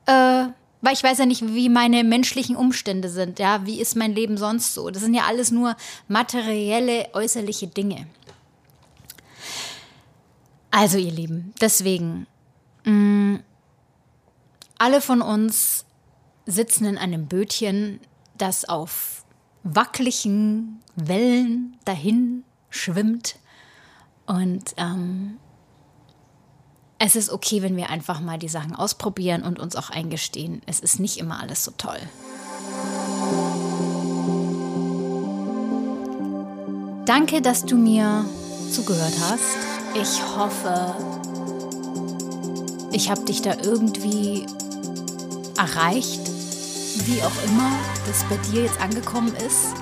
Äh, 0.07 0.47
weil 0.81 0.93
ich 0.93 1.03
weiß 1.03 1.17
ja 1.19 1.25
nicht, 1.25 1.45
wie 1.53 1.69
meine 1.69 2.03
menschlichen 2.03 2.55
Umstände 2.55 3.09
sind. 3.09 3.39
Ja, 3.39 3.65
wie 3.65 3.79
ist 3.79 3.95
mein 3.95 4.13
Leben 4.13 4.37
sonst 4.37 4.73
so? 4.73 4.89
Das 4.89 5.01
sind 5.01 5.13
ja 5.13 5.25
alles 5.25 5.51
nur 5.51 5.75
materielle, 6.07 7.07
äußerliche 7.13 7.67
Dinge. 7.67 8.07
Also, 10.69 10.97
ihr 10.97 11.11
Lieben, 11.11 11.53
deswegen, 11.59 12.27
mh, 12.83 12.91
mm, 12.91 13.43
alle 14.77 15.01
von 15.01 15.21
uns 15.21 15.85
sitzen 16.45 16.85
in 16.85 16.97
einem 16.97 17.25
Bötchen, 17.27 17.99
das 18.37 18.65
auf 18.65 19.25
wackeligen 19.63 20.81
Wellen 20.95 21.77
dahin 21.85 22.43
schwimmt. 22.69 23.37
Und 24.27 24.75
ähm, 24.77 25.39
es 26.99 27.15
ist 27.15 27.29
okay, 27.29 27.61
wenn 27.61 27.75
wir 27.77 27.89
einfach 27.89 28.19
mal 28.19 28.39
die 28.39 28.47
Sachen 28.47 28.75
ausprobieren 28.75 29.43
und 29.43 29.59
uns 29.59 29.75
auch 29.75 29.89
eingestehen. 29.89 30.61
Es 30.65 30.79
ist 30.79 30.99
nicht 30.99 31.17
immer 31.17 31.39
alles 31.39 31.63
so 31.63 31.71
toll. 31.77 31.99
Danke, 37.05 37.41
dass 37.41 37.65
du 37.65 37.77
mir 37.77 38.25
zugehört 38.71 39.13
hast. 39.29 39.57
Ich 39.93 40.21
hoffe, 40.35 40.95
ich 42.91 43.09
habe 43.09 43.23
dich 43.23 43.41
da 43.41 43.55
irgendwie 43.63 44.45
erreicht, 45.57 46.21
wie 47.05 47.21
auch 47.21 47.43
immer 47.45 47.71
das 48.07 48.23
bei 48.25 48.37
dir 48.51 48.63
jetzt 48.63 48.81
angekommen 48.81 49.33
ist. 49.35 49.73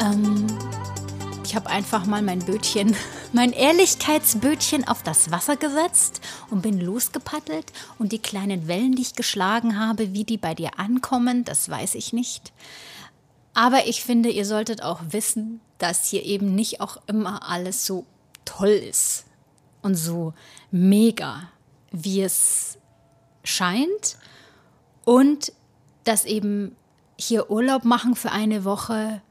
Ähm, 0.00 0.46
ich 1.44 1.54
habe 1.54 1.68
einfach 1.68 2.06
mal 2.06 2.22
mein 2.22 2.38
Bötchen, 2.38 2.96
mein 3.34 3.52
Ehrlichkeitsbötchen 3.52 4.86
auf 4.86 5.02
das 5.02 5.30
Wasser 5.30 5.56
gesetzt 5.56 6.20
und 6.50 6.62
bin 6.62 6.80
losgepaddelt. 6.80 7.66
Und 7.98 8.12
die 8.12 8.20
kleinen 8.20 8.68
Wellen, 8.68 8.94
die 8.94 9.02
ich 9.02 9.14
geschlagen 9.14 9.78
habe, 9.78 10.12
wie 10.12 10.24
die 10.24 10.38
bei 10.38 10.54
dir 10.54 10.78
ankommen, 10.78 11.44
das 11.44 11.68
weiß 11.68 11.96
ich 11.96 12.12
nicht. 12.12 12.52
Aber 13.52 13.86
ich 13.86 14.02
finde, 14.02 14.30
ihr 14.30 14.46
solltet 14.46 14.82
auch 14.82 15.00
wissen, 15.10 15.60
dass 15.78 16.06
hier 16.06 16.24
eben 16.24 16.54
nicht 16.54 16.80
auch 16.80 16.98
immer 17.06 17.48
alles 17.48 17.84
so 17.84 18.06
toll 18.44 18.68
ist 18.68 19.24
und 19.82 19.96
so 19.96 20.32
mega, 20.70 21.48
wie 21.90 22.22
es 22.22 22.78
scheint. 23.42 24.16
Und 25.04 25.52
dass 26.04 26.24
eben 26.24 26.76
hier 27.18 27.50
Urlaub 27.50 27.84
machen 27.84 28.16
für 28.16 28.32
eine 28.32 28.64
Woche 28.64 29.22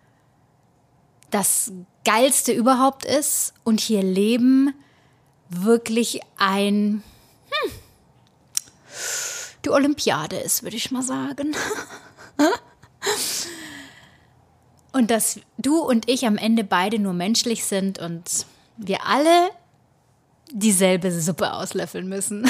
das 1.32 1.72
Geilste 2.06 2.52
überhaupt 2.52 3.06
ist 3.06 3.54
und 3.64 3.80
hier 3.80 4.04
leben 4.04 4.74
wirklich 5.50 6.22
ein 6.38 7.04
hm, 7.50 7.72
die 9.66 9.70
Olympiade 9.70 10.38
ist, 10.38 10.64
würde 10.64 10.76
ich 10.76 10.92
mal 10.92 11.04
sagen. 11.04 11.56
und 14.92 15.10
dass 15.10 15.40
du 15.58 15.80
und 15.80 16.10
ich 16.10 16.26
am 16.26 16.38
Ende 16.38 16.64
beide 16.64 17.00
nur 17.00 17.14
menschlich 17.14 17.64
sind 17.66 18.00
und 18.00 18.46
wir 18.78 19.06
alle 19.06 19.52
dieselbe 20.52 21.12
Suppe 21.12 21.54
auslöffeln 21.54 22.08
müssen. 22.08 22.50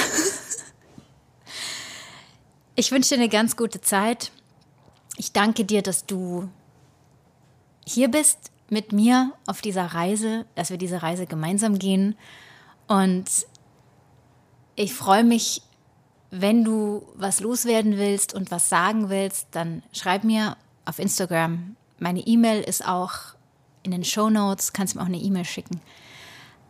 ich 2.74 2.90
wünsche 2.90 3.10
dir 3.10 3.20
eine 3.20 3.28
ganz 3.28 3.56
gute 3.56 3.80
Zeit. 3.80 4.32
Ich 5.16 5.32
danke 5.32 5.64
dir, 5.64 5.82
dass 5.82 6.06
du 6.06 6.48
hier 7.86 8.08
bist 8.08 8.50
mit 8.70 8.92
mir 8.92 9.32
auf 9.46 9.60
dieser 9.60 9.86
Reise, 9.86 10.46
dass 10.54 10.70
wir 10.70 10.78
diese 10.78 11.02
Reise 11.02 11.26
gemeinsam 11.26 11.78
gehen. 11.78 12.16
Und 12.86 13.26
ich 14.76 14.94
freue 14.94 15.24
mich, 15.24 15.62
wenn 16.30 16.64
du 16.64 17.06
was 17.14 17.40
loswerden 17.40 17.96
willst 17.96 18.34
und 18.34 18.50
was 18.50 18.68
sagen 18.68 19.08
willst, 19.08 19.48
dann 19.52 19.82
schreib 19.92 20.24
mir 20.24 20.56
auf 20.84 20.98
Instagram. 20.98 21.76
Meine 21.98 22.20
E-Mail 22.20 22.62
ist 22.62 22.86
auch 22.86 23.34
in 23.84 23.92
den 23.92 24.04
Show 24.04 24.30
Notes, 24.30 24.72
kannst 24.72 24.96
mir 24.96 25.02
auch 25.02 25.06
eine 25.06 25.18
E-Mail 25.18 25.44
schicken. 25.44 25.80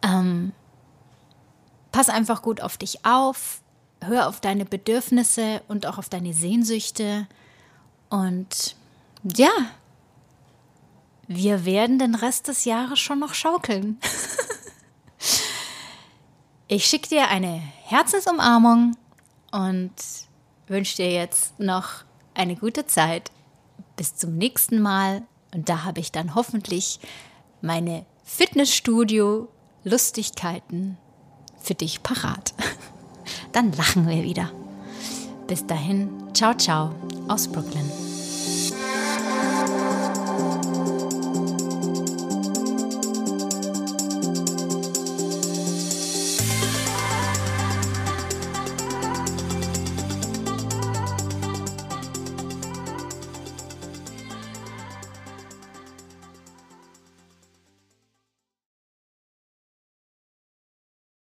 Ähm, 0.03 0.53
pass 1.93 2.09
einfach 2.09 2.43
gut 2.43 2.61
auf 2.61 2.77
dich 2.77 3.07
auf, 3.07 3.63
hör 4.03 4.29
auf 4.29 4.41
deine 4.41 4.65
Bedürfnisse 4.65 5.63
und 5.69 5.87
auch 5.87 5.97
auf 5.97 6.09
deine 6.09 6.35
Sehnsüchte. 6.35 7.27
Und 8.11 8.77
ja, 9.23 9.51
wir 11.27 11.65
werden 11.65 11.99
den 11.99 12.15
Rest 12.15 12.47
des 12.49 12.65
Jahres 12.65 13.01
schon 13.01 13.19
noch 13.19 13.35
schaukeln. 13.35 13.99
ich 16.69 16.87
schicke 16.87 17.09
dir 17.09 17.29
eine 17.29 17.61
Herzensumarmung 17.85 18.97
und 19.53 19.93
wünsche 20.67 20.97
dir 20.97 21.13
jetzt 21.13 21.59
noch 21.59 22.05
eine 22.35 22.57
gute 22.57 22.87
Zeit. 22.87 23.31
Bis 23.97 24.17
zum 24.17 24.37
nächsten 24.37 24.81
Mal. 24.81 25.23
Und 25.55 25.69
da 25.69 25.85
habe 25.85 26.01
ich 26.01 26.11
dann 26.11 26.35
hoffentlich 26.35 26.99
meine 27.61 28.07
Fitnessstudio-Lustigkeiten 28.25 30.97
für 31.61 31.75
dich 31.75 32.03
parat. 32.03 32.55
Dann 33.53 33.71
lachen 33.73 34.09
wir 34.09 34.25
wieder. 34.25 34.51
Bis 35.47 35.67
dahin, 35.67 36.11
ciao, 36.35 36.55
ciao 36.55 36.95
aus 37.29 37.47
Brooklyn. 37.49 38.04